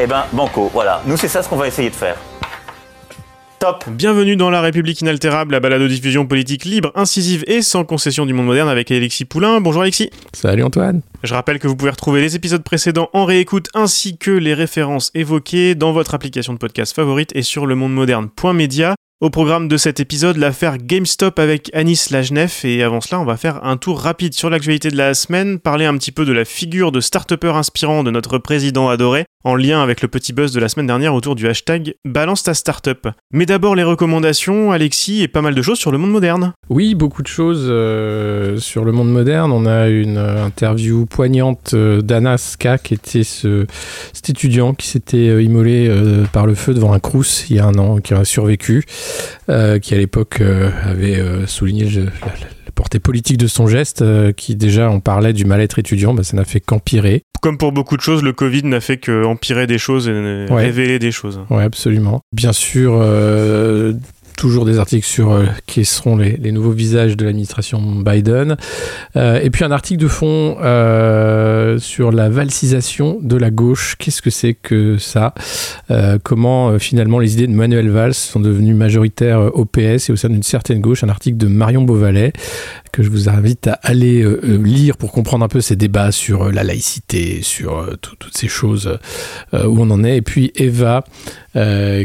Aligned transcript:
Eh 0.00 0.06
ben, 0.08 0.24
banco, 0.32 0.70
voilà. 0.72 1.02
Nous, 1.06 1.16
c'est 1.16 1.28
ça 1.28 1.42
ce 1.42 1.48
qu'on 1.48 1.56
va 1.56 1.68
essayer 1.68 1.88
de 1.88 1.94
faire. 1.94 2.16
Top 3.60 3.84
Bienvenue 3.88 4.34
dans 4.34 4.50
La 4.50 4.60
République 4.60 5.00
inaltérable, 5.00 5.52
la 5.52 5.60
balade 5.60 5.80
de 5.80 5.86
diffusion 5.86 6.26
politique 6.26 6.64
libre, 6.64 6.90
incisive 6.96 7.44
et 7.46 7.62
sans 7.62 7.84
concession 7.84 8.26
du 8.26 8.34
monde 8.34 8.46
moderne 8.46 8.68
avec 8.68 8.90
Alexis 8.90 9.24
Poulain. 9.24 9.60
Bonjour 9.60 9.82
Alexis. 9.82 10.10
Salut 10.32 10.64
Antoine. 10.64 11.00
Je 11.22 11.32
rappelle 11.32 11.60
que 11.60 11.68
vous 11.68 11.76
pouvez 11.76 11.92
retrouver 11.92 12.20
les 12.20 12.34
épisodes 12.34 12.64
précédents 12.64 13.08
en 13.12 13.24
réécoute 13.24 13.68
ainsi 13.72 14.18
que 14.18 14.32
les 14.32 14.52
références 14.52 15.12
évoquées 15.14 15.76
dans 15.76 15.92
votre 15.92 16.14
application 16.14 16.52
de 16.52 16.58
podcast 16.58 16.94
favorite 16.94 17.30
et 17.36 17.42
sur 17.42 17.64
le 17.64 17.76
monde 17.76 17.94
moderne.media. 17.94 18.96
Au 19.20 19.30
programme 19.30 19.68
de 19.68 19.76
cet 19.76 20.00
épisode, 20.00 20.36
l'affaire 20.36 20.76
GameStop 20.76 21.38
avec 21.38 21.70
Anis 21.72 22.10
Lajnef. 22.10 22.64
Et 22.64 22.82
avant 22.82 23.00
cela, 23.00 23.20
on 23.20 23.24
va 23.24 23.36
faire 23.36 23.64
un 23.64 23.76
tour 23.76 24.00
rapide 24.00 24.34
sur 24.34 24.50
l'actualité 24.50 24.90
de 24.90 24.96
la 24.96 25.14
semaine, 25.14 25.60
parler 25.60 25.86
un 25.86 25.96
petit 25.96 26.12
peu 26.12 26.26
de 26.26 26.32
la 26.32 26.44
figure 26.44 26.92
de 26.92 27.00
start 27.00 27.32
inspirant 27.44 28.02
de 28.02 28.10
notre 28.10 28.36
président 28.36 28.90
adoré, 28.90 29.24
en 29.44 29.54
lien 29.54 29.82
avec 29.82 30.02
le 30.02 30.08
petit 30.08 30.32
buzz 30.32 30.52
de 30.52 30.60
la 30.60 30.68
semaine 30.68 30.86
dernière 30.86 31.14
autour 31.14 31.34
du 31.34 31.46
hashtag 31.46 31.94
Balance 32.04 32.42
ta 32.42 32.54
startup. 32.54 33.08
Mais 33.32 33.46
d'abord 33.46 33.74
les 33.74 33.82
recommandations, 33.82 34.72
Alexis, 34.72 35.22
et 35.22 35.28
pas 35.28 35.42
mal 35.42 35.54
de 35.54 35.62
choses 35.62 35.78
sur 35.78 35.92
le 35.92 35.98
monde 35.98 36.10
moderne. 36.10 36.52
Oui, 36.70 36.94
beaucoup 36.94 37.22
de 37.22 37.28
choses 37.28 37.66
euh, 37.68 38.56
sur 38.56 38.84
le 38.84 38.92
monde 38.92 39.12
moderne. 39.12 39.52
On 39.52 39.66
a 39.66 39.88
une 39.88 40.16
euh, 40.16 40.46
interview 40.46 41.04
poignante 41.06 41.72
euh, 41.74 42.00
d'Anas 42.00 42.56
K, 42.58 42.82
qui 42.82 42.94
était 42.94 43.22
ce, 43.22 43.66
cet 44.12 44.30
étudiant 44.30 44.74
qui 44.74 44.88
s'était 44.88 45.42
immolé 45.42 45.90
par 46.32 46.46
le 46.46 46.54
feu 46.54 46.74
devant 46.74 46.92
un 46.92 46.98
crous 46.98 47.46
il 47.50 47.56
y 47.56 47.58
a 47.58 47.66
un 47.66 47.74
an, 47.74 47.98
qui 47.98 48.14
a 48.14 48.24
survécu, 48.24 48.84
qui 49.46 49.94
à 49.94 49.98
l'époque 49.98 50.40
avait 50.40 51.46
souligné 51.46 51.86
portée 52.74 52.98
politique 53.00 53.38
de 53.38 53.46
son 53.46 53.66
geste, 53.66 54.02
euh, 54.02 54.32
qui 54.32 54.56
déjà 54.56 54.90
on 54.90 55.00
parlait 55.00 55.32
du 55.32 55.44
mal-être 55.44 55.78
étudiant, 55.78 56.14
bah, 56.14 56.22
ça 56.24 56.36
n'a 56.36 56.44
fait 56.44 56.60
qu'empirer. 56.60 57.22
Comme 57.40 57.58
pour 57.58 57.72
beaucoup 57.72 57.96
de 57.96 58.02
choses, 58.02 58.22
le 58.22 58.32
Covid 58.32 58.64
n'a 58.64 58.80
fait 58.80 58.96
que 58.96 59.24
empirer 59.24 59.66
des 59.66 59.78
choses 59.78 60.08
et 60.08 60.12
Ouais. 60.50 60.64
révéler 60.64 60.98
des 60.98 61.12
choses. 61.12 61.40
Oui, 61.50 61.62
absolument. 61.62 62.20
Bien 62.32 62.52
sûr, 62.52 62.98
euh, 63.00 63.92
toujours 64.36 64.64
des 64.64 64.78
articles 64.78 65.06
sur 65.06 65.32
euh, 65.32 65.44
qui 65.66 65.84
seront 65.84 66.16
les, 66.16 66.52
nouveaux 66.52 66.70
visages 66.70 67.16
de 67.16 67.24
l'administration 67.24 67.80
Biden. 67.80 68.56
Euh, 69.16 69.40
et 69.42 69.50
puis 69.50 69.64
un 69.64 69.70
article 69.70 70.02
de 70.02 70.08
fond 70.08 70.56
euh, 70.60 71.78
sur 71.78 72.12
la 72.12 72.28
valsisation 72.28 73.18
de 73.22 73.36
la 73.36 73.50
gauche. 73.50 73.96
Qu'est-ce 73.98 74.22
que 74.22 74.30
c'est 74.30 74.54
que 74.54 74.98
ça? 74.98 75.34
Euh, 75.90 76.18
Comment 76.22 76.78
finalement 76.78 77.18
les 77.18 77.34
idées 77.34 77.46
de 77.46 77.52
Manuel 77.52 77.90
Valls 77.90 78.14
sont 78.14 78.40
devenues 78.40 78.74
majoritaires 78.74 79.54
au 79.54 79.64
PS 79.64 80.08
et 80.08 80.12
au 80.12 80.16
sein 80.16 80.28
d'une 80.28 80.42
certaine 80.42 80.80
gauche? 80.80 81.04
Un 81.04 81.08
article 81.08 81.36
de 81.36 81.46
Marion 81.46 81.82
Beauvalet 81.82 82.32
que 82.94 83.02
je 83.02 83.10
vous 83.10 83.28
invite 83.28 83.66
à 83.66 83.72
aller 83.82 84.22
euh, 84.22 84.40
euh, 84.44 84.56
lire 84.62 84.96
pour 84.96 85.10
comprendre 85.10 85.44
un 85.44 85.48
peu 85.48 85.60
ces 85.60 85.74
débats 85.74 86.12
sur 86.12 86.44
euh, 86.44 86.52
la 86.52 86.62
laïcité, 86.62 87.40
sur 87.42 87.88
tout- 88.00 88.14
toutes 88.20 88.36
ces 88.36 88.46
choses 88.46 88.98
où 89.52 89.80
on 89.80 89.90
en 89.90 90.04
est. 90.04 90.16
Et 90.18 90.22
puis 90.22 90.52
Eva 90.54 91.02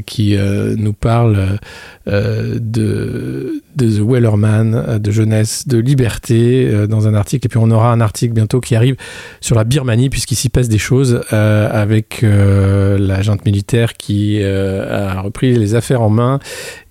qui 0.06 0.38
nous 0.78 0.94
parle 0.94 1.58
de, 2.06 3.62
The 3.78 4.00
Wellerman, 4.00 5.00
de 5.00 5.12
jeunesse, 5.12 5.68
de 5.68 5.80
liberté 5.80 6.72
dans 6.88 7.08
un 7.08 7.16
article. 7.16 7.48
Et 7.48 7.50
puis 7.50 7.58
on 7.60 7.72
aura 7.72 7.92
un 7.92 8.00
article 8.00 8.34
bientôt 8.34 8.60
qui 8.62 8.76
arrive 8.76 8.96
sur 9.42 9.56
la 9.56 9.64
Birmanie 9.64 10.10
puisqu'il 10.12 10.36
s'y 10.36 10.50
passe 10.50 10.70
des 10.70 10.78
choses 10.78 11.22
avec 11.32 12.24
la 12.24 13.22
junte 13.24 13.44
militaire 13.46 13.96
qui 13.96 14.44
a 14.44 15.20
repris 15.22 15.54
les 15.54 15.74
affaires 15.74 16.04
en 16.04 16.10
main 16.12 16.40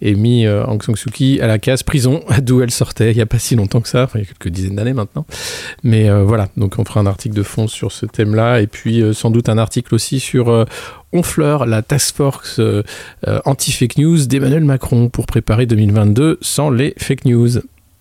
et 0.03 0.15
mis 0.15 0.49
Aung 0.49 0.83
San 0.83 0.97
Suu 0.97 1.11
Kyi 1.11 1.41
à 1.41 1.47
la 1.47 1.59
case 1.61 1.85
prison 1.85 2.23
d'où 2.43 2.61
elle 2.63 2.73
sortait 2.73 3.13
il 3.13 3.17
n'y 3.17 3.23
a 3.23 3.27
pas 3.27 3.39
si 3.39 3.55
longtemps 3.55 3.81
que 3.81 3.88
ça, 3.89 4.09
il 4.15 4.21
y 4.21 4.23
a 4.23 4.27
quelques 4.27 4.49
dizaines 4.49 4.77
d'années 4.77 4.93
maintenant. 4.93 5.27
Mais 5.83 6.09
euh, 6.09 6.25
voilà, 6.25 6.49
donc 6.57 6.75
on 6.79 6.85
fera 6.85 7.01
un 7.01 7.07
article 7.07 7.35
de 7.35 7.43
fond 7.43 7.67
sur 7.67 7.93
ce 7.93 8.07
thème-là 8.07 8.61
et 8.61 8.67
puis 8.67 9.03
euh, 9.03 9.13
sans 9.13 9.31
doute 9.31 9.49
un 9.49 9.59
article 9.59 9.95
aussi 9.95 10.21
sur 10.21 10.49
euh, 10.51 10.65
Honfleur, 11.13 11.67
la 11.67 11.83
task 11.83 12.17
force 12.17 12.59
euh, 12.59 12.83
anti-fake 13.45 13.97
news 13.99 14.27
d'Emmanuel 14.27 14.65
Macron 14.65 15.09
pour 15.09 15.27
préparer 15.27 15.67
2022 15.67 16.39
sans 16.43 16.71
les 16.71 16.95
fake 16.99 17.25
news. 17.25 17.49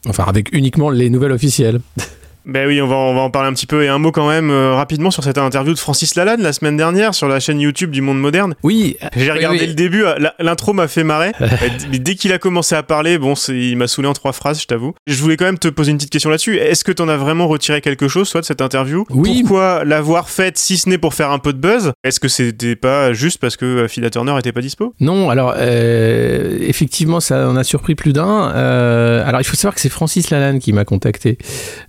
Enfin, 0.07 0.25
avec 0.27 0.53
uniquement 0.53 0.89
les 0.89 1.09
nouvelles 1.09 1.31
officielles. 1.31 1.79
Ben 2.47 2.65
oui, 2.65 2.81
on 2.81 2.87
va, 2.87 2.95
on 2.95 3.13
va 3.13 3.21
en 3.21 3.29
parler 3.29 3.49
un 3.49 3.53
petit 3.53 3.65
peu. 3.65 3.83
Et 3.83 3.89
un 3.89 3.97
mot 3.97 4.13
quand 4.13 4.29
même 4.29 4.49
euh, 4.49 4.73
rapidement 4.73 5.11
sur 5.11 5.21
cette 5.21 5.37
interview 5.37 5.73
de 5.73 5.79
Francis 5.79 6.15
Lalanne 6.15 6.41
la 6.41 6.53
semaine 6.53 6.77
dernière 6.77 7.13
sur 7.13 7.27
la 7.27 7.41
chaîne 7.41 7.59
YouTube 7.59 7.91
du 7.91 7.99
Monde 8.01 8.21
Moderne. 8.21 8.55
Oui, 8.63 8.95
J'ai 9.17 9.31
regardé 9.33 9.57
oui, 9.57 9.63
oui. 9.63 9.67
le 9.67 9.73
début, 9.73 10.05
euh, 10.05 10.15
l'intro 10.39 10.71
m'a 10.71 10.87
fait 10.87 11.03
marrer. 11.03 11.33
dès 11.91 12.15
qu'il 12.15 12.31
a 12.31 12.37
commencé 12.37 12.73
à 12.73 12.83
parler, 12.83 13.17
bon, 13.17 13.33
il 13.49 13.75
m'a 13.75 13.87
saoulé 13.87 14.07
en 14.07 14.13
trois 14.13 14.31
phrases, 14.31 14.61
je 14.61 14.65
t'avoue. 14.67 14.93
Je 15.07 15.21
voulais 15.21 15.35
quand 15.35 15.43
même 15.43 15.59
te 15.59 15.67
poser 15.67 15.91
une 15.91 15.97
petite 15.97 16.09
question 16.09 16.29
là-dessus. 16.29 16.55
Est-ce 16.57 16.85
que 16.85 16.93
t'en 16.93 17.09
as 17.09 17.17
vraiment 17.17 17.49
retiré 17.49 17.81
quelque 17.81 18.07
chose, 18.07 18.29
soit 18.29 18.39
de 18.39 18.45
cette 18.45 18.61
interview? 18.61 19.05
Oui. 19.09 19.41
Pourquoi 19.41 19.83
l'avoir 19.83 20.29
faite 20.29 20.57
si 20.57 20.77
ce 20.77 20.87
n'est 20.87 20.97
pour 20.97 21.13
faire 21.13 21.31
un 21.31 21.39
peu 21.39 21.51
de 21.51 21.59
buzz? 21.59 21.91
Est-ce 22.05 22.21
que 22.21 22.29
c'était 22.29 22.77
pas 22.77 23.11
juste 23.11 23.39
parce 23.39 23.57
que 23.57 23.65
euh, 23.65 23.87
Phila 23.89 24.09
Turner 24.09 24.35
était 24.39 24.53
pas 24.53 24.61
dispo? 24.61 24.93
Non, 25.01 25.29
alors 25.29 25.53
euh, 25.57 26.57
effectivement, 26.61 27.19
ça 27.19 27.49
en 27.49 27.57
a 27.57 27.65
surpris 27.65 27.95
plus 27.95 28.13
d'un. 28.13 28.53
Euh, 28.55 29.27
alors 29.27 29.41
il 29.41 29.43
faut 29.43 29.57
savoir 29.57 29.75
que 29.75 29.81
c'est 29.81 29.89
Francis 29.89 30.29
Lalanne 30.29 30.59
qui 30.59 30.71
m'a 30.71 30.85
contacté 30.85 31.37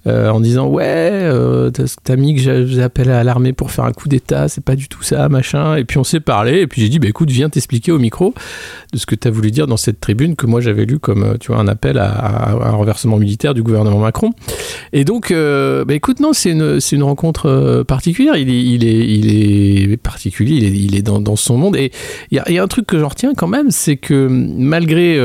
euh, 0.09 0.31
en 0.31 0.41
disant 0.41 0.48
ouais, 0.57 0.85
euh, 0.87 1.71
t'as 2.05 2.17
mis 2.17 2.35
que 2.35 2.41
j'a- 2.41 2.67
j'appelle 2.67 3.11
à 3.11 3.25
l'armée 3.25 3.53
pour 3.53 3.71
faire 3.71 3.85
un 3.85 3.93
coup 3.93 4.09
d'État, 4.09 4.49
c'est 4.49 4.65
pas 4.65 4.77
du 4.77 4.89
tout 4.89 5.03
ça, 5.03 5.29
machin. 5.29 5.77
Et 5.77 5.85
puis 5.85 5.99
on 5.99 6.05
s'est 6.05 6.21
parlé, 6.21 6.61
et 6.61 6.67
puis 6.67 6.83
j'ai 6.83 6.89
dit 6.89 6.99
bah 6.99 7.09
écoute, 7.09 7.31
viens 7.31 7.49
t'expliquer 7.49 7.93
au 7.93 7.99
micro 7.99 8.35
de 8.93 8.99
ce 8.99 9.07
que 9.07 9.15
t'as 9.15 9.31
voulu 9.31 9.51
dire 9.51 9.67
dans 9.67 9.77
cette 9.77 10.01
tribune 10.01 10.37
que 10.37 10.47
moi 10.47 10.61
j'avais 10.61 10.85
lu 10.85 10.99
comme 10.99 11.23
euh, 11.23 11.37
tu 11.39 11.53
vois 11.53 11.61
un 11.61 11.69
appel 11.69 11.99
à, 11.99 12.51
un 12.51 12.71
renversement 12.71 13.19
militaire 13.19 13.55
du 13.55 13.63
gouvernement 13.63 13.99
Macron. 13.99 14.31
Et 14.93 15.05
donc, 15.05 15.31
euh, 15.31 15.85
bah 15.85 15.95
écoute, 15.95 16.21
non, 16.21 16.33
c'est 16.33 16.51
une, 16.51 16.79
une 16.93 17.03
rencontre 17.03 17.47
euh, 17.47 17.85
particulière. 17.85 18.37
Il 18.37 18.51
est, 18.51 18.63
il 18.63 19.93
est, 19.93 19.97
particulier, 19.97 20.57
il 20.57 20.65
est, 20.65 20.71
il 20.71 20.97
est 20.97 21.03
dans, 21.03 21.37
son 21.37 21.57
monde. 21.57 21.77
Et 21.77 21.93
il 22.31 22.43
y 22.49 22.59
a, 22.59 22.63
un 22.63 22.69
truc 22.69 22.87
que 22.87 22.99
j'en 22.99 23.09
retiens 23.09 23.35
quand 23.37 23.47
même, 23.47 23.71
c'est 23.71 23.97
que 23.97 24.29
malgré 24.29 25.19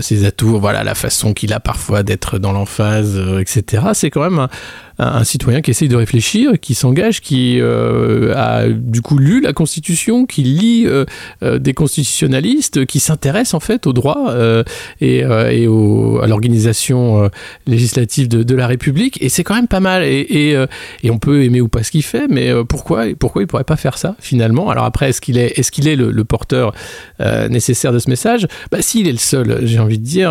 ses 0.00 0.24
atouts, 0.24 0.58
voilà, 0.58 0.84
la 0.84 0.94
façon 0.94 1.32
qu'il 1.32 1.52
a 1.52 1.60
parfois 1.60 2.02
d'être 2.02 2.38
dans 2.38 2.52
l'emphase, 2.52 3.20
etc., 3.40 3.84
c'est 3.94 4.10
quand 4.10 4.22
même 4.22 4.25
un, 4.26 4.48
un- 4.98 5.24
citoyen 5.24 5.60
qui 5.60 5.70
essaye 5.70 5.88
de 5.88 5.96
réfléchir, 5.96 6.52
qui 6.60 6.74
s'engage, 6.74 7.20
qui 7.20 7.58
euh, 7.60 8.34
a 8.36 8.68
du 8.68 9.02
coup 9.02 9.18
lu 9.18 9.40
la 9.40 9.52
Constitution, 9.52 10.26
qui 10.26 10.42
lit 10.42 10.84
euh, 10.86 11.04
euh, 11.42 11.58
des 11.58 11.74
constitutionnalistes, 11.74 12.86
qui 12.86 13.00
s'intéresse 13.00 13.54
en 13.54 13.60
fait 13.60 13.86
au 13.86 13.92
droit 13.92 14.34
et, 15.00 15.24
à 15.24 16.26
l'organisation 16.26 17.30
législative 17.66 18.28
de, 18.28 18.56
la 18.56 18.66
République. 18.66 19.22
Et 19.22 19.28
c'est 19.28 19.44
quand 19.44 19.54
même 19.54 19.68
pas 19.68 19.80
mal. 19.80 20.02
Et, 20.04 20.56
on 21.08 21.18
peut 21.18 21.44
aimer 21.44 21.60
ou 21.60 21.68
pas 21.68 21.82
ce 21.82 21.90
qu'il 21.90 22.02
fait, 22.02 22.26
mais 22.28 22.52
pourquoi, 22.68 23.04
pourquoi 23.18 23.42
il 23.42 23.46
pourrait 23.46 23.64
pas 23.64 23.76
faire 23.76 23.96
ça 23.96 24.16
finalement? 24.18 24.70
Alors 24.70 24.84
après, 24.84 25.10
est-ce 25.10 25.20
qu'il 25.20 25.38
est, 25.38 25.58
est, 25.58 25.70
qu'il 25.70 25.88
est 25.88 25.96
le, 25.96 26.24
porteur 26.24 26.72
nécessaire 27.20 27.92
de 27.92 27.98
ce 27.98 28.10
message? 28.10 28.46
Bah, 28.70 28.78
S'il 28.80 29.08
est 29.08 29.12
le 29.12 29.18
seul, 29.18 29.60
j'ai 29.66 29.78
envie 29.78 29.98
de 29.98 30.04
dire, 30.04 30.30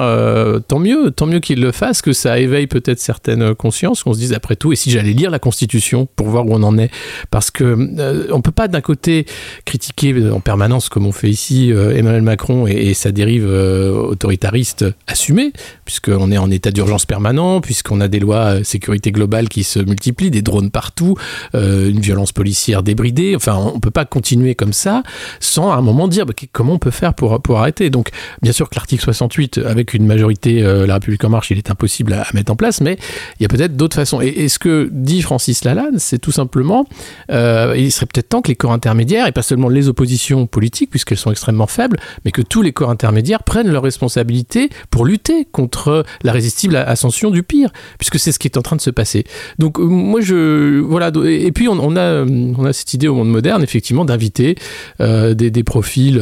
tant 0.67 0.79
mieux, 0.79 1.11
tant 1.11 1.25
mieux 1.25 1.39
qu'il 1.39 1.61
le 1.61 1.71
fasse, 1.71 2.01
que 2.01 2.13
ça 2.13 2.39
éveille 2.39 2.67
peut-être 2.67 2.99
certaines 2.99 3.55
consciences, 3.55 4.03
qu'on 4.03 4.13
se 4.13 4.19
dise 4.19 4.33
après 4.33 4.54
et 4.71 4.75
si 4.75 4.91
j'allais 4.91 5.13
lire 5.13 5.29
la 5.29 5.39
Constitution 5.39 6.07
pour 6.15 6.27
voir 6.27 6.45
où 6.45 6.53
on 6.53 6.63
en 6.63 6.77
est 6.77 6.89
Parce 7.31 7.51
que 7.51 7.63
euh, 7.63 8.27
on 8.31 8.41
peut 8.41 8.51
pas 8.51 8.67
d'un 8.67 8.81
côté 8.81 9.25
critiquer 9.65 10.29
en 10.29 10.39
permanence, 10.39 10.89
comme 10.89 11.05
on 11.05 11.11
fait 11.11 11.29
ici, 11.29 11.71
euh, 11.71 11.95
Emmanuel 11.95 12.21
Macron 12.21 12.67
et, 12.67 12.93
sa 12.93 13.11
dérive 13.11 13.45
euh, 13.45 13.91
autoritariste 13.91 14.85
assumée, 15.07 15.51
puisqu'on 15.83 16.31
est 16.31 16.37
en 16.37 16.49
état 16.49 16.71
d'urgence 16.71 17.05
permanent, 17.05 17.61
puisqu'on 17.61 18.01
a 18.01 18.07
des 18.07 18.19
lois 18.19 18.55
euh, 18.55 18.63
sécurité 18.63 19.11
globale 19.11 19.49
qui 19.49 19.63
se 19.63 19.79
multiplient, 19.79 20.31
des 20.31 20.41
drones 20.41 20.71
partout, 20.71 21.15
euh, 21.53 21.89
une 21.89 21.99
violence 21.99 22.31
policière 22.31 22.83
débridée. 22.83 23.35
Enfin, 23.35 23.55
on 23.55 23.79
peut 23.79 23.91
pas 23.91 24.05
continuer 24.05 24.55
comme 24.55 24.73
ça 24.73 25.03
sans 25.39 25.71
à 25.71 25.75
un 25.75 25.81
moment 25.81 26.07
dire 26.07 26.25
bah, 26.25 26.33
comment 26.51 26.73
on 26.73 26.79
peut 26.79 26.91
faire 26.91 27.13
pour, 27.13 27.41
pour 27.41 27.59
arrêter. 27.59 27.89
Donc, 27.89 28.09
bien 28.41 28.51
sûr 28.51 28.69
que 28.69 28.75
l'article 28.75 29.03
68, 29.03 29.59
avec 29.59 29.93
une 29.93 30.05
majorité, 30.05 30.63
euh, 30.63 30.85
La 30.85 30.95
République 30.95 31.23
En 31.23 31.29
Marche, 31.29 31.51
il 31.51 31.57
est 31.57 31.69
impossible 31.69 32.13
à, 32.13 32.25
mettre 32.33 32.51
en 32.51 32.55
place, 32.55 32.81
mais 32.81 32.97
il 33.39 33.43
y 33.43 33.45
a 33.45 33.49
peut-être 33.49 33.75
d'autres 33.75 33.95
façons. 33.95 34.21
Ce 34.49 34.59
que 34.59 34.89
dit 34.91 35.21
Francis 35.21 35.63
Lalanne, 35.63 35.97
c'est 35.97 36.19
tout 36.19 36.31
simplement, 36.31 36.85
euh, 37.31 37.73
il 37.77 37.91
serait 37.91 38.05
peut-être 38.05 38.29
temps 38.29 38.41
que 38.41 38.49
les 38.49 38.55
corps 38.55 38.71
intermédiaires, 38.71 39.27
et 39.27 39.31
pas 39.31 39.41
seulement 39.41 39.69
les 39.69 39.87
oppositions 39.87 40.47
politiques, 40.47 40.89
puisqu'elles 40.89 41.17
sont 41.17 41.31
extrêmement 41.31 41.67
faibles, 41.67 41.97
mais 42.23 42.31
que 42.31 42.41
tous 42.41 42.61
les 42.61 42.71
corps 42.71 42.89
intermédiaires 42.89 43.43
prennent 43.43 43.71
leurs 43.71 43.83
responsabilités 43.83 44.69
pour 44.89 45.05
lutter 45.05 45.45
contre 45.51 46.05
la 46.23 46.31
résistible 46.31 46.75
ascension 46.75 47.31
du 47.31 47.43
pire, 47.43 47.69
puisque 47.97 48.19
c'est 48.19 48.31
ce 48.31 48.39
qui 48.39 48.47
est 48.47 48.57
en 48.57 48.61
train 48.61 48.75
de 48.75 48.81
se 48.81 48.89
passer. 48.89 49.23
Donc 49.59 49.79
euh, 49.79 49.83
moi, 49.83 50.21
je... 50.21 50.79
Voilà, 50.79 51.11
et 51.25 51.51
puis 51.51 51.67
on, 51.67 51.95
a, 51.95 52.23
on 52.23 52.65
a 52.65 52.73
cette 52.73 52.93
idée 52.93 53.07
au 53.07 53.15
monde 53.15 53.29
moderne, 53.29 53.63
effectivement, 53.63 54.05
d'inviter 54.05 54.55
euh, 55.01 55.33
des, 55.33 55.51
des, 55.51 55.63
profils 55.63 56.21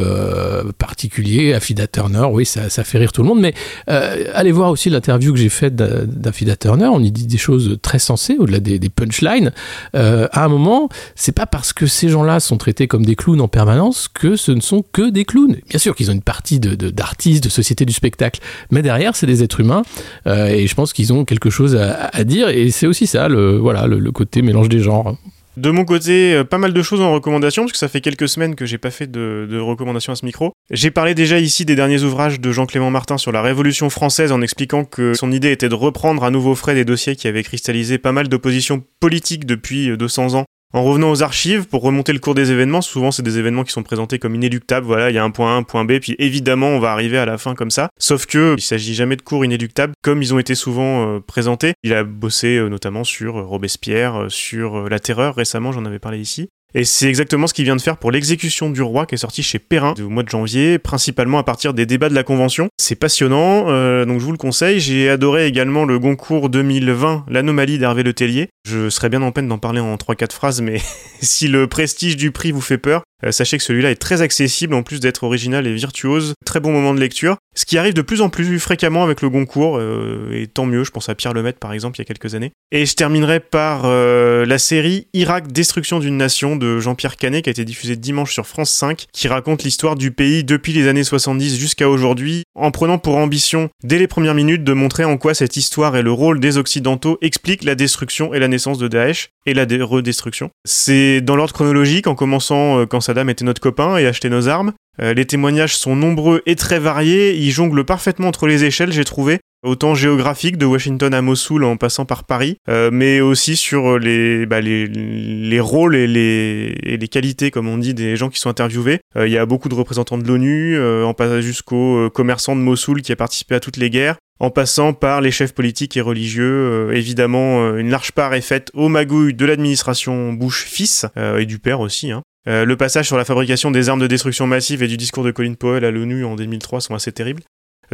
particuliers, 0.78 1.54
Affida 1.54 1.86
Turner, 1.86 2.26
oui, 2.32 2.46
ça, 2.46 2.70
ça, 2.70 2.84
fait 2.84 2.98
rire 2.98 3.12
tout 3.12 3.22
le 3.22 3.28
monde, 3.28 3.42
mais 3.42 3.54
allez 3.88 4.52
voir 4.52 4.70
aussi 4.70 4.90
l'interview 4.90 5.34
que 5.34 5.40
j'ai 5.40 5.50
faite 5.50 5.76
d'Affida 5.76 6.56
Turner, 6.56 6.88
on 6.88 7.02
y 7.02 7.12
dit 7.12 7.28
des 7.28 7.38
choses 7.38 7.78
très 7.82 8.00
au-delà 8.38 8.60
des, 8.60 8.80
punchlines. 8.90 9.52
Euh, 9.96 10.28
à 10.32 10.46
un 10.46 10.48
moment, 10.48 10.90
c'est 11.16 11.32
pas 11.32 11.46
parce 11.46 11.74
que 11.74 11.88
ces 11.88 12.10
gens-là 12.10 12.40
sont 12.40 12.58
traités 12.58 12.88
comme 12.88 13.06
des 13.06 13.16
clowns 13.16 13.42
en 13.42 13.48
permanence 13.48 14.08
que 14.08 14.36
ce 14.36 14.52
ne 14.52 14.62
sont 14.62 14.84
que 14.92 15.10
des 15.10 15.26
clowns. 15.26 15.58
Bien 15.70 15.80
sûr 15.80 15.96
qu'ils 15.96 16.10
ont 16.10 16.14
une 16.14 16.22
partie 16.22 16.60
d'artistes, 16.60 17.44
de, 17.44 17.50
de, 17.50 17.54
société 17.54 17.86
du 17.86 17.94
spectacle, 17.94 18.40
mais 18.72 18.82
derrière, 18.82 19.16
c'est 19.16 19.28
des 19.28 19.44
êtres 19.44 19.60
humains, 19.60 19.84
euh, 20.28 20.48
et 20.48 20.68
je 20.68 20.76
pense 20.76 20.94
qu'ils 20.94 21.14
ont 21.14 21.26
quelque 21.26 21.50
chose 21.50 21.76
à, 21.76 22.24
dire, 22.24 22.50
et 22.50 22.72
c'est 22.72 22.88
aussi 22.88 23.08
ça, 23.08 23.28
le, 23.28 23.58
voilà, 23.58 23.88
le 23.88 24.12
côté 24.12 24.42
mélange 24.42 24.70
des 24.70 24.80
genres. 24.80 25.16
De 25.56 25.70
mon 25.70 25.86
côté, 25.86 26.34
euh, 26.34 26.44
pas 26.44 26.58
mal 26.58 26.74
de 26.74 26.82
choses 26.82 27.02
en 27.02 27.14
recommandation, 27.14 27.64
parce 27.64 27.74
que 27.74 27.78
ça 27.78 27.88
fait 27.88 28.02
quelques 28.02 28.28
semaines 28.28 28.56
que 28.56 28.66
j'ai 28.66 28.80
pas 28.80 28.90
fait 28.90 29.06
de, 29.06 29.48
de 29.50 29.60
recommandations 29.60 30.12
à 30.12 30.16
ce 30.16 30.26
micro. 30.26 30.52
J'ai 30.72 30.90
parlé 30.90 31.14
déjà 31.14 31.40
ici 31.40 31.64
des 31.64 31.76
derniers 31.76 32.02
ouvrages 32.04 32.40
de 32.40 32.52
Jean-Clément 32.52 32.90
Martin 32.90 33.18
sur 33.18 33.32
la 33.32 33.42
Révolution 33.42 33.90
française 33.90 34.32
en 34.32 34.42
expliquant 34.42 34.84
que 34.84 35.14
son 35.14 35.32
idée 35.32 35.52
était 35.52 35.70
de 35.70 35.76
reprendre 35.76 36.24
à 36.24 36.32
nouveau 36.32 36.56
frais 36.56 36.74
des 36.74 36.86
dossiers 36.86 37.16
qui 37.16 37.28
avaient 37.28 37.44
cristallisé 37.44 38.00
pas 38.00 38.12
mal 38.12 38.30
d'oppositions 38.30 38.84
politiques 39.00 39.46
depuis 39.46 39.96
200 39.96 40.34
ans 40.36 40.46
en 40.74 40.84
revenant 40.84 41.12
aux 41.12 41.22
archives, 41.22 41.68
pour 41.68 41.84
remonter 41.84 42.14
le 42.14 42.20
cours 42.20 42.36
des 42.36 42.52
événements, 42.52 42.82
souvent 42.82 43.12
c'est 43.12 43.22
des 43.22 43.38
événements 43.38 43.64
qui 43.64 43.72
sont 43.72 43.84
présentés 43.84 44.18
comme 44.18 44.36
inéluctables, 44.36 44.86
voilà, 44.86 45.12
il 45.12 45.14
y 45.14 45.20
a 45.20 45.24
un 45.24 45.30
point 45.30 45.54
A, 45.54 45.58
un 45.58 45.64
point 45.64 45.86
B, 45.86 46.00
puis 46.00 46.16
évidemment 46.18 46.70
on 46.70 46.80
va 46.80 46.92
arriver 46.92 47.18
à 47.18 47.26
la 47.26 47.38
fin 47.38 47.54
comme 47.54 47.72
ça. 47.72 47.90
Sauf 48.00 48.26
que 48.26 48.56
il 48.58 48.62
s'agit 48.62 48.96
jamais 48.96 49.16
de 49.16 49.22
cours 49.22 49.46
inéluctables 49.46 49.94
comme 50.02 50.22
ils 50.22 50.34
ont 50.34 50.40
été 50.40 50.56
souvent 50.56 51.08
euh, 51.08 51.20
présentés. 51.20 51.74
Il 51.84 51.94
a 51.94 52.04
bossé 52.04 52.58
euh, 52.58 52.70
notamment 52.70 53.04
sur 53.04 53.36
Robespierre, 53.36 54.24
euh, 54.24 54.30
sur 54.30 54.90
la 54.90 55.00
terreur 55.00 55.36
récemment, 55.36 55.72
j'en 55.72 55.86
avais 55.86 56.00
parlé 56.00 56.20
ici. 56.20 56.50
Et 56.76 56.86
c'est 56.86 57.08
exactement 57.08 57.46
ce 57.46 57.54
qu'il 57.54 57.66
vient 57.66 57.76
de 57.76 57.82
faire 57.82 57.98
pour 57.98 58.12
l'exécution 58.12 58.70
du 58.70 58.82
roi 58.82 59.06
qui 59.06 59.16
est 59.16 59.20
sorti 59.20 59.44
chez 59.44 59.60
Perrin 59.60 59.94
au 60.00 60.10
mois 60.10 60.24
de 60.24 60.30
janvier, 60.30 60.80
principalement 60.80 61.38
à 61.38 61.44
partir 61.44 61.74
des 61.74 61.86
débats 61.86 62.10
de 62.10 62.16
la 62.16 62.24
Convention. 62.24 62.70
C'est 62.82 62.96
passionnant, 62.96 63.66
euh, 63.68 64.06
donc 64.06 64.20
je 64.20 64.26
vous 64.26 64.32
le 64.32 64.38
conseille. 64.38 64.80
J'ai 64.80 65.10
adoré 65.10 65.46
également 65.46 65.86
le 65.86 66.00
Goncourt 66.00 66.50
2020, 66.50 67.26
l'anomalie 67.30 67.78
d'Hervé 67.78 68.02
Le 68.02 68.14
Tellier. 68.14 68.50
Je 68.68 68.90
serais 68.90 69.10
bien 69.10 69.22
en 69.22 69.32
peine 69.32 69.48
d'en 69.48 69.60
parler 69.60 69.82
en 69.82 69.96
3-4 69.96 70.32
phrases, 70.32 70.62
mais 70.62 70.82
si 71.22 71.48
le 71.48 71.68
prestige 71.68 72.18
du 72.18 72.32
prix 72.32 72.52
vous 72.52 72.62
fait 72.62 72.80
peur, 72.80 73.04
euh, 73.24 73.32
sachez 73.32 73.58
que 73.58 73.64
celui-là 73.64 73.92
est 73.92 73.96
très 73.96 74.22
accessible 74.22 74.74
en 74.74 74.84
plus 74.84 75.00
d'être 75.00 75.24
original 75.24 75.68
et 75.68 75.74
virtuose. 75.74 76.34
Très 76.46 76.60
bon 76.60 76.72
moment 76.72 76.94
de 76.94 77.00
lecture. 77.00 77.38
Ce 77.56 77.66
qui 77.66 77.78
arrive 77.78 77.94
de 77.94 78.02
plus 78.02 78.22
en 78.22 78.30
plus 78.30 78.60
fréquemment 78.60 79.04
avec 79.04 79.22
le 79.22 79.30
Goncourt, 79.30 79.78
euh, 79.78 80.30
et 80.34 80.48
tant 80.48 80.66
mieux, 80.66 80.84
je 80.84 80.92
pense 80.92 81.10
à 81.10 81.16
Pierre 81.16 81.34
Lemaitre 81.34 81.60
par 81.60 81.74
exemple 81.74 81.98
il 81.98 82.02
y 82.02 82.04
a 82.04 82.06
quelques 82.06 82.36
années. 82.36 82.52
Et 82.72 82.86
je 82.86 82.96
terminerai 82.96 83.40
par 83.40 83.84
euh, 83.86 84.46
la 84.46 84.58
série 84.58 85.08
Irak 85.14 85.52
Destruction 85.52 86.00
d'une 86.00 86.18
nation 86.18 86.56
de 86.56 86.80
Jean-Pierre 86.80 87.18
Canet 87.18 87.44
qui 87.44 87.50
a 87.50 87.52
été 87.52 87.66
diffusée 87.66 87.96
dimanche 87.96 88.34
sur 88.34 88.48
France 88.48 88.72
5, 88.72 89.06
qui 89.14 89.28
raconte 89.28 89.64
l'histoire 89.64 89.96
du 89.96 90.12
pays 90.12 90.44
depuis 90.44 90.74
les 90.74 90.88
années 90.88 91.04
70 91.04 91.58
jusqu'à 91.58 91.90
aujourd'hui, 91.90 92.44
en 92.56 92.72
prenant 92.72 92.98
pour 92.98 93.18
ambition 93.18 93.70
dès 93.84 94.00
les 94.00 94.08
premières 94.08 94.36
minutes 94.36 94.64
de 94.64 94.74
montrer 94.74 95.04
en 95.04 95.18
quoi 95.18 95.34
cette 95.34 95.58
histoire 95.58 95.96
et 95.96 96.02
le 96.02 96.12
rôle 96.12 96.40
des 96.40 96.58
Occidentaux 96.58 97.18
expliquent 97.22 97.64
la 97.64 97.76
destruction 97.76 98.34
et 98.34 98.40
la 98.40 98.48
naissance 98.48 98.80
de 98.80 98.88
Daesh 98.88 99.30
et 99.46 99.54
la 99.54 99.66
redestruction. 99.86 100.50
C'est 100.66 101.22
dans 101.22 101.36
l'ordre 101.36 101.54
chronologique, 101.54 102.08
en 102.08 102.16
commençant 102.16 102.86
quand 102.86 103.02
Saddam 103.02 103.30
était 103.30 103.46
notre 103.46 103.62
copain 103.62 103.98
et 103.98 104.06
achetait 104.06 104.30
nos 104.30 104.48
armes, 104.48 104.74
euh, 105.02 105.14
les 105.14 105.26
témoignages 105.26 105.76
sont 105.76 105.96
nombreux 105.96 106.42
et 106.46 106.56
très 106.56 106.80
variés, 106.80 107.36
ils 107.36 107.52
jonglent 107.52 107.84
parfaitement 107.84 108.28
entre 108.28 108.48
les 108.48 108.64
échelles, 108.64 108.92
j'ai 108.92 109.04
trouvé, 109.04 109.40
autant 109.64 109.96
géographique 109.96 110.58
de 110.58 110.68
Washington 110.68 111.14
à 111.14 111.22
Mossoul 111.22 111.64
en 111.64 111.78
passant 111.78 112.06
par 112.06 112.26
Paris, 112.26 112.58
euh, 112.70 112.92
mais 112.94 113.20
aussi 113.20 113.56
sur 113.56 113.98
les, 113.98 114.46
bah, 114.46 114.62
les, 114.62 114.86
les, 114.86 115.60
rôles 115.60 115.96
et 115.96 116.06
les, 116.06 116.78
et 116.84 116.98
les 116.98 117.08
qualités, 117.08 117.50
comme 117.50 117.68
on 117.68 117.80
dit, 117.80 117.96
des 117.96 118.16
gens 118.16 118.30
qui 118.30 118.40
sont 118.40 118.50
interviewés. 118.50 119.00
Euh, 119.16 119.28
il 119.28 119.34
y 119.34 119.38
a 119.38 119.48
beaucoup 119.48 119.68
de 119.68 119.76
représentants 119.76 120.18
de 120.18 120.28
l'ONU, 120.28 120.80
en 121.04 121.14
passant 121.14 121.42
jusqu'aux 121.42 122.10
commerçants 122.12 122.56
de 122.56 122.62
Mossoul 122.62 123.02
qui 123.02 123.12
a 123.12 123.16
participé 123.16 123.56
à 123.56 123.60
toutes 123.60 123.78
les 123.78 123.90
guerres, 123.90 124.18
en 124.40 124.50
passant 124.50 124.94
par 124.94 125.22
les 125.22 125.32
chefs 125.32 125.54
politiques 125.54 125.96
et 125.96 126.02
religieux. 126.02 126.92
évidemment, 126.94 127.76
une 127.76 127.90
large 127.90 128.12
part 128.12 128.34
est 128.34 128.42
faite 128.42 128.72
aux 128.74 128.90
magouilles 128.90 129.34
de 129.34 129.46
l'administration 129.46 130.34
Bush-fils, 130.34 131.06
et 131.16 131.46
du 131.46 131.60
père 131.60 131.80
aussi, 131.80 132.12
hein. 132.12 132.24
Euh, 132.48 132.66
le 132.66 132.76
passage 132.76 133.08
sur 133.08 133.18
la 133.18 133.24
fabrication 133.24 133.72
des 133.72 133.88
armes 133.88 134.02
de 134.02 134.08
destruction 134.08 134.48
massive 134.48 134.84
et 134.84 134.88
du 134.88 134.98
discours 134.98 135.24
de 135.24 135.32
Colin 135.32 135.54
Powell 135.54 135.86
à 135.86 135.92
l'ONU 135.92 136.26
en 136.26 136.36
2003 136.36 136.82
sont 136.82 136.96
assez 136.96 137.12
terribles. 137.12 137.44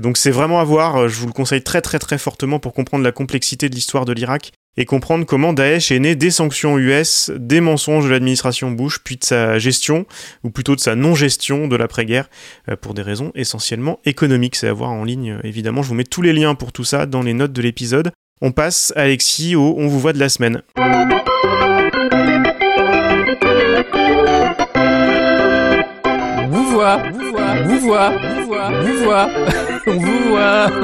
Donc 0.01 0.17
c'est 0.17 0.31
vraiment 0.31 0.59
à 0.59 0.63
voir, 0.63 0.95
euh, 0.95 1.07
je 1.07 1.19
vous 1.19 1.27
le 1.27 1.33
conseille 1.33 1.63
très 1.63 1.81
très 1.81 1.99
très 1.99 2.17
fortement 2.17 2.59
pour 2.59 2.73
comprendre 2.73 3.03
la 3.03 3.11
complexité 3.11 3.69
de 3.69 3.75
l'histoire 3.75 4.05
de 4.05 4.13
l'Irak 4.13 4.53
et 4.77 4.85
comprendre 4.85 5.25
comment 5.25 5.53
Daesh 5.53 5.91
est 5.91 5.99
né 5.99 6.15
des 6.15 6.31
sanctions 6.31 6.77
US, 6.77 7.31
des 7.35 7.61
mensonges 7.61 8.05
de 8.05 8.09
l'administration 8.09 8.71
Bush, 8.71 8.99
puis 9.03 9.17
de 9.17 9.23
sa 9.23 9.59
gestion, 9.59 10.05
ou 10.43 10.49
plutôt 10.49 10.75
de 10.75 10.79
sa 10.79 10.95
non-gestion 10.95 11.67
de 11.67 11.75
l'après-guerre, 11.75 12.29
euh, 12.69 12.75
pour 12.75 12.93
des 12.93 13.01
raisons 13.01 13.31
essentiellement 13.35 13.99
économiques. 14.05 14.55
C'est 14.55 14.67
à 14.67 14.73
voir 14.73 14.91
en 14.91 15.03
ligne, 15.03 15.39
évidemment. 15.43 15.83
Je 15.83 15.89
vous 15.89 15.95
mets 15.95 16.03
tous 16.03 16.21
les 16.21 16.33
liens 16.33 16.55
pour 16.55 16.71
tout 16.71 16.83
ça 16.85 17.05
dans 17.05 17.21
les 17.21 17.33
notes 17.33 17.53
de 17.53 17.61
l'épisode. 17.61 18.11
On 18.41 18.51
passe, 18.51 18.93
Alexis, 18.95 19.55
au 19.55 19.75
On 19.77 19.87
vous 19.87 19.99
voit 19.99 20.13
de 20.13 20.19
la 20.19 20.29
semaine. 20.29 20.61
Vous 26.79 26.79
voit, 26.79 27.03
vous 27.07 27.31
voit, 27.31 27.61
vous 27.65 27.83
voit, 27.83 29.29
vous 29.85 29.99
vous 29.99 30.29
voit. 30.29 30.71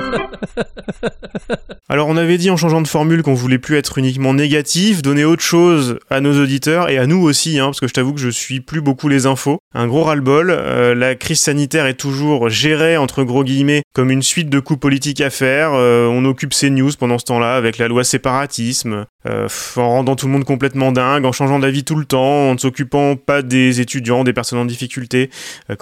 Alors 1.88 2.08
on 2.08 2.18
avait 2.18 2.40
dit 2.40 2.50
en 2.50 2.58
changeant 2.58 2.82
de 2.82 2.88
formule 2.88 3.22
qu'on 3.22 3.36
voulait 3.36 3.60
plus 3.60 3.78
être 3.78 4.00
uniquement 4.00 4.34
négatif, 4.34 5.04
donner 5.04 5.24
autre 5.24 5.44
chose 5.44 6.00
à 6.10 6.20
nos 6.20 6.42
auditeurs 6.42 6.90
et 6.90 6.98
à 6.98 7.06
nous 7.06 7.22
aussi, 7.22 7.60
hein, 7.60 7.66
parce 7.66 7.80
que 7.80 7.88
je 7.88 7.94
t'avoue 7.94 8.14
que 8.14 8.20
je 8.20 8.30
suis 8.30 8.60
plus 8.60 8.82
beaucoup 8.82 9.08
les 9.08 9.28
infos. 9.28 9.60
Un 9.76 9.86
gros 9.86 10.04
ras-le-bol. 10.04 10.50
Euh, 10.50 10.96
la 10.96 11.14
crise 11.14 11.42
sanitaire 11.42 11.86
est 11.86 11.94
toujours 11.94 12.50
gérée 12.50 12.98
entre 12.98 13.24
gros 13.24 13.44
guillemets 13.44 13.84
comme 13.94 14.10
une 14.10 14.24
suite 14.24 14.50
de 14.50 14.60
coups 14.60 14.80
politiques 14.80 15.22
à 15.22 15.30
faire. 15.30 15.74
Euh, 15.74 16.08
on 16.08 16.26
occupe 16.26 16.56
ces 16.56 16.72
news 16.72 16.92
pendant 16.98 17.20
ce 17.20 17.26
temps-là 17.26 17.56
avec 17.56 17.78
la 17.78 17.88
loi 17.88 18.04
séparatisme, 18.04 19.06
euh, 19.28 19.48
en 19.76 19.90
rendant 19.90 20.16
tout 20.16 20.26
le 20.26 20.34
monde 20.34 20.44
complètement 20.44 20.92
dingue, 20.92 21.24
en 21.24 21.32
changeant 21.32 21.60
d'avis 21.60 21.84
tout 21.84 21.96
le 21.96 22.06
temps, 22.06 22.50
en 22.50 22.56
ne 22.56 22.60
s'occupant 22.60 23.16
pas 23.16 23.44
des 23.44 23.80
étudiants, 23.80 24.24
des 24.24 24.34
personnes 24.34 24.60
en 24.60 24.66
difficulté, 24.66 25.30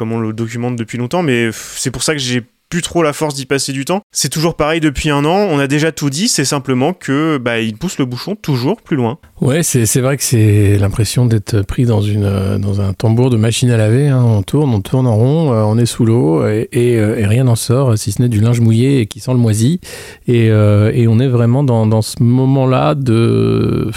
comme 0.04 0.12
on 0.12 0.20
le 0.20 0.34
documente 0.34 0.76
depuis 0.76 0.98
longtemps. 0.98 1.24
Mais 1.24 1.50
c'est 1.54 1.90
pour 1.90 2.04
ça 2.04 2.12
que 2.12 2.20
j'ai 2.20 2.44
plus 2.74 2.82
trop 2.82 3.04
la 3.04 3.14
force 3.14 3.36
d'y 3.36 3.46
passer 3.46 3.72
du 3.72 3.86
temps. 3.86 4.02
C'est 4.12 4.30
toujours 4.30 4.56
pareil 4.56 4.80
depuis 4.80 5.12
un 5.12 5.26
an, 5.26 5.48
on 5.52 5.60
a 5.60 5.68
déjà 5.68 5.92
tout 5.92 6.10
dit, 6.10 6.28
c'est 6.28 6.44
simplement 6.44 6.94
que 6.94 7.38
bah, 7.38 7.60
il 7.60 7.78
pousse 7.78 8.00
le 8.00 8.06
bouchon 8.06 8.36
toujours 8.36 8.82
plus 8.82 8.96
loin. 8.96 9.20
Ouais, 9.42 9.62
c'est 9.62 10.00
vrai 10.00 10.18
que 10.18 10.24
c'est 10.24 10.80
l'impression 10.80 11.28
d'être 11.28 11.62
pris 11.62 11.86
dans, 11.86 12.02
une, 12.02 12.24
euh, 12.24 12.58
dans 12.58 12.82
un 12.82 12.94
tambour 12.94 13.30
de 13.30 13.38
machine 13.38 13.70
à 13.70 13.78
laver. 13.78 14.08
Hein. 14.08 14.24
On 14.24 14.42
tourne, 14.42 14.74
on 14.74 14.82
tourne 14.82 15.06
en 15.06 15.16
rond, 15.16 15.54
euh, 15.54 15.62
on 15.64 15.78
est 15.78 15.86
sous 15.86 16.04
l'eau 16.04 16.48
et, 16.48 16.68
euh, 16.74 17.20
et, 17.20 17.28
rien 17.28 17.44
n'en 17.44 17.56
sort, 17.56 17.96
si 17.96 18.12
ce 18.12 18.24
n'est 18.24 18.28
du 18.30 18.40
linge 18.40 18.60
mouillé 18.60 19.02
et 19.02 19.06
qui 19.06 19.20
sent 19.20 19.34
le 19.34 19.38
moisi. 19.38 19.80
Et, 20.28 20.46
et 20.46 21.08
on 21.08 21.20
est 21.20 21.28
vraiment 21.28 21.64
dans, 21.64 21.86
dans 21.86 22.02
ce 22.02 22.24
moment-là 22.24 22.96
de, 22.96 23.92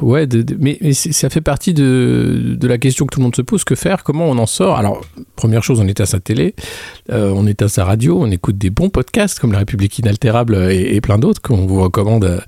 Ouais, 0.00 0.28
mais, 0.60 0.78
mais 0.80 0.92
ça 0.92 1.28
fait 1.28 1.40
partie 1.40 1.74
de, 1.74 2.54
de 2.56 2.68
la 2.68 2.78
question 2.78 3.04
que 3.04 3.14
tout 3.14 3.18
le 3.18 3.24
monde 3.24 3.34
se 3.34 3.42
pose 3.42 3.64
que 3.64 3.74
faire? 3.74 4.04
Comment 4.04 4.26
on 4.26 4.38
en 4.38 4.46
sort? 4.46 4.76
Alors, 4.76 5.00
première 5.34 5.64
chose, 5.64 5.80
on 5.80 5.88
est 5.88 6.00
à 6.00 6.06
sa 6.06 6.20
télé, 6.20 6.54
on 7.10 7.46
est 7.46 7.62
à 7.62 7.68
sa 7.68 7.84
radio 7.84 7.95
on 8.08 8.30
écoute 8.30 8.58
des 8.58 8.70
bons 8.70 8.90
podcasts 8.90 9.38
comme 9.38 9.52
La 9.52 9.58
République 9.58 9.98
inaltérable 9.98 10.70
et, 10.70 11.00
plein 11.00 11.18
d'autres 11.18 11.40
qu'on 11.42 11.66
vous 11.66 11.82
recommande, 11.82 12.42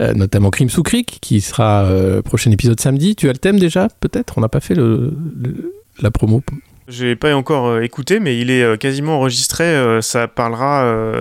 euh, 0.00 0.12
notamment 0.14 0.50
Crime 0.50 0.70
sous 0.70 0.82
Cric, 0.82 1.18
qui 1.20 1.40
sera 1.40 1.84
euh, 1.84 2.22
prochain 2.22 2.50
épisode 2.50 2.80
samedi. 2.80 3.16
Tu 3.16 3.28
as 3.28 3.32
le 3.32 3.38
thème 3.38 3.58
déjà, 3.58 3.88
peut-être? 4.00 4.34
On 4.36 4.40
n'a 4.40 4.48
pas 4.48 4.60
fait 4.60 4.74
la 4.74 6.10
promo 6.10 6.42
j'ai 6.90 7.16
pas 7.16 7.34
encore 7.34 7.66
euh, 7.68 7.82
écouté, 7.82 8.20
mais 8.20 8.38
il 8.38 8.50
est 8.50 8.62
euh, 8.62 8.76
quasiment 8.76 9.16
enregistré. 9.16 9.64
Euh, 9.64 10.00
ça 10.00 10.28
parlera, 10.28 10.70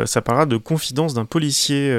ça 0.05 0.21
parlera 0.21 0.45
de 0.45 0.57
confidences 0.57 1.13
d'un 1.13 1.25
policier 1.25 1.97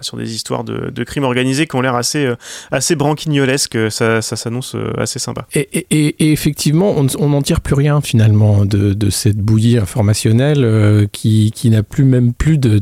sur 0.00 0.16
des 0.16 0.34
histoires 0.34 0.64
de, 0.64 1.04
crimes 1.04 1.24
organisés 1.24 1.66
qui 1.66 1.76
ont 1.76 1.80
l'air 1.80 1.94
assez, 1.94 2.28
assez 2.70 2.94
branquignolesques. 2.94 3.78
Ça, 3.90 4.22
ça 4.22 4.36
s'annonce 4.36 4.76
assez 4.98 5.18
sympa. 5.18 5.46
Et, 5.54 5.86
et, 5.90 6.32
effectivement, 6.32 6.94
on 6.96 7.28
n'en 7.28 7.42
tire 7.42 7.60
plus 7.60 7.74
rien 7.74 8.00
finalement 8.00 8.64
de, 8.64 8.94
de 8.94 9.10
cette 9.10 9.36
bouillie 9.36 9.78
informationnelle 9.78 11.08
qui, 11.12 11.52
qui 11.54 11.70
n'a 11.70 11.82
plus 11.82 12.04
même 12.04 12.32
plus 12.32 12.58
de, 12.58 12.80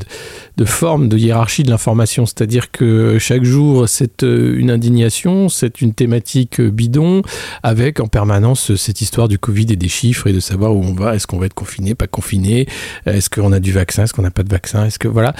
de 0.57 0.65
forme 0.65 1.09
de 1.09 1.19
hiérarchie 1.19 1.63
de 1.63 1.71
l'information. 1.71 2.27
C'est-à-dire 2.27 2.71
que 2.71 3.19
chaque 3.19 3.45
jour, 3.45 3.89
c'est 3.89 4.23
une 4.23 4.71
indignation, 4.71 5.49
c'est 5.49 5.81
une 5.81 5.95
thématique 5.95 6.61
bidon, 6.61 7.23
avec 7.63 8.01
en 8.01 8.07
permanence 8.07 8.75
cette 8.77 9.01
histoire 9.01 9.29
du 9.29 9.39
Covid 9.39 9.67
et 9.71 9.77
des 9.77 9.89
chiffres 9.89 10.12
et 10.27 10.33
de 10.33 10.41
savoir 10.41 10.75
où 10.75 10.83
on 10.83 10.95
va. 10.95 11.15
Est-ce 11.15 11.27
qu'on 11.27 11.39
va 11.39 11.47
être 11.47 11.55
confiné, 11.55 11.95
pas 11.95 12.07
confiné? 12.07 12.67
Est-ce 13.07 13.31
qu'on 13.31 13.53
a 13.53 13.61
du 13.61 13.73
vaccin? 13.73 14.05
Est-ce 14.05 14.13
qu'on 14.13 14.23
n'a 14.23 14.31
pas 14.31 14.43
de 14.43 14.51
vaccin? 14.51 14.85
Est-ce 14.87 14.99
que 14.99 15.09
voilà 15.09 15.35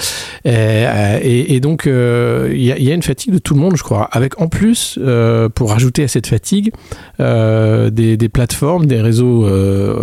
et, 0.45 1.59
donc 1.59 1.85
il 1.85 2.61
y, 2.61 2.91
a 2.91 2.93
une 2.93 3.03
fatigue 3.03 3.33
de 3.33 3.37
tout 3.37 3.53
le 3.53 3.59
monde, 3.59 3.75
je 3.75 3.83
crois. 3.83 4.09
Avec 4.11 4.39
en 4.41 4.47
plus, 4.47 4.99
pour 5.55 5.69
rajouter 5.69 6.03
à 6.03 6.07
cette 6.07 6.27
fatigue, 6.27 6.71
des, 7.19 8.29
plateformes, 8.31 8.85
des 8.85 9.01
réseaux 9.01 9.45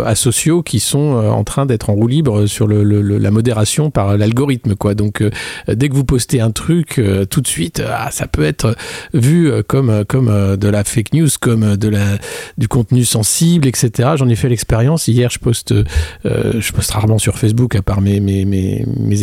asociaux 0.03 0.63
qui 0.63 0.79
sont 0.79 1.15
en 1.15 1.43
train 1.43 1.65
d'être 1.65 1.89
en 1.89 1.93
roue 1.93 2.07
libre 2.07 2.45
sur 2.45 2.67
la 2.67 3.31
modération 3.31 3.91
par 3.91 4.17
l'algorithme. 4.17 4.75
Donc 4.95 5.23
dès 5.67 5.89
que 5.89 5.93
vous 5.93 6.05
postez 6.05 6.41
un 6.41 6.51
truc, 6.51 7.01
tout 7.29 7.41
de 7.41 7.47
suite, 7.47 7.81
ah, 7.87 8.09
ça 8.11 8.27
peut 8.27 8.43
être 8.43 8.75
vu 9.13 9.51
comme 9.67 10.05
de 10.07 10.67
la 10.67 10.83
fake 10.83 11.13
news, 11.13 11.29
comme 11.39 11.77
du 12.57 12.67
contenu 12.67 13.05
sensible, 13.05 13.67
etc. 13.67 14.11
J'en 14.15 14.29
ai 14.29 14.35
fait 14.35 14.49
Hier, 15.07 15.29
je 15.29 15.39
poste, 15.39 15.71
euh, 15.71 15.83
je 16.59 16.71
poste 16.71 16.91
rarement 16.91 17.17
sur 17.17 17.37
Facebook 17.37 17.75
à 17.75 17.81
part 17.81 18.01
mes, 18.01 18.17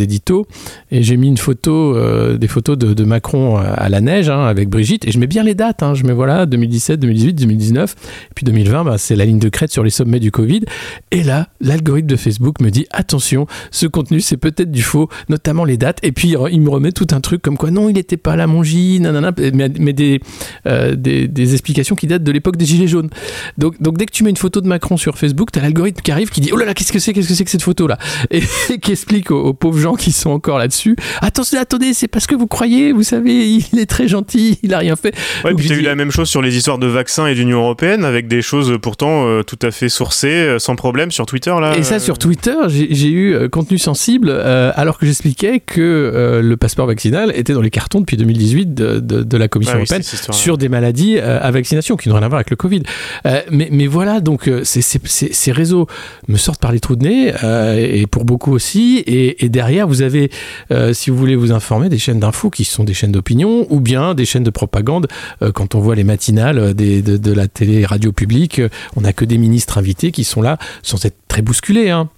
éditos. 0.01 0.45
Et 0.91 1.03
j'ai 1.03 1.17
mis 1.17 1.27
une 1.27 1.37
photo, 1.37 1.95
euh, 1.95 2.37
des 2.37 2.47
photos 2.47 2.77
de, 2.77 3.03
Macron 3.03 3.57
à 3.57 3.89
la 3.89 4.01
neige 4.01 4.29
hein, 4.29 4.45
avec 4.45 4.69
Brigitte. 4.69 5.07
Et 5.07 5.11
je 5.11 5.19
mets 5.19 5.27
bien 5.27 5.43
les 5.43 5.55
dates. 5.55 5.81
Hein. 5.83 5.95
Je 5.95 6.03
mets 6.03 6.13
voilà 6.13 6.45
2017, 6.45 6.99
2018, 6.99 7.33
2019. 7.33 7.95
Et 8.29 8.33
puis 8.35 8.45
2020, 8.45 8.83
bah, 8.83 8.97
c'est 8.97 9.15
la 9.15 9.25
ligne 9.25 9.39
de 9.39 9.49
crête 9.49 9.71
sur 9.71 9.83
les 9.83 9.89
sommets 9.89 10.19
du 10.19 10.31
Covid. 10.31 10.61
Et 11.11 11.23
là, 11.23 11.47
l'algorithme 11.59 12.07
de 12.07 12.15
Facebook 12.15 12.61
me 12.61 12.69
dit 12.69 12.85
attention, 12.91 13.47
ce 13.71 13.87
contenu, 13.87 14.21
c'est 14.21 14.37
peut-être 14.37 14.71
du 14.71 14.83
faux, 14.83 15.09
notamment 15.29 15.65
les 15.65 15.77
dates. 15.77 15.99
Et 16.03 16.11
puis 16.11 16.35
il 16.51 16.61
me 16.61 16.69
remet 16.69 16.91
tout 16.91 17.07
un 17.11 17.21
truc 17.21 17.41
comme 17.41 17.57
quoi 17.57 17.71
non, 17.71 17.89
il 17.89 17.93
n'était 17.93 18.17
pas 18.17 18.35
là, 18.35 18.47
mon 18.47 18.63
J, 18.63 18.99
nanana, 18.99 19.31
mais, 19.53 20.19
euh, 20.67 20.95
des 20.95 21.53
explications 21.53 21.95
qui 21.95 22.07
datent 22.07 22.23
de 22.23 22.31
l'époque 22.31 22.57
des 22.57 22.65
Gilets 22.65 22.87
jaunes. 22.87 23.09
Donc, 23.57 23.81
donc 23.81 23.97
dès 23.97 24.05
que 24.05 24.11
tu 24.11 24.23
mets 24.23 24.29
une 24.29 24.37
photo 24.37 24.61
de 24.61 24.67
Macron 24.67 24.97
sur 24.97 25.17
Facebook, 25.19 25.51
t'as 25.51 25.61
l'algorithme 25.61 26.01
qui 26.01 26.11
arrive 26.11 26.29
qui 26.29 26.41
dit 26.41 26.51
oh 26.53 26.57
là 26.57 26.65
là 26.65 26.73
qu'est-ce 26.73 26.91
que 26.91 26.99
c'est 26.99 27.13
qu'est-ce 27.13 27.27
que 27.27 27.33
c'est 27.33 27.43
que 27.43 27.51
cette 27.51 27.61
photo 27.61 27.87
là 27.87 27.97
et, 28.31 28.41
qui 28.81 28.91
explique 28.91 29.31
aux, 29.31 29.53
pauvres 29.53 29.79
gens 29.79 29.95
qui 29.95 30.11
sont 30.11 30.31
encore 30.31 30.57
là-dessus 30.57 30.95
attention 31.21 31.59
attendez 31.59 31.93
c'est 31.93 32.07
parce 32.07 32.27
que 32.27 32.35
vous 32.35 32.47
croyez 32.47 32.91
vous 32.91 33.03
savez 33.03 33.49
il 33.49 33.79
est 33.79 33.85
très 33.85 34.07
gentil 34.07 34.59
il 34.63 34.73
a 34.73 34.79
rien 34.79 34.95
fait. 34.95 35.13
Ouais, 35.43 35.53
puis 35.53 35.67
t'as 35.67 35.75
eu 35.75 35.81
la 35.81 35.95
même 35.95 36.11
chose 36.11 36.29
sur 36.29 36.41
les 36.41 36.55
histoires 36.55 36.77
de 36.77 36.87
vaccins 36.87 37.27
et 37.27 37.35
d'Union 37.35 37.59
européenne 37.59 38.05
avec 38.05 38.27
des 38.27 38.41
choses 38.41 38.77
pourtant 38.81 39.27
euh, 39.27 39.43
tout 39.43 39.59
à 39.61 39.71
fait 39.71 39.89
sourcées 39.89 40.27
euh, 40.27 40.59
sans 40.59 40.75
problème 40.75 41.11
sur 41.11 41.25
Twitter 41.25 41.53
là. 41.59 41.75
Et 41.77 41.83
ça 41.83 41.99
sur 41.99 42.17
Twitter 42.17 42.55
j'ai 42.67 43.09
eu 43.09 43.33
euh, 43.33 43.49
contenu 43.49 43.77
sensible 43.77 44.29
alors 44.29 44.97
que 44.97 45.05
j'expliquais 45.05 45.59
que 45.59 46.39
le 46.41 46.57
passeport 46.57 46.87
vaccinal 46.87 47.31
était 47.35 47.53
dans 47.53 47.61
les 47.61 47.69
cartons 47.69 47.99
depuis 47.99 48.17
2018 48.17 48.73
de, 48.73 48.99
de, 48.99 49.37
la 49.37 49.47
Commission 49.47 49.75
ah 49.75 49.79
européenne 49.79 50.03
sur 50.03 50.57
des 50.57 50.69
maladies 50.69 51.19
à 51.19 51.49
vaccination 51.51 51.97
qui 51.97 52.09
n'ont 52.09 52.15
rien 52.15 52.23
à 52.23 52.27
voir 52.27 52.39
avec 52.39 52.49
le 52.49 52.55
Covid. 52.55 52.83
mais, 53.51 53.69
mais 53.71 53.87
voilà, 53.87 54.19
donc 54.19 54.47
euh, 54.47 54.61
ces 55.09 55.51
réseaux 55.51 55.87
me 56.27 56.37
sortent 56.37 56.61
par 56.61 56.71
les 56.71 56.79
trous 56.79 56.95
de 56.95 57.03
nez, 57.03 57.33
euh, 57.43 57.75
et 57.75 58.07
pour 58.07 58.25
beaucoup 58.25 58.51
aussi. 58.51 59.03
Et, 59.05 59.49
derrière, 59.49 59.87
vous 59.87 60.01
avez, 60.01 60.31
euh, 60.71 60.93
si 60.93 61.09
vous 61.09 61.17
voulez 61.17 61.35
vous 61.35 61.51
informer, 61.51 61.89
des 61.89 61.97
chaînes 61.97 62.19
d'infos 62.19 62.49
qui 62.49 62.63
sont 62.63 62.83
des 62.83 62.93
chaînes 62.93 63.11
d'opinion, 63.11 63.67
ou 63.69 63.79
bien 63.79 64.13
des 64.13 64.25
chaînes 64.25 64.43
de 64.43 64.49
propagande. 64.49 65.07
quand 65.53 65.75
on 65.75 65.79
voit 65.79 65.95
les 65.95 66.03
matinales 66.03 66.73
de, 66.73 67.31
la 67.31 67.47
télé-radio 67.47 68.11
publique, 68.11 68.61
on 68.95 69.01
n'a 69.01 69.13
que 69.13 69.25
des 69.25 69.37
ministres 69.37 69.77
invités 69.77 70.11
qui 70.11 70.23
sont 70.23 70.41
là, 70.41 70.57
sans 70.83 71.03
être 71.05 71.17
très 71.27 71.41
bousculés. 71.41 71.89
Hein 71.89 72.09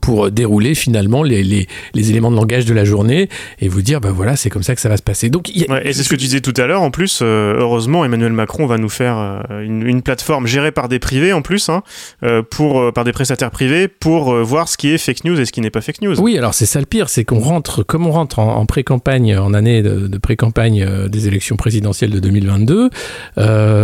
pour 0.00 0.30
dérouler 0.30 0.74
finalement 0.74 1.22
les, 1.22 1.42
les, 1.44 1.68
les, 1.94 2.10
éléments 2.10 2.30
de 2.30 2.36
langage 2.36 2.64
de 2.64 2.72
la 2.72 2.84
journée 2.84 3.28
et 3.60 3.68
vous 3.68 3.82
dire, 3.82 4.00
ben 4.00 4.10
voilà, 4.10 4.36
c'est 4.36 4.48
comme 4.48 4.62
ça 4.62 4.74
que 4.74 4.80
ça 4.80 4.88
va 4.88 4.96
se 4.96 5.02
passer. 5.02 5.28
Donc, 5.28 5.50
et 5.50 5.66
c'est 5.92 6.02
ce 6.02 6.08
que 6.08 6.16
tu 6.16 6.24
disais 6.24 6.40
tout 6.40 6.54
à 6.56 6.66
l'heure, 6.66 6.82
en 6.82 6.90
plus, 6.90 7.20
euh, 7.22 7.54
heureusement, 7.58 8.04
Emmanuel 8.04 8.32
Macron 8.32 8.66
va 8.66 8.78
nous 8.78 8.88
faire 8.88 9.18
euh, 9.18 9.62
une, 9.62 9.86
une, 9.86 10.02
plateforme 10.02 10.46
gérée 10.46 10.72
par 10.72 10.88
des 10.88 10.98
privés 10.98 11.32
en 11.32 11.42
plus, 11.42 11.68
hein, 11.68 11.82
euh, 12.22 12.42
pour, 12.42 12.92
par 12.92 13.04
des 13.04 13.12
prestataires 13.12 13.50
privés, 13.50 13.86
pour 13.86 14.34
voir 14.34 14.68
ce 14.68 14.76
qui 14.76 14.88
est 14.88 14.98
fake 14.98 15.24
news 15.24 15.38
et 15.38 15.44
ce 15.44 15.52
qui 15.52 15.60
n'est 15.60 15.70
pas 15.70 15.82
fake 15.82 16.00
news. 16.00 16.18
Oui, 16.20 16.38
alors 16.38 16.54
c'est 16.54 16.66
ça 16.66 16.80
le 16.80 16.86
pire, 16.86 17.08
c'est 17.08 17.24
qu'on 17.24 17.40
rentre, 17.40 17.82
comme 17.82 18.06
on 18.06 18.12
rentre 18.12 18.38
en, 18.38 18.64
pré-campagne, 18.66 19.36
en 19.36 19.52
année 19.52 19.82
de, 19.82 20.08
de 20.08 20.18
pré-campagne 20.18 21.08
des 21.08 21.28
élections 21.28 21.56
présidentielles 21.56 22.10
de 22.10 22.18
2022, 22.18 22.90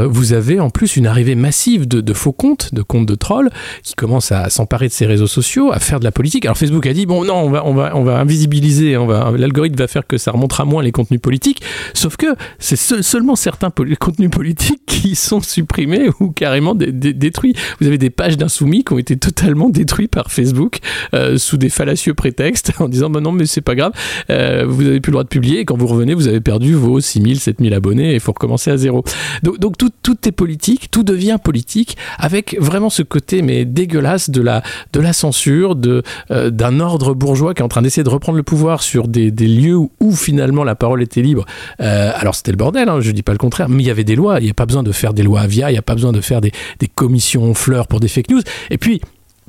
vous 0.09 0.33
avez 0.33 0.59
en 0.59 0.71
plus 0.71 0.97
une 0.97 1.07
arrivée 1.07 1.35
massive 1.35 1.87
de, 1.87 2.00
de 2.00 2.12
faux 2.12 2.33
comptes, 2.33 2.75
de 2.75 2.83
comptes 2.83 3.07
de 3.07 3.15
trolls, 3.15 3.50
qui 3.83 3.95
commencent 3.95 4.33
à 4.33 4.49
s'emparer 4.50 4.88
de 4.88 4.93
ces 4.93 5.07
réseaux 5.07 5.27
sociaux, 5.27 5.71
à 5.73 5.79
faire 5.79 5.98
de 5.99 6.05
la 6.05 6.12
politique. 6.12 6.45
Alors 6.45 6.57
Facebook 6.57 6.87
a 6.87 6.93
dit 6.93 7.07
bon 7.07 7.25
non, 7.25 7.35
on 7.35 7.50
va 7.50 7.67
on 7.67 7.75
va 7.75 7.97
on 7.97 8.05
va 8.05 8.19
invisibiliser, 8.19 8.97
l'algorithme 9.37 9.76
va 9.76 9.88
faire 9.88 10.07
que 10.07 10.19
ça 10.19 10.31
remontera 10.31 10.64
moins 10.64 10.83
les 10.83 10.93
contenus 10.93 11.21
politiques. 11.21 11.62
Sauf 11.95 12.17
que 12.17 12.26
c'est 12.59 12.76
seulement 12.76 13.37
certains 13.37 13.71
contenus 13.99 14.31
politiques 14.31 14.83
qui 14.87 15.14
sont 15.14 15.40
supprimés 15.40 16.09
ou 16.21 16.31
carrément 16.31 16.75
détruits. 16.75 17.55
Vous 17.81 17.87
avez 17.87 17.99
des 17.99 18.11
pages 18.11 18.37
d'insoumis 18.37 18.85
qui 18.85 18.93
ont 18.93 18.99
été 18.99 19.17
totalement 19.17 19.69
détruites 19.69 20.11
par 20.11 20.31
Facebook 20.31 20.78
euh, 21.14 21.38
sous 21.38 21.57
des 21.57 21.69
fallacieux 21.69 22.14
prétextes 22.14 22.73
en 22.78 22.88
disant 22.88 23.11
bah 23.11 23.21
non 23.21 23.33
mais 23.33 23.47
c'est 23.47 23.61
pas 23.61 23.75
grave, 23.75 23.93
euh, 24.31 24.64
vous 24.69 24.87
avez 24.87 25.00
plus 25.00 25.11
le 25.11 25.14
droit 25.14 25.25
de 25.25 25.28
publier 25.28 25.61
et 25.61 25.64
quand 25.64 25.76
vous 25.76 25.87
revenez 25.87 26.14
vous 26.14 26.28
avez 26.28 26.40
perdu 26.40 26.75
vos 26.75 27.00
6000, 27.00 27.40
7000 27.40 27.75
abonnés 27.75 28.11
et 28.11 28.14
il 28.14 28.21
faut 28.21 28.33
recommencer 28.33 28.71
à 28.71 28.76
zéro. 28.76 29.05
Donc, 29.43 29.59
donc 29.59 29.78
tout, 29.78 29.90
tout 30.02 30.17
est 30.26 30.33
politique, 30.33 30.90
tout 30.90 31.02
devient 31.02 31.38
politique 31.43 31.97
avec 32.19 32.57
vraiment 32.61 32.90
ce 32.90 33.02
côté 33.02 33.43
mais 33.43 33.64
dégueulasse 33.64 34.31
de 34.31 34.43
la 34.43 34.62
de 34.93 35.00
la 35.00 35.12
censure, 35.12 35.76
de 35.76 35.88
euh, 36.30 36.50
d'un 36.50 36.80
ordre 36.80 37.14
bourgeois 37.14 37.54
qui 37.54 37.62
est 37.62 37.64
en 37.64 37.68
train 37.68 37.83
d'essayer 37.83 38.04
de 38.04 38.09
reprendre 38.09 38.37
le 38.37 38.42
pouvoir 38.42 38.83
sur 38.83 39.09
des, 39.09 39.30
lieux 39.30 39.76
où, 39.76 40.14
finalement 40.14 40.64
la 40.64 40.75
parole 40.75 41.02
était 41.02 41.23
libre. 41.23 41.45
Euh, 41.80 42.11
alors 42.14 42.35
c'était 42.35 42.52
le 42.52 42.57
bordel, 42.57 42.88
hein, 42.88 43.00
je 43.00 43.11
dis 43.11 43.23
pas 43.23 43.33
le 43.33 43.38
contraire, 43.38 43.68
mais 43.68 43.83
il 43.83 43.87
y 43.87 43.90
avait 43.90 44.04
des 44.04 44.16
lois. 44.16 44.40
Il 44.40 44.45
n'y 44.45 44.50
a 44.50 44.54
pas 44.54 44.66
besoin 44.66 44.83
de 44.83 44.92
faire 44.92 45.14
des 45.14 45.23
lois 45.23 45.47
via, 45.47 45.71
il 45.71 45.75
n'y 45.75 45.78
a 45.78 45.83
pas 45.83 45.95
besoin 45.95 46.12
de 46.12 46.21
faire 46.21 46.40
des, 46.40 46.52
des 46.78 46.88
commissions 46.88 47.54
fleurs 47.54 47.87
pour 47.87 48.00
des 48.00 48.09
fake 48.09 48.30
news. 48.30 48.42
Et 48.71 48.78
puis 48.78 49.00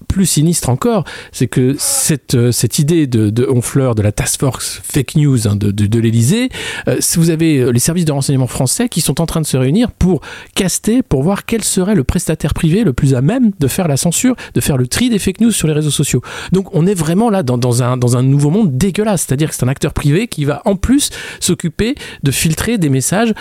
plus 0.09 0.25
sinistre 0.25 0.69
encore, 0.69 1.05
c'est 1.31 1.47
que 1.47 1.75
cette, 1.77 2.33
euh, 2.33 2.51
cette 2.51 2.79
idée 2.79 3.05
de, 3.07 3.29
de 3.29 3.47
Honfleur, 3.47 3.93
de 3.93 4.01
la 4.01 4.11
task 4.11 4.39
force 4.39 4.81
fake 4.83 5.15
news 5.15 5.47
hein, 5.47 5.55
de, 5.55 5.71
de, 5.71 5.85
de 5.85 5.99
l'Elysée, 5.99 6.49
euh, 6.87 6.97
vous 7.15 7.29
avez 7.29 7.59
euh, 7.59 7.69
les 7.69 7.79
services 7.79 8.05
de 8.05 8.11
renseignement 8.11 8.47
français 8.47 8.89
qui 8.89 9.01
sont 9.01 9.21
en 9.21 9.27
train 9.27 9.39
de 9.39 9.45
se 9.45 9.55
réunir 9.55 9.91
pour 9.91 10.21
caster, 10.55 11.03
pour 11.03 11.21
voir 11.21 11.45
quel 11.45 11.63
serait 11.63 11.93
le 11.93 12.03
prestataire 12.03 12.55
privé 12.55 12.83
le 12.83 12.91
plus 12.91 13.13
à 13.13 13.21
même 13.21 13.51
de 13.59 13.67
faire 13.67 13.87
la 13.87 13.97
censure, 13.97 14.35
de 14.55 14.61
faire 14.61 14.77
le 14.77 14.87
tri 14.87 15.09
des 15.09 15.19
fake 15.19 15.41
news 15.41 15.51
sur 15.51 15.67
les 15.67 15.73
réseaux 15.73 15.91
sociaux. 15.91 16.21
Donc 16.51 16.73
on 16.73 16.87
est 16.87 16.95
vraiment 16.95 17.29
là 17.29 17.43
dans, 17.43 17.59
dans, 17.59 17.83
un, 17.83 17.95
dans 17.95 18.17
un 18.17 18.23
nouveau 18.23 18.49
monde 18.49 18.75
dégueulasse, 18.77 19.25
c'est-à-dire 19.27 19.49
que 19.49 19.55
c'est 19.55 19.63
un 19.63 19.69
acteur 19.69 19.93
privé 19.93 20.27
qui 20.27 20.43
va 20.43 20.63
en 20.65 20.75
plus 20.75 21.11
s'occuper 21.39 21.93
de 22.23 22.31
filtrer 22.31 22.79
des 22.79 22.89
messages 22.89 23.33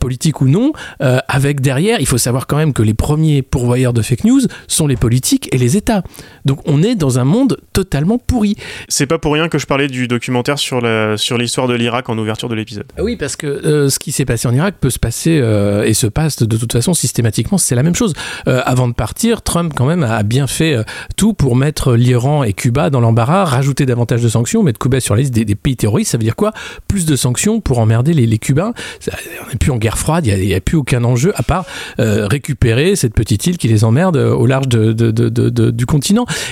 politiques 0.00 0.40
ou 0.40 0.48
non, 0.48 0.72
avec 1.00 1.60
derrière, 1.60 2.00
il 2.00 2.06
faut 2.06 2.18
savoir 2.18 2.46
quand 2.46 2.56
même 2.56 2.72
que 2.72 2.82
les 2.82 2.94
premiers 2.94 3.42
pourvoyeurs 3.42 3.92
de 3.92 4.02
fake 4.02 4.24
news 4.24 4.40
sont 4.68 4.86
les 4.86 4.96
politiques 4.96 5.48
et 5.52 5.58
les 5.58 5.76
États. 5.76 6.02
Donc 6.44 6.60
on 6.66 6.82
est 6.82 6.94
dans 6.94 7.18
un 7.18 7.24
monde 7.24 7.58
totalement 7.72 8.18
pourri. 8.18 8.56
C'est 8.88 9.06
pas 9.06 9.18
pour 9.18 9.32
rien 9.32 9.48
que 9.48 9.58
je 9.58 9.66
parlais 9.66 9.88
du 9.88 10.08
documentaire 10.08 10.58
sur 10.58 10.80
la 10.80 11.16
sur 11.16 11.38
l'histoire 11.38 11.68
de 11.68 11.74
l'Irak 11.74 12.08
en 12.08 12.18
ouverture 12.18 12.48
de 12.48 12.54
l'épisode. 12.54 12.86
Oui, 12.98 13.16
parce 13.16 13.36
que 13.36 13.46
euh, 13.46 13.88
ce 13.88 13.98
qui 13.98 14.12
s'est 14.12 14.24
passé 14.24 14.46
en 14.48 14.54
Irak 14.54 14.76
peut 14.80 14.90
se 14.90 14.98
passer 14.98 15.38
euh, 15.40 15.84
et 15.84 15.94
se 15.94 16.06
passe 16.06 16.42
de 16.42 16.56
toute 16.56 16.72
façon 16.72 16.94
systématiquement, 16.94 17.58
c'est 17.58 17.74
la 17.74 17.82
même 17.82 17.94
chose. 17.94 18.12
Euh, 18.46 18.62
avant 18.64 18.88
de 18.88 18.94
partir, 18.94 19.42
Trump 19.42 19.72
quand 19.74 19.86
même 19.86 20.02
a 20.02 20.22
bien 20.22 20.46
fait 20.46 20.76
tout 21.16 21.34
pour 21.34 21.56
mettre 21.56 21.94
l'Iran 21.94 22.44
et 22.44 22.52
Cuba 22.52 22.90
dans 22.90 23.00
l'embarras, 23.00 23.44
rajouter 23.44 23.86
davantage 23.86 24.22
de 24.22 24.28
sanctions, 24.28 24.62
mettre 24.62 24.78
Cuba 24.78 25.00
sur 25.00 25.14
la 25.14 25.22
liste 25.22 25.34
des, 25.34 25.54
pays 25.54 25.76
terroristes. 25.76 26.12
Ça 26.12 26.18
veut 26.18 26.24
dire 26.24 26.36
quoi? 26.36 26.52
Plus 26.88 27.06
de 27.06 27.16
sanctions 27.16 27.60
pour 27.60 27.78
emmerder 27.78 28.12
les, 28.12 28.38
Cubains. 28.38 28.72
on 29.06 29.50
n'est 29.50 29.56
plus 29.56 29.70
en 29.70 29.76
guerre 29.76 29.96
froide, 29.96 30.26
il 30.26 30.38
n'y 30.46 30.54
a, 30.54 30.60
plus 30.60 30.76
aucun 30.76 31.04
enjeu 31.04 31.32
à 31.36 31.42
part 31.42 31.64
récupérer 31.98 32.96
cette 32.96 33.14
petite 33.14 33.46
île 33.46 33.58
qui 33.58 33.68
les 33.68 33.84
emmerde 33.84 34.16
au 34.16 34.46
large 34.46 34.68
de, 34.68 34.92
du 35.70 35.86
continent 35.86 36.03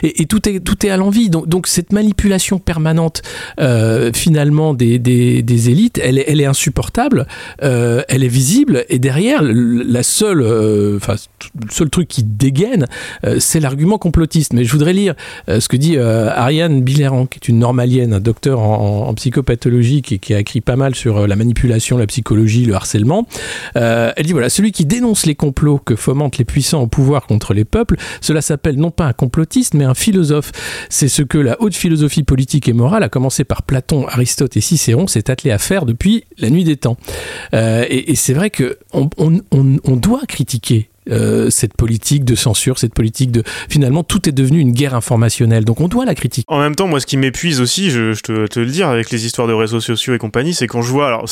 et, 0.03 0.27
tout 0.27 0.49
est 0.49 0.61
tout 0.61 0.87
est 0.87 0.91
à 0.91 0.97
l'envie. 0.97 1.31
Donc, 1.31 1.67
cette 1.67 1.93
manipulation 1.93 2.59
permanente 2.59 3.23
euh, 3.61 4.11
finalement 4.15 4.75
des, 4.75 4.99
des, 4.99 5.71
élites, 5.71 6.01
elle, 6.03 6.19
est 6.19 6.45
insupportable, 6.45 7.27
euh, 7.63 8.03
elle 8.09 8.25
est 8.25 8.29
visible 8.29 8.85
et 8.89 8.99
derrière 8.99 9.43
la 9.43 10.03
seule, 10.03 10.43
euh, 10.43 10.99
le 11.09 11.71
seul 11.71 11.91
truc 11.91 12.09
qui 12.09 12.23
dégaine, 12.23 12.87
c'est 13.39 13.61
l'argument 13.61 13.99
complotiste. 13.99 14.53
Mais 14.53 14.65
je 14.65 14.73
voudrais 14.73 14.93
lire 14.93 15.15
ce 15.49 15.67
que 15.69 15.77
dit 15.77 15.99
Ariane 15.99 16.83
Biléran, 16.83 17.27
qui 17.27 17.39
est 17.39 17.49
une 17.49 17.59
normalienne, 17.59 18.15
un 18.15 18.21
docteur 18.21 18.61
en, 18.61 19.13
psychopathologie 19.15 20.03
qui, 20.03 20.19
qui, 20.19 20.35
a 20.35 20.41
écrit 20.41 20.61
pas 20.61 20.77
mal 20.77 20.95
sur 20.95 21.27
la 21.27 21.37
manipulation, 21.37 21.99
la 21.99 22.07
psychologie, 22.07 22.65
le 22.65 22.75
harcèlement. 22.75 23.27
elle 23.75 24.25
dit 24.25 24.33
voilà, 24.33 24.49
celui 24.49 24.73
qui 24.73 24.85
dénonce 24.85 25.27
les 25.27 25.35
complots 25.35 25.79
que 25.79 25.97
fomentent 25.97 26.39
les 26.39 26.45
puissants 26.45 26.83
au 26.83 26.87
pouvoir 26.87 27.27
contre 27.27 27.55
les 27.55 27.65
peuples, 27.65 27.97
cela 28.21 28.41
s'appelle 28.41 28.77
non 28.77 28.91
pas 28.91 29.07
un 29.07 29.13
complot 29.13 29.42
mais 29.75 29.85
un 29.85 29.95
philosophe. 29.95 30.53
C'est 30.89 31.09
ce 31.09 31.23
que 31.23 31.39
la 31.39 31.61
haute 31.61 31.75
philosophie 31.75 32.23
politique 32.23 32.69
et 32.69 32.73
morale, 32.73 33.03
a 33.03 33.09
commencé 33.09 33.45
par 33.45 33.63
Platon, 33.63 34.07
Aristote 34.09 34.57
et 34.57 34.61
Cicéron, 34.61 35.07
s'est 35.07 35.31
attelé 35.31 35.51
à 35.51 35.59
faire 35.59 35.87
depuis 35.87 36.25
la 36.39 36.51
nuit 36.51 36.65
des 36.65 36.77
temps. 36.77 36.97
Euh, 37.55 37.85
et, 37.89 38.15
c'est 38.15 38.35
vrai 38.35 38.51
que 38.51 38.79
on, 38.93 39.01
doit 39.97 40.23
critiquer 40.29 40.89
euh, 41.11 41.51
cette 41.51 41.77
politique 41.77 42.25
de 42.25 42.35
censure, 42.37 42.79
cette 42.79 42.95
politique 42.95 43.33
de 43.33 43.43
finalement 43.69 44.05
tout 44.05 44.29
est 44.29 44.33
devenu 44.33 44.61
une 44.61 44.73
guerre 44.73 44.95
informationnelle. 44.95 45.65
Donc 45.65 45.81
on 45.81 45.89
doit 45.89 46.05
la 46.05 46.15
critiquer. 46.15 46.45
En 46.49 46.61
même 46.61 46.77
temps, 46.77 46.87
moi, 46.87 47.01
ce 47.01 47.07
qui 47.07 47.17
m'épuise 47.17 47.61
aussi, 47.61 47.91
je, 47.91 48.13
te, 48.21 48.61
le 48.61 48.67
dire 48.67 48.89
avec 48.89 49.11
les 49.11 49.27
histoires 49.27 49.49
de 49.49 49.53
réseaux 49.53 49.81
sociaux 49.81 50.15
et 50.15 50.19
compagnie, 50.19 50.55
c'est 50.55 50.67
quand 50.69 50.83
je 50.83 50.91
vois, 50.91 51.09
alors 51.09 51.25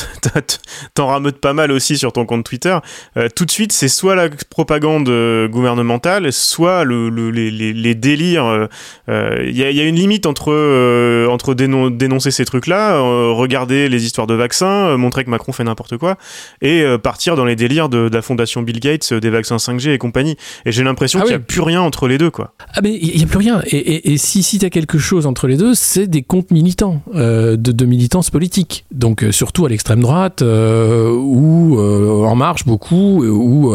t'en 0.94 1.06
rameutes 1.06 1.38
pas 1.40 1.52
mal 1.52 1.70
aussi 1.70 1.96
sur 1.96 2.12
ton 2.12 2.26
compte 2.26 2.44
Twitter. 2.44 2.76
Euh, 3.16 3.28
tout 3.34 3.44
de 3.44 3.50
suite, 3.50 3.72
c'est 3.72 3.88
soit 3.88 4.14
la 4.16 4.28
propagande 4.50 5.08
euh, 5.08 5.46
gouvernementale, 5.48 6.32
soit 6.32 6.84
le, 6.84 7.08
le- 7.08 7.30
les, 7.30 7.50
les- 7.50 7.94
délires. 7.94 8.68
Il 9.08 9.56
y, 9.56 9.62
a, 9.62 9.84
une 9.84 9.96
limite 9.96 10.26
entre 10.26 11.26
entre 11.28 11.54
dénon- 11.54 11.90
dénoncer 11.90 12.30
ces 12.30 12.44
trucs-là, 12.44 12.98
regarder 13.00 13.88
les 13.88 14.04
histoires 14.04 14.26
de 14.26 14.34
vaccins, 14.34 14.96
montrer 14.96 15.24
que 15.24 15.30
Macron 15.30 15.52
fait 15.52 15.64
n'importe 15.64 15.96
quoi, 15.96 16.16
et 16.62 16.84
partir 17.02 17.36
dans 17.36 17.44
les 17.44 17.56
délires 17.56 17.88
de, 17.88 18.08
la 18.12 18.22
fondation 18.22 18.62
Bill 18.62 18.80
Gates, 18.80 19.12
des 19.12 19.30
vaccins 19.30 19.58
5G 19.60 19.90
et 19.92 19.98
compagnie. 19.98 20.36
Et 20.66 20.72
j'ai 20.72 20.82
l'impression 20.84 21.20
Ah 21.20 21.22
qu'il 21.24 21.34
oui. 21.34 21.38
n'y 21.38 21.42
a 21.42 21.46
plus 21.46 21.60
rien 21.60 21.80
entre 21.82 22.08
les 22.08 22.18
deux, 22.18 22.30
quoi. 22.30 22.54
Ah 22.74 22.80
mais 22.82 22.98
il 23.00 23.16
n'y 23.16 23.22
a 23.22 23.26
plus 23.26 23.38
rien. 23.38 23.62
Et, 23.66 23.76
et- 23.76 24.12
et 24.12 24.18
si, 24.18 24.42
si 24.42 24.58
tu 24.58 24.66
as 24.66 24.70
quelque 24.70 24.98
chose 24.98 25.26
entre 25.26 25.46
les 25.46 25.56
deux, 25.56 25.74
c'est 25.74 26.06
des 26.06 26.22
comptes 26.22 26.50
militants, 26.50 27.02
euh, 27.14 27.56
de, 27.56 27.72
de 27.72 27.84
militance 27.84 28.30
politique. 28.30 28.84
Donc 28.92 29.22
euh, 29.22 29.32
surtout 29.32 29.66
à 29.66 29.68
l'extrême 29.68 30.00
droite, 30.00 30.42
euh, 30.42 31.10
ou 31.10 31.78
En 32.24 32.34
Marche 32.34 32.64
beaucoup, 32.64 33.24
ou 33.24 33.74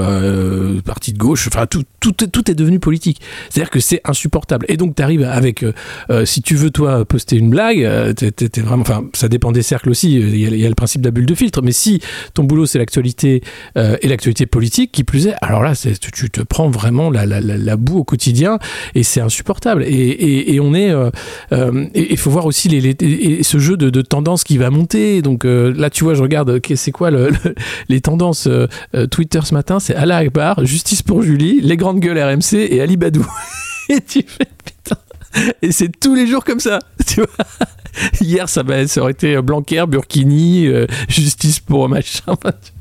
Parti 0.85 1.13
de 1.13 1.17
gauche, 1.17 1.47
enfin 1.47 1.65
tout, 1.65 1.83
tout, 1.99 2.23
est- 2.23 2.27
tout 2.27 2.49
est 2.49 2.55
devenu 2.55 2.79
politique. 2.79 3.21
C'est-à-dire 3.49 3.69
que 3.69 3.79
c'est 3.79 4.01
insupportable. 4.05 4.65
Et 4.69 4.77
donc 4.77 4.95
tu 4.95 5.01
arrives 5.03 5.23
avec, 5.23 5.65
si 6.25 6.41
tu 6.41 6.55
veux 6.55 6.69
toi 6.71 7.05
poster 7.05 7.37
une 7.37 7.49
blague, 7.49 7.81
vraiment, 8.57 8.81
enfin 8.81 9.03
ça 9.13 9.27
dépend 9.27 9.51
des 9.51 9.61
cercles 9.61 9.89
aussi, 9.89 10.13
il 10.15 10.37
y, 10.37 10.45
a, 10.45 10.49
il 10.49 10.59
y 10.59 10.65
a 10.65 10.69
le 10.69 10.75
principe 10.75 11.01
de 11.01 11.07
la 11.07 11.11
bulle 11.11 11.25
de 11.25 11.35
filtre, 11.35 11.61
mais 11.61 11.71
si 11.71 12.01
ton 12.33 12.43
boulot 12.43 12.65
c'est 12.65 12.79
l'actualité 12.79 13.41
et 13.75 14.07
l'actualité 14.07 14.45
politique, 14.45 14.91
qui 14.91 15.03
plus 15.03 15.27
est, 15.27 15.33
alors 15.41 15.61
là 15.63 15.74
tu, 15.75 16.29
te 16.29 16.41
prends 16.41 16.69
vraiment 16.69 17.09
la, 17.09 17.25
la, 17.25 17.39
la, 17.41 17.75
boue 17.77 17.99
au 17.99 18.03
quotidien 18.03 18.59
et 18.95 19.03
c'est 19.03 19.21
insupportable. 19.21 19.83
Et, 19.83 20.53
et, 20.55 20.59
on 20.59 20.73
est, 20.73 20.89
euh, 20.91 21.09
euh, 21.51 21.85
et 21.93 22.11
il 22.11 22.17
faut 22.17 22.31
voir 22.31 22.45
aussi 22.45 22.69
les, 22.69 22.81
les- 22.81 23.43
ce 23.43 23.59
jeu 23.59 23.77
de, 23.77 23.89
de 23.89 24.01
tendance 24.01 24.43
qui 24.43 24.57
va 24.57 24.69
monter. 24.69 25.21
Donc 25.21 25.45
euh, 25.45 25.73
là, 25.75 25.89
tu 25.89 26.03
vois, 26.03 26.13
je 26.13 26.21
regarde, 26.21 26.59
c'est 26.75 26.91
quoi 26.91 27.11
le, 27.11 27.29
le- 27.29 27.55
les 27.89 28.01
tendances 28.01 28.47
Twitter 29.11 29.39
ce 29.43 29.53
matin? 29.53 29.79
C'est 29.79 29.95
Allah 29.95 30.17
Akbar, 30.17 30.65
Justice 30.65 31.01
pour 31.01 31.21
Julie, 31.21 31.59
les 31.61 31.77
grandes 31.77 31.99
gueules 31.99 32.19
RMC 32.19 32.53
et 32.53 32.81
Ali 32.81 32.97
Badou. 32.97 33.25
et 33.89 34.01
tu 34.01 34.23
fais 34.27 34.47
putain. 34.63 34.97
Et 35.61 35.71
c'est 35.71 35.89
tous 35.99 36.15
les 36.15 36.27
jours 36.27 36.43
comme 36.43 36.59
ça. 36.59 36.79
Hier, 38.21 38.49
ça, 38.49 38.63
ça 38.87 39.01
aurait 39.01 39.11
été 39.11 39.41
Blanquer, 39.41 39.85
Burkini, 39.87 40.67
Justice 41.07 41.59
pour 41.59 41.87
machin. 41.89 42.35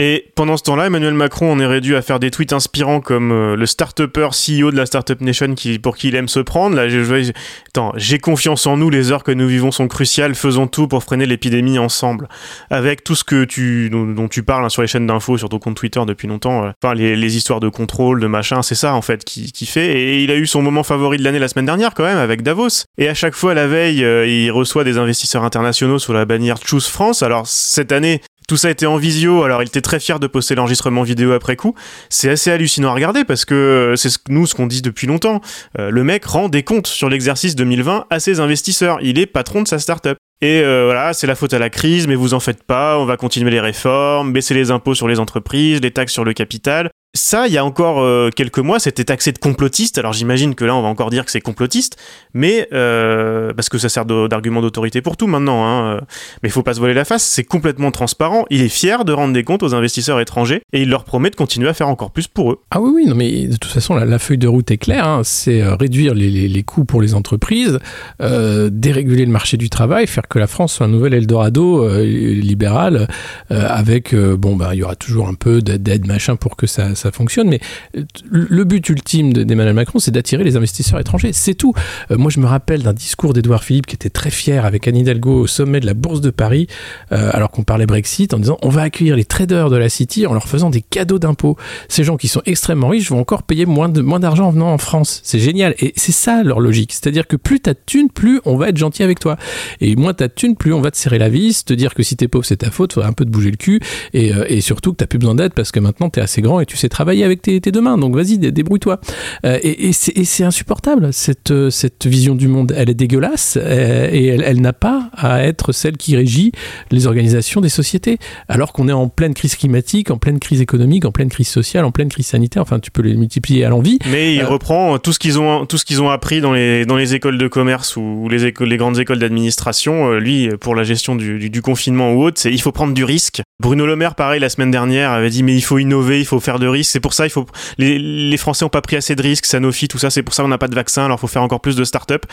Et 0.00 0.26
pendant 0.36 0.56
ce 0.56 0.62
temps-là, 0.62 0.86
Emmanuel 0.86 1.12
Macron 1.14 1.50
en 1.50 1.58
est 1.58 1.66
réduit 1.66 1.96
à 1.96 2.02
faire 2.02 2.20
des 2.20 2.30
tweets 2.30 2.52
inspirants 2.52 3.00
comme 3.00 3.32
euh, 3.32 3.56
le 3.56 3.66
start-upper 3.66 4.28
CEO 4.28 4.70
de 4.70 4.76
la 4.76 4.86
Startup 4.86 5.20
Nation 5.20 5.56
qui, 5.56 5.80
pour 5.80 5.96
qui 5.96 6.06
il 6.06 6.14
aime 6.14 6.28
se 6.28 6.38
prendre. 6.38 6.76
Là, 6.76 6.88
je, 6.88 7.02
je- 7.02 7.32
attends, 7.66 7.92
j'ai 7.96 8.20
confiance 8.20 8.64
en 8.68 8.76
nous, 8.76 8.90
les 8.90 9.10
heures 9.10 9.24
que 9.24 9.32
nous 9.32 9.48
vivons 9.48 9.72
sont 9.72 9.88
cruciales, 9.88 10.36
faisons 10.36 10.68
tout 10.68 10.86
pour 10.86 11.02
freiner 11.02 11.26
l'épidémie 11.26 11.80
ensemble. 11.80 12.28
Avec 12.70 13.02
tout 13.02 13.16
ce 13.16 13.24
que 13.24 13.42
tu, 13.44 13.90
dont, 13.90 14.28
tu 14.28 14.44
parles 14.44 14.64
hein, 14.64 14.68
sur 14.68 14.82
les 14.82 14.88
chaînes 14.88 15.08
d'infos, 15.08 15.36
sur 15.36 15.48
ton 15.48 15.58
compte 15.58 15.76
Twitter 15.76 16.00
depuis 16.06 16.28
longtemps, 16.28 16.66
euh, 16.66 16.70
enfin, 16.80 16.94
les, 16.94 17.16
les 17.16 17.36
histoires 17.36 17.58
de 17.58 17.68
contrôle, 17.68 18.20
de 18.20 18.28
machin, 18.28 18.62
c'est 18.62 18.76
ça 18.76 18.94
en 18.94 19.02
fait 19.02 19.24
qui, 19.24 19.50
qui 19.50 19.66
fait. 19.66 19.98
Et 20.00 20.22
il 20.22 20.30
a 20.30 20.36
eu 20.36 20.46
son 20.46 20.62
moment 20.62 20.84
favori 20.84 21.16
de 21.18 21.24
l'année 21.24 21.40
la 21.40 21.48
semaine 21.48 21.66
dernière 21.66 21.92
quand 21.94 22.04
même 22.04 22.18
avec 22.18 22.42
Davos. 22.42 22.84
Et 22.98 23.08
à 23.08 23.14
chaque 23.14 23.34
fois, 23.34 23.52
la 23.52 23.66
veille, 23.66 24.04
euh, 24.04 24.24
il 24.28 24.52
reçoit 24.52 24.84
des 24.84 24.96
investisseurs 24.96 25.42
internationaux 25.42 25.98
sous 25.98 26.12
la 26.12 26.24
bannière 26.24 26.58
Choose 26.64 26.86
France. 26.86 27.24
Alors 27.24 27.48
cette 27.48 27.90
année, 27.90 28.20
tout 28.48 28.56
ça 28.56 28.70
était 28.70 28.86
en 28.86 28.96
visio, 28.96 29.44
alors 29.44 29.62
il 29.62 29.66
était 29.66 29.82
très 29.82 30.00
fier 30.00 30.18
de 30.18 30.26
poster 30.26 30.54
l'enregistrement 30.54 31.02
vidéo 31.02 31.32
après 31.32 31.54
coup. 31.54 31.74
C'est 32.08 32.30
assez 32.30 32.50
hallucinant 32.50 32.88
à 32.88 32.94
regarder 32.94 33.24
parce 33.24 33.44
que 33.44 33.54
euh, 33.54 33.96
c'est 33.96 34.10
nous 34.30 34.46
ce 34.46 34.54
qu'on 34.54 34.66
dit 34.66 34.80
depuis 34.80 35.06
longtemps. 35.06 35.42
Euh, 35.78 35.90
le 35.90 36.02
mec 36.02 36.24
rend 36.24 36.48
des 36.48 36.62
comptes 36.62 36.86
sur 36.86 37.10
l'exercice 37.10 37.54
2020 37.54 38.06
à 38.08 38.20
ses 38.20 38.40
investisseurs. 38.40 38.98
Il 39.02 39.18
est 39.18 39.26
patron 39.26 39.62
de 39.62 39.68
sa 39.68 39.78
startup. 39.78 40.16
Et 40.40 40.62
euh, 40.62 40.84
voilà, 40.86 41.12
c'est 41.12 41.26
la 41.26 41.34
faute 41.34 41.52
à 41.52 41.58
la 41.58 41.68
crise, 41.68 42.06
mais 42.06 42.14
vous 42.14 42.32
en 42.32 42.40
faites 42.40 42.62
pas, 42.62 42.98
on 42.98 43.04
va 43.04 43.16
continuer 43.16 43.50
les 43.50 43.60
réformes, 43.60 44.32
baisser 44.32 44.54
les 44.54 44.70
impôts 44.70 44.94
sur 44.94 45.08
les 45.08 45.20
entreprises, 45.20 45.80
les 45.82 45.90
taxes 45.90 46.14
sur 46.14 46.24
le 46.24 46.32
capital. 46.32 46.90
Ça, 47.14 47.46
il 47.46 47.54
y 47.54 47.58
a 47.58 47.64
encore 47.64 48.02
euh, 48.02 48.28
quelques 48.28 48.58
mois, 48.58 48.78
c'était 48.78 49.04
taxé 49.04 49.32
de 49.32 49.38
complotiste. 49.38 49.96
Alors 49.96 50.12
j'imagine 50.12 50.54
que 50.54 50.66
là, 50.66 50.76
on 50.76 50.82
va 50.82 50.88
encore 50.88 51.08
dire 51.08 51.24
que 51.24 51.30
c'est 51.30 51.40
complotiste, 51.40 51.96
mais 52.34 52.68
euh, 52.74 53.54
parce 53.54 53.70
que 53.70 53.78
ça 53.78 53.88
sert 53.88 54.04
d'argument 54.04 54.60
d'autorité 54.60 55.00
pour 55.00 55.16
tout 55.16 55.26
maintenant. 55.26 55.64
Hein. 55.64 55.94
euh, 55.94 56.00
Mais 56.42 56.50
il 56.50 56.52
faut 56.52 56.62
pas 56.62 56.74
se 56.74 56.80
voiler 56.80 56.92
la 56.92 57.06
face, 57.06 57.24
c'est 57.24 57.44
complètement 57.44 57.90
transparent. 57.92 58.44
Il 58.50 58.60
est 58.60 58.68
fier 58.68 59.06
de 59.06 59.12
rendre 59.14 59.32
des 59.32 59.42
comptes 59.42 59.62
aux 59.62 59.74
investisseurs 59.74 60.20
étrangers 60.20 60.60
et 60.74 60.82
il 60.82 60.90
leur 60.90 61.04
promet 61.04 61.30
de 61.30 61.34
continuer 61.34 61.70
à 61.70 61.72
faire 61.72 61.88
encore 61.88 62.10
plus 62.10 62.28
pour 62.28 62.52
eux. 62.52 62.60
Ah 62.70 62.78
oui, 62.78 62.90
oui, 62.94 63.06
non, 63.06 63.14
mais 63.14 63.46
de 63.46 63.56
toute 63.56 63.72
façon, 63.72 63.94
la, 63.94 64.18
feuille 64.18 64.36
de 64.36 64.48
route 64.48 64.70
est 64.70 64.76
claire. 64.76 65.08
hein. 65.08 65.22
c'est 65.24 65.62
réduire 65.62 66.12
les, 66.14 66.62
coûts 66.62 66.84
pour 66.84 67.00
les 67.00 67.14
entreprises, 67.14 67.78
déréguler 68.20 69.24
le 69.24 69.32
marché 69.32 69.56
du 69.56 69.70
travail, 69.70 70.06
faire 70.06 70.28
que 70.28 70.38
la 70.38 70.46
France 70.46 70.74
soit 70.74 70.86
un 70.86 70.90
nouvel 70.90 71.14
Eldorado 71.14 71.88
libéral, 72.02 73.08
avec, 73.48 74.14
bon, 74.14 74.56
bah, 74.56 74.70
il 74.74 74.80
y 74.80 74.82
aura 74.82 74.96
toujours 74.96 75.28
un 75.28 75.34
peu 75.34 75.62
d'aide, 75.62 76.06
machin, 76.06 76.36
pour 76.36 76.56
que 76.56 76.66
ça, 76.66 76.94
ça 76.98 77.12
fonctionne. 77.12 77.48
Mais 77.48 77.60
euh, 77.96 78.02
le 78.30 78.64
but 78.64 78.88
ultime 78.88 79.32
de- 79.32 79.42
d'Emmanuel 79.44 79.74
Macron, 79.74 79.98
c'est 79.98 80.10
d'attirer 80.10 80.44
les 80.44 80.56
investisseurs 80.56 81.00
étrangers. 81.00 81.32
C'est 81.32 81.54
tout. 81.54 81.72
Euh, 82.10 82.16
moi, 82.18 82.30
je 82.30 82.40
me 82.40 82.46
rappelle 82.46 82.82
d'un 82.82 82.92
discours 82.92 83.32
d'Edouard 83.32 83.64
Philippe 83.64 83.86
qui 83.86 83.94
était 83.94 84.10
très 84.10 84.30
fier 84.30 84.64
avec 84.64 84.86
Anne 84.88 84.96
Hidalgo 84.96 85.42
au 85.42 85.46
sommet 85.46 85.80
de 85.80 85.86
la 85.86 85.94
Bourse 85.94 86.20
de 86.20 86.30
Paris, 86.30 86.66
euh, 87.12 87.30
alors 87.32 87.50
qu'on 87.50 87.62
parlait 87.62 87.86
Brexit, 87.86 88.34
en 88.34 88.38
disant 88.38 88.58
on 88.62 88.68
va 88.68 88.82
accueillir 88.82 89.16
les 89.16 89.24
traders 89.24 89.70
de 89.70 89.76
la 89.76 89.88
City 89.88 90.26
en 90.26 90.32
leur 90.34 90.48
faisant 90.48 90.70
des 90.70 90.82
cadeaux 90.82 91.18
d'impôts. 91.18 91.56
Ces 91.88 92.04
gens 92.04 92.16
qui 92.16 92.28
sont 92.28 92.42
extrêmement 92.46 92.88
riches 92.88 93.10
vont 93.10 93.20
encore 93.20 93.42
payer 93.42 93.66
moins 93.66 93.88
de 93.88 94.00
moins 94.02 94.20
d'argent 94.20 94.46
en 94.48 94.50
venant 94.50 94.72
en 94.72 94.78
France. 94.78 95.20
C'est 95.24 95.38
génial. 95.38 95.74
Et 95.78 95.92
c'est 95.96 96.12
ça 96.12 96.42
leur 96.42 96.60
logique. 96.60 96.92
C'est-à-dire 96.92 97.26
que 97.26 97.36
plus 97.36 97.60
t'as 97.60 97.74
de 97.74 97.78
thunes, 97.86 98.10
plus 98.10 98.40
on 98.44 98.56
va 98.56 98.68
être 98.70 98.76
gentil 98.76 99.02
avec 99.02 99.20
toi. 99.20 99.36
Et 99.80 99.96
moins 99.96 100.14
t'as 100.14 100.28
de 100.28 100.32
thunes, 100.32 100.56
plus 100.56 100.72
on 100.72 100.80
va 100.80 100.90
te 100.90 100.96
serrer 100.96 101.18
la 101.18 101.28
vis, 101.28 101.64
te 101.64 101.72
dire 101.72 101.94
que 101.94 102.02
si 102.02 102.16
t'es 102.16 102.28
pauvre, 102.28 102.44
c'est 102.44 102.58
ta 102.58 102.70
faute, 102.70 102.92
faudra 102.92 103.08
un 103.08 103.12
peu 103.12 103.24
te 103.24 103.30
bouger 103.30 103.50
le 103.50 103.56
cul. 103.56 103.80
Et, 104.12 104.32
et 104.48 104.60
surtout 104.60 104.92
que 104.92 104.96
t'as 104.96 105.06
plus 105.06 105.18
besoin 105.18 105.34
d'aide 105.34 105.52
parce 105.54 105.72
que 105.72 105.80
maintenant 105.80 106.10
t'es 106.10 106.20
assez 106.20 106.42
grand 106.42 106.60
et 106.60 106.66
tu 106.66 106.76
sais 106.76 106.87
travailler 106.88 107.24
avec 107.24 107.42
tes, 107.42 107.60
tes 107.60 107.72
deux 107.72 107.80
mains. 107.80 107.98
Donc 107.98 108.14
vas-y, 108.14 108.38
dé- 108.38 108.52
débrouille-toi. 108.52 109.00
Euh, 109.44 109.58
et 109.62 109.88
et 109.88 110.24
c'est 110.24 110.44
insupportable. 110.44 111.12
Cette, 111.12 111.50
euh, 111.50 111.70
cette 111.70 112.06
vision 112.06 112.34
du 112.34 112.48
monde, 112.48 112.72
elle 112.76 112.90
est 112.90 112.94
dégueulasse 112.94 113.58
euh, 113.60 114.08
et 114.12 114.26
elle, 114.26 114.42
elle 114.44 114.60
n'a 114.60 114.72
pas 114.72 115.10
à 115.16 115.42
être 115.44 115.72
celle 115.72 115.96
qui 115.96 116.16
régit 116.16 116.52
les 116.90 117.06
organisations 117.06 117.60
des 117.60 117.68
sociétés. 117.68 118.18
Alors 118.48 118.72
qu'on 118.72 118.88
est 118.88 118.92
en 118.92 119.08
pleine 119.08 119.34
crise 119.34 119.56
climatique, 119.56 120.10
en 120.10 120.18
pleine 120.18 120.38
crise 120.38 120.60
économique, 120.60 121.04
en 121.04 121.12
pleine 121.12 121.28
crise 121.28 121.48
sociale, 121.48 121.84
en 121.84 121.90
pleine 121.92 122.08
crise 122.08 122.26
sanitaire. 122.26 122.62
Enfin, 122.62 122.78
tu 122.80 122.90
peux 122.90 123.02
les 123.02 123.14
multiplier 123.16 123.64
à 123.64 123.68
l'envie. 123.70 123.98
Mais 124.10 124.34
il 124.34 124.40
Euh, 124.42 124.46
reprend 124.46 124.98
tout 124.98 125.12
ce 125.12 125.18
qu'ils 125.18 125.38
ont, 125.38 125.66
tout 125.66 125.78
ce 125.78 125.84
qu'ils 125.84 126.00
ont 126.02 126.10
appris 126.10 126.40
dans 126.40 126.52
les, 126.52 126.84
dans 126.86 126.96
les 126.96 127.14
écoles 127.14 127.38
de 127.38 127.48
commerce 127.48 127.96
ou 127.96 128.28
les, 128.30 128.44
écoles, 128.46 128.68
les 128.68 128.76
grandes 128.76 128.98
écoles 128.98 129.18
d'administration. 129.18 130.14
Lui, 130.14 130.48
pour 130.60 130.74
la 130.74 130.84
gestion 130.84 131.16
du, 131.16 131.38
du, 131.38 131.50
du 131.50 131.62
confinement 131.62 132.12
ou 132.14 132.22
autre, 132.24 132.40
c'est 132.40 132.52
il 132.52 132.60
faut 132.60 132.72
prendre 132.72 132.94
du 132.94 133.04
risque. 133.04 133.42
Bruno 133.60 133.86
Le 133.86 133.96
Maire, 133.96 134.14
pareil, 134.14 134.38
la 134.38 134.50
semaine 134.50 134.70
dernière, 134.70 135.10
avait 135.10 135.30
dit 135.30 135.42
mais 135.42 135.52
il 135.56 135.62
faut 135.62 135.78
innover, 135.78 136.20
il 136.20 136.24
faut 136.24 136.38
faire 136.38 136.60
de 136.60 136.68
risques. 136.68 136.92
C'est 136.92 137.00
pour 137.00 137.12
ça, 137.12 137.26
il 137.26 137.30
faut 137.30 137.44
les, 137.76 137.98
les 137.98 138.36
Français 138.36 138.64
ont 138.64 138.68
pas 138.68 138.82
pris 138.82 138.94
assez 138.94 139.16
de 139.16 139.22
risques, 139.22 139.46
Sanofi, 139.46 139.88
tout 139.88 139.98
ça. 139.98 140.10
C'est 140.10 140.22
pour 140.22 140.32
ça 140.32 140.44
qu'on 140.44 140.48
n'a 140.48 140.58
pas 140.58 140.68
de 140.68 140.76
vaccin. 140.76 141.04
Alors 141.06 141.18
faut 141.18 141.26
faire 141.26 141.42
encore 141.42 141.60
plus 141.60 141.74
de 141.74 141.82
start-up. 141.82 142.24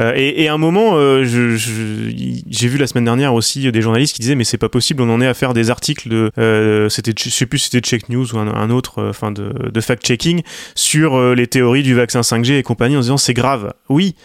Euh, 0.00 0.12
et, 0.16 0.42
et 0.42 0.48
à 0.48 0.54
un 0.54 0.58
moment, 0.58 0.96
euh, 0.96 1.24
je- 1.24 1.54
je- 1.54 2.10
j'ai 2.50 2.66
vu 2.66 2.76
la 2.76 2.88
semaine 2.88 3.04
dernière 3.04 3.34
aussi 3.34 3.70
des 3.70 3.82
journalistes 3.82 4.16
qui 4.16 4.20
disaient 4.22 4.34
mais 4.34 4.42
c'est 4.42 4.58
pas 4.58 4.68
possible, 4.68 5.00
on 5.02 5.10
en 5.14 5.20
est 5.20 5.28
à 5.28 5.34
faire 5.34 5.54
des 5.54 5.70
articles 5.70 6.08
de, 6.08 6.32
euh, 6.38 6.88
c'était, 6.88 7.12
je 7.16 7.30
sais 7.30 7.46
plus 7.46 7.58
c'était 7.60 7.78
Check 7.80 8.08
News 8.08 8.34
ou 8.34 8.38
un, 8.38 8.70
autre, 8.70 8.98
euh, 9.00 9.10
enfin 9.10 9.30
de, 9.30 9.52
de 9.70 9.80
fact-checking 9.80 10.42
sur 10.74 11.14
euh, 11.14 11.36
les 11.36 11.46
théories 11.46 11.84
du 11.84 11.94
vaccin 11.94 12.22
5G 12.22 12.58
et 12.58 12.62
compagnie 12.64 12.96
en 12.96 13.00
disant 13.00 13.16
c'est 13.16 13.34
grave. 13.34 13.72
Oui. 13.88 14.16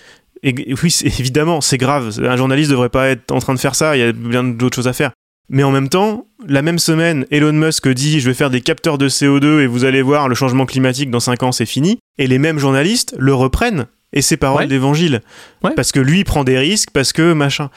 Et, 0.42 0.74
oui, 0.82 0.96
évidemment, 1.20 1.62
c'est 1.62 1.78
grave. 1.78 2.20
Un 2.24 2.38
journaliste 2.38 2.72
devrait 2.72 2.90
pas 2.90 3.10
être 3.10 3.30
en 3.32 3.38
train 3.40 3.54
de 3.54 3.60
faire 3.60 3.76
ça. 3.76 3.96
Il 3.96 4.00
y 4.00 4.04
a 4.04 4.12
bien 4.14 4.44
d'autres 4.44 4.78
choses 4.78 4.88
à 4.88 4.94
faire. 4.94 5.12
Mais 5.50 5.64
en 5.64 5.72
même 5.72 5.90
temps, 5.90 6.28
la 6.48 6.62
même 6.62 6.80
semaine, 6.80 7.26
Elon 7.32 7.54
Musk 7.54 7.88
dit 7.90 8.20
je 8.20 8.28
vais 8.28 8.34
faire 8.36 8.50
des 8.50 8.62
capteurs 8.62 8.98
de 8.98 9.10
CO2 9.10 9.62
et 9.62 9.68
vous 9.68 9.84
allez 9.86 10.02
voir 10.02 10.28
le 10.28 10.36
changement 10.36 10.66
climatique 10.66 11.10
dans 11.10 11.20
5 11.20 11.44
ans 11.44 11.52
c'est 11.52 11.66
fini. 11.66 12.00
Et 12.18 12.28
les 12.28 12.38
mêmes 12.38 12.60
journalistes 12.60 13.16
le 13.18 13.34
reprennent 13.34 13.88
et 14.14 14.22
c'est 14.22 14.38
paroles 14.38 14.62
Ouais. 14.64 14.68
d'évangile. 14.68 15.22
Ouais. 15.64 15.72
Parce 15.76 15.92
que 15.92 16.00
lui 16.00 16.24
prend 16.24 16.44
des 16.44 16.58
risques, 16.58 16.90
parce 16.94 17.14
que 17.14 17.34
machin. 17.34 17.70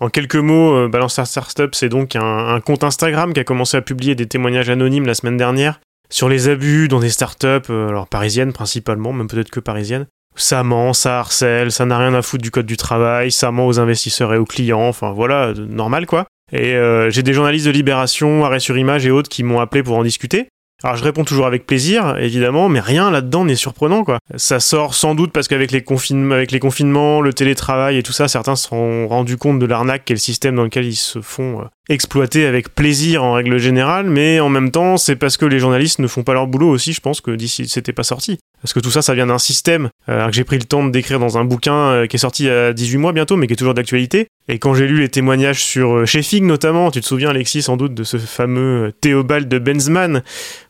En 0.00 0.08
quelques 0.08 0.36
mots, 0.36 0.72
euh, 0.74 0.88
Balance 0.88 1.16
ta 1.16 1.24
Startup, 1.26 1.74
c'est 1.74 1.88
donc 1.90 2.16
un, 2.16 2.22
un 2.54 2.60
compte 2.60 2.84
Instagram 2.84 3.32
qui 3.34 3.40
a 3.40 3.44
commencé 3.44 3.76
à 3.76 3.82
publier 3.82 4.14
des 4.14 4.26
témoignages 4.26 4.70
anonymes 4.70 5.06
la 5.06 5.14
semaine 5.14 5.36
dernière 5.36 5.80
sur 6.08 6.28
les 6.28 6.48
abus 6.48 6.88
dans 6.88 7.00
des 7.00 7.10
startups, 7.10 7.46
euh, 7.70 7.88
alors 7.88 8.08
parisiennes 8.08 8.52
principalement, 8.52 9.12
même 9.12 9.28
peut-être 9.28 9.50
que 9.50 9.60
parisiennes. 9.60 10.06
Ça 10.36 10.62
ment, 10.64 10.92
ça 10.94 11.18
harcèle, 11.20 11.70
ça 11.70 11.84
n'a 11.86 11.98
rien 11.98 12.14
à 12.14 12.22
foutre 12.22 12.42
du 12.42 12.50
code 12.50 12.66
du 12.66 12.76
travail, 12.76 13.30
ça 13.30 13.50
ment 13.50 13.66
aux 13.66 13.78
investisseurs 13.78 14.32
et 14.32 14.38
aux 14.38 14.44
clients, 14.46 14.88
enfin 14.88 15.12
voilà, 15.12 15.48
euh, 15.48 15.54
normal 15.68 16.06
quoi. 16.06 16.26
Et 16.52 16.74
euh, 16.74 17.10
j'ai 17.10 17.22
des 17.22 17.32
journalistes 17.32 17.66
de 17.66 17.70
Libération, 17.70 18.44
Arrêt 18.44 18.60
sur 18.60 18.76
Image 18.76 19.06
et 19.06 19.10
autres 19.10 19.28
qui 19.28 19.42
m'ont 19.42 19.60
appelé 19.60 19.82
pour 19.82 19.96
en 19.96 20.02
discuter. 20.02 20.48
Alors 20.82 20.96
je 20.96 21.04
réponds 21.04 21.24
toujours 21.24 21.46
avec 21.46 21.66
plaisir, 21.66 22.16
évidemment, 22.18 22.70
mais 22.70 22.80
rien 22.80 23.10
là-dedans 23.10 23.44
n'est 23.44 23.54
surprenant, 23.54 24.02
quoi. 24.02 24.18
Ça 24.36 24.60
sort 24.60 24.94
sans 24.94 25.14
doute 25.14 25.30
parce 25.30 25.46
qu'avec 25.46 25.72
les, 25.72 25.82
confinements, 25.82 27.20
le 27.20 27.32
télétravail 27.34 27.98
et 27.98 28.02
tout 28.02 28.12
ça, 28.12 28.28
certains 28.28 28.56
se 28.56 28.68
sont 28.68 29.06
rendus 29.06 29.36
compte 29.36 29.58
de 29.58 29.66
l'arnaque 29.66 30.06
qu'est 30.06 30.14
le 30.14 30.20
système 30.20 30.56
dans 30.56 30.64
lequel 30.64 30.86
ils 30.86 30.96
se 30.96 31.20
font 31.20 31.60
euh, 31.60 31.64
exploité 31.90 32.46
avec 32.46 32.74
plaisir 32.74 33.22
en 33.24 33.34
règle 33.34 33.58
générale, 33.58 34.08
mais 34.08 34.40
en 34.40 34.48
même 34.48 34.70
temps, 34.70 34.96
c'est 34.96 35.16
parce 35.16 35.36
que 35.36 35.44
les 35.44 35.58
journalistes 35.58 35.98
ne 35.98 36.06
font 36.06 36.22
pas 36.22 36.32
leur 36.32 36.46
boulot 36.46 36.68
aussi, 36.68 36.92
je 36.92 37.00
pense 37.00 37.20
que 37.20 37.32
d'ici 37.32 37.68
c'était 37.68 37.92
pas 37.92 38.04
sorti. 38.04 38.38
Parce 38.62 38.72
que 38.72 38.80
tout 38.80 38.90
ça, 38.90 39.02
ça 39.02 39.14
vient 39.14 39.26
d'un 39.26 39.38
système 39.38 39.90
euh, 40.08 40.26
que 40.26 40.32
j'ai 40.32 40.44
pris 40.44 40.58
le 40.58 40.64
temps 40.64 40.84
de 40.84 40.90
décrire 40.90 41.18
dans 41.18 41.38
un 41.38 41.44
bouquin 41.44 41.74
euh, 41.74 42.06
qui 42.06 42.16
est 42.16 42.18
sorti 42.20 42.44
il 42.44 42.46
y 42.46 42.50
a 42.50 42.72
18 42.72 42.98
mois 42.98 43.12
bientôt, 43.12 43.36
mais 43.36 43.46
qui 43.46 43.54
est 43.54 43.56
toujours 43.56 43.74
d'actualité. 43.74 44.28
Et 44.50 44.58
quand 44.58 44.74
j'ai 44.74 44.88
lu 44.88 44.98
les 44.98 45.08
témoignages 45.08 45.62
sur 45.62 45.98
euh, 45.98 46.06
chez 46.06 46.22
Fig 46.22 46.42
notamment, 46.42 46.90
tu 46.90 47.00
te 47.00 47.06
souviens 47.06 47.30
Alexis 47.30 47.62
sans 47.62 47.76
doute 47.76 47.94
de 47.94 48.02
ce 48.02 48.16
fameux 48.16 48.88
euh, 48.88 48.90
Théobald 48.90 49.48
de 49.48 49.60
Benzman, 49.60 50.24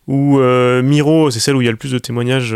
ou 0.06 0.38
euh, 0.38 0.82
Miro, 0.82 1.30
c'est 1.30 1.40
celle 1.40 1.56
où 1.56 1.62
il 1.62 1.64
y 1.64 1.68
a 1.68 1.70
le 1.70 1.78
plus 1.78 1.92
de 1.92 1.98
témoignages 1.98 2.54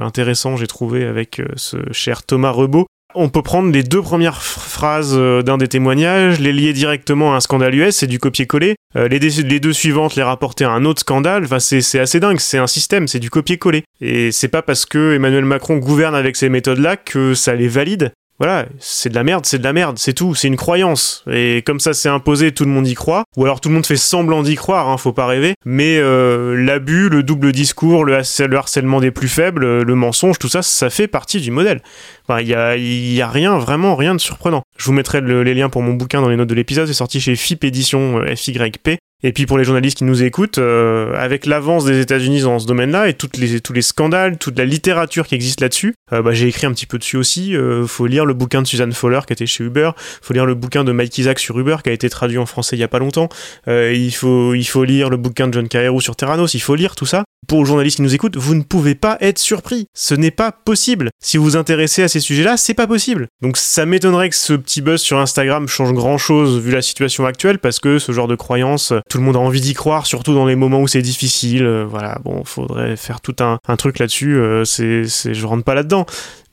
intéressants, 0.00 0.56
j'ai 0.56 0.66
trouvé, 0.66 1.04
avec 1.04 1.40
ce 1.54 1.76
cher 1.92 2.24
Thomas 2.24 2.50
Rebaud. 2.50 2.86
On 3.18 3.30
peut 3.30 3.42
prendre 3.42 3.72
les 3.72 3.82
deux 3.82 4.02
premières 4.02 4.34
ph- 4.40 4.58
phrases 4.68 5.14
euh, 5.16 5.40
d'un 5.42 5.56
des 5.56 5.68
témoignages, 5.68 6.38
les 6.38 6.52
lier 6.52 6.72
directement 6.74 7.32
à 7.32 7.36
un 7.36 7.40
scandale 7.40 7.74
US, 7.74 7.96
c'est 7.96 8.06
du 8.06 8.18
copier-coller. 8.18 8.76
Euh, 8.94 9.08
les, 9.08 9.18
deux- 9.18 9.42
les 9.42 9.58
deux 9.58 9.72
suivantes, 9.72 10.16
les 10.16 10.22
rapporter 10.22 10.64
à 10.64 10.70
un 10.70 10.84
autre 10.84 11.00
scandale, 11.00 11.44
enfin, 11.44 11.58
c'est 11.58 11.98
assez 11.98 12.20
dingue, 12.20 12.38
c'est 12.38 12.58
un 12.58 12.66
système, 12.66 13.08
c'est 13.08 13.18
du 13.18 13.30
copier-coller. 13.30 13.84
Et 14.02 14.32
c'est 14.32 14.48
pas 14.48 14.60
parce 14.60 14.84
que 14.84 15.14
Emmanuel 15.14 15.46
Macron 15.46 15.78
gouverne 15.78 16.14
avec 16.14 16.36
ces 16.36 16.50
méthodes-là 16.50 16.96
que 16.98 17.32
ça 17.32 17.54
les 17.54 17.68
valide. 17.68 18.12
Voilà, 18.38 18.66
c'est 18.78 19.08
de 19.08 19.14
la 19.14 19.24
merde, 19.24 19.46
c'est 19.46 19.58
de 19.58 19.64
la 19.64 19.72
merde, 19.72 19.98
c'est 19.98 20.12
tout, 20.12 20.34
c'est 20.34 20.48
une 20.48 20.56
croyance. 20.56 21.24
Et 21.32 21.62
comme 21.64 21.80
ça 21.80 21.94
c'est 21.94 22.10
imposé, 22.10 22.52
tout 22.52 22.64
le 22.64 22.70
monde 22.70 22.86
y 22.86 22.94
croit. 22.94 23.24
Ou 23.36 23.44
alors 23.44 23.60
tout 23.62 23.70
le 23.70 23.74
monde 23.74 23.86
fait 23.86 23.96
semblant 23.96 24.42
d'y 24.42 24.56
croire, 24.56 24.88
hein, 24.88 24.98
faut 24.98 25.12
pas 25.14 25.26
rêver. 25.26 25.54
Mais 25.64 25.96
euh, 25.98 26.54
l'abus, 26.62 27.08
le 27.08 27.22
double 27.22 27.52
discours, 27.52 28.04
le, 28.04 28.18
harcè- 28.18 28.46
le 28.46 28.56
harcèlement 28.58 29.00
des 29.00 29.10
plus 29.10 29.28
faibles, 29.28 29.82
le 29.82 29.94
mensonge, 29.94 30.38
tout 30.38 30.48
ça, 30.48 30.60
ça 30.60 30.90
fait 30.90 31.08
partie 31.08 31.40
du 31.40 31.50
modèle. 31.50 31.80
Enfin, 32.28 32.40
il 32.42 32.48
y 32.48 32.54
a, 32.54 32.76
il 32.76 33.12
y 33.14 33.22
a 33.22 33.28
rien, 33.30 33.56
vraiment 33.58 33.96
rien 33.96 34.14
de 34.14 34.20
surprenant. 34.20 34.62
Je 34.76 34.84
vous 34.84 34.92
mettrai 34.92 35.20
le- 35.22 35.42
les 35.42 35.54
liens 35.54 35.70
pour 35.70 35.82
mon 35.82 35.94
bouquin 35.94 36.20
dans 36.20 36.28
les 36.28 36.36
notes 36.36 36.48
de 36.48 36.54
l'épisode, 36.54 36.86
c'est 36.86 36.92
sorti 36.92 37.20
chez 37.20 37.36
FIP 37.36 37.64
édition 37.64 38.18
euh, 38.18 38.36
FYP. 38.36 38.98
Et 39.22 39.32
puis 39.32 39.46
pour 39.46 39.56
les 39.56 39.64
journalistes 39.64 39.98
qui 39.98 40.04
nous 40.04 40.22
écoutent, 40.22 40.58
euh, 40.58 41.14
avec 41.16 41.46
l'avance 41.46 41.84
des 41.86 42.00
États-Unis 42.00 42.42
dans 42.42 42.58
ce 42.58 42.66
domaine-là 42.66 43.08
et 43.08 43.14
toutes 43.14 43.38
les, 43.38 43.60
tous 43.60 43.72
les 43.72 43.82
scandales, 43.82 44.36
toute 44.36 44.58
la 44.58 44.66
littérature 44.66 45.26
qui 45.26 45.34
existe 45.34 45.62
là-dessus, 45.62 45.94
euh, 46.12 46.20
bah, 46.20 46.32
j'ai 46.32 46.48
écrit 46.48 46.66
un 46.66 46.72
petit 46.72 46.86
peu 46.86 46.98
dessus 46.98 47.16
aussi. 47.16 47.56
Euh, 47.56 47.86
faut 47.86 48.06
lire 48.06 48.26
le 48.26 48.34
bouquin 48.34 48.60
de 48.60 48.66
Suzanne 48.66 48.92
Fowler 48.92 49.20
qui 49.26 49.32
était 49.32 49.46
chez 49.46 49.64
Uber, 49.64 49.92
faut 49.96 50.34
lire 50.34 50.44
le 50.44 50.54
bouquin 50.54 50.84
de 50.84 50.92
Mike 50.92 51.16
Isaac 51.16 51.38
sur 51.38 51.58
Uber 51.58 51.76
qui 51.82 51.90
a 51.90 51.92
été 51.92 52.10
traduit 52.10 52.38
en 52.38 52.46
français 52.46 52.76
il 52.76 52.80
y 52.80 52.84
a 52.84 52.88
pas 52.88 52.98
longtemps. 52.98 53.28
Euh, 53.68 53.92
il 53.94 54.14
faut 54.14 54.54
il 54.54 54.64
faut 54.64 54.84
lire 54.84 55.08
le 55.08 55.16
bouquin 55.16 55.48
de 55.48 55.54
John 55.54 55.66
Carreyrou 55.66 56.00
sur 56.00 56.14
Terranos, 56.14 56.52
il 56.52 56.60
faut 56.60 56.74
lire 56.74 56.94
tout 56.94 57.06
ça. 57.06 57.24
Pour 57.46 57.60
les 57.60 57.66
journalistes 57.66 57.96
qui 57.96 58.02
nous 58.02 58.14
écoutent, 58.14 58.36
vous 58.36 58.54
ne 58.54 58.62
pouvez 58.62 58.94
pas 58.94 59.16
être 59.20 59.38
surpris. 59.38 59.86
Ce 59.94 60.14
n'est 60.14 60.30
pas 60.30 60.52
possible. 60.52 61.10
Si 61.22 61.36
vous 61.36 61.44
vous 61.44 61.56
intéressez 61.56 62.02
à 62.02 62.08
ces 62.08 62.20
sujets-là, 62.20 62.56
c'est 62.56 62.74
pas 62.74 62.86
possible. 62.86 63.28
Donc 63.42 63.56
ça 63.56 63.86
m'étonnerait 63.86 64.30
que 64.30 64.36
ce 64.36 64.52
petit 64.54 64.80
buzz 64.80 65.00
sur 65.00 65.18
Instagram 65.18 65.68
change 65.68 65.92
grand-chose 65.92 66.60
vu 66.60 66.72
la 66.72 66.82
situation 66.82 67.26
actuelle 67.26 67.58
parce 67.58 67.80
que 67.80 67.98
ce 67.98 68.12
genre 68.12 68.28
de 68.28 68.34
croyance, 68.34 68.92
tout 69.08 69.18
le 69.18 69.24
monde 69.24 69.36
a 69.36 69.40
envie 69.40 69.60
d'y 69.60 69.74
croire, 69.74 70.06
surtout 70.06 70.34
dans 70.34 70.46
les 70.46 70.56
moments 70.56 70.80
où 70.80 70.88
c'est 70.88 71.02
difficile. 71.02 71.64
Euh, 71.64 71.86
voilà, 71.88 72.18
bon, 72.24 72.44
faudrait 72.44 72.96
faire 72.96 73.20
tout 73.20 73.36
un, 73.40 73.58
truc 73.76 73.98
là-dessus. 73.98 74.36
Euh, 74.36 74.64
c'est, 74.64 75.04
je 75.04 75.46
rentre 75.46 75.64
pas 75.64 75.74
là-dedans. 75.74 76.06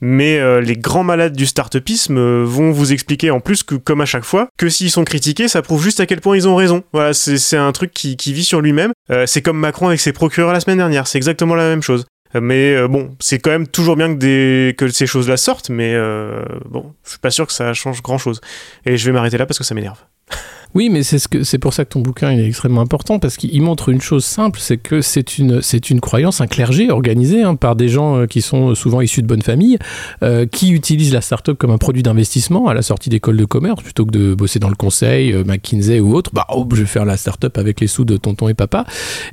Mais 0.06 0.38
euh, 0.38 0.60
les 0.60 0.76
grands 0.76 1.02
malades 1.02 1.34
du 1.34 1.46
start-upisme 1.46 2.18
euh, 2.18 2.44
vont 2.44 2.72
vous 2.72 2.92
expliquer 2.92 3.30
en 3.30 3.40
plus 3.40 3.62
que, 3.62 3.74
comme 3.74 4.02
à 4.02 4.04
chaque 4.04 4.24
fois, 4.24 4.48
que 4.58 4.68
s'ils 4.68 4.90
sont 4.90 5.02
critiqués, 5.02 5.48
ça 5.48 5.62
prouve 5.62 5.82
juste 5.82 5.98
à 5.98 6.04
quel 6.04 6.20
point 6.20 6.36
ils 6.36 6.46
ont 6.46 6.56
raison. 6.56 6.84
Voilà, 6.92 7.14
c'est, 7.14 7.56
un 7.56 7.72
truc 7.72 7.94
qui, 7.94 8.14
vit 8.14 8.44
sur 8.44 8.60
lui-même. 8.60 8.92
Euh, 9.10 9.24
c'est 9.24 9.40
comme 9.40 9.58
Macron 9.58 9.88
avec 9.88 10.00
ses 10.00 10.12
procureurs 10.12 10.52
la 10.52 10.60
semaine 10.60 10.76
dernière, 10.76 11.06
c'est 11.06 11.16
exactement 11.16 11.54
la 11.54 11.70
même 11.70 11.80
chose. 11.80 12.04
Euh, 12.34 12.42
Mais 12.42 12.86
bon, 12.86 13.16
c'est 13.18 13.38
quand 13.38 13.48
même 13.48 13.66
toujours 13.66 13.96
bien 13.96 14.14
que, 14.14 14.72
que 14.72 14.88
ces 14.88 15.06
choses-là 15.06 15.38
sortent, 15.38 15.70
mais 15.70 15.96
bon, 16.68 16.92
je 17.04 17.10
suis 17.10 17.18
pas 17.18 17.30
sûr 17.30 17.46
que 17.46 17.54
ça 17.54 17.72
change 17.72 18.02
grand-chose. 18.02 18.42
Et 18.84 18.98
je 18.98 19.06
vais 19.06 19.12
m'arrêter 19.12 19.38
là 19.38 19.46
parce 19.46 19.56
que 19.56 19.64
ça 19.64 19.74
m'énerve. 19.74 20.00
Oui, 20.74 20.88
mais 20.90 21.02
c'est 21.04 21.18
ce 21.18 21.56
pour 21.56 21.72
ça 21.72 21.84
que 21.84 21.90
ton 21.90 22.00
bouquin 22.00 22.32
il 22.32 22.40
est 22.40 22.46
extrêmement 22.48 22.80
important 22.80 23.18
parce 23.20 23.36
qu'il 23.36 23.62
montre 23.62 23.90
une 23.90 24.00
chose 24.00 24.24
simple, 24.24 24.58
c'est 24.60 24.76
que 24.76 25.00
c'est 25.02 25.38
une 25.38 25.60
une 25.90 26.00
croyance, 26.00 26.40
un 26.40 26.46
clergé 26.46 26.90
organisé 26.90 27.42
hein, 27.42 27.54
par 27.54 27.76
des 27.76 27.88
gens 27.88 28.16
euh, 28.16 28.26
qui 28.26 28.42
sont 28.42 28.74
souvent 28.74 29.00
issus 29.00 29.22
de 29.22 29.26
bonnes 29.26 29.42
familles, 29.42 29.78
euh, 30.22 30.46
qui 30.46 30.72
utilisent 30.72 31.12
la 31.12 31.20
start-up 31.20 31.56
comme 31.58 31.70
un 31.70 31.78
produit 31.78 32.02
d'investissement 32.02 32.66
à 32.68 32.74
la 32.74 32.82
sortie 32.82 33.08
d'école 33.08 33.36
de 33.36 33.44
commerce 33.44 33.82
plutôt 33.82 34.04
que 34.04 34.10
de 34.10 34.34
bosser 34.34 34.58
dans 34.58 34.68
le 34.68 34.74
conseil, 34.74 35.32
euh, 35.32 35.44
McKinsey 35.44 36.00
ou 36.00 36.14
autre. 36.14 36.30
Bah, 36.34 36.46
oh, 36.52 36.66
je 36.72 36.80
vais 36.80 36.86
faire 36.86 37.04
la 37.04 37.16
start-up 37.16 37.56
avec 37.56 37.80
les 37.80 37.86
sous 37.86 38.04
de 38.04 38.16
tonton 38.16 38.48
et 38.48 38.54
papa, 38.54 38.84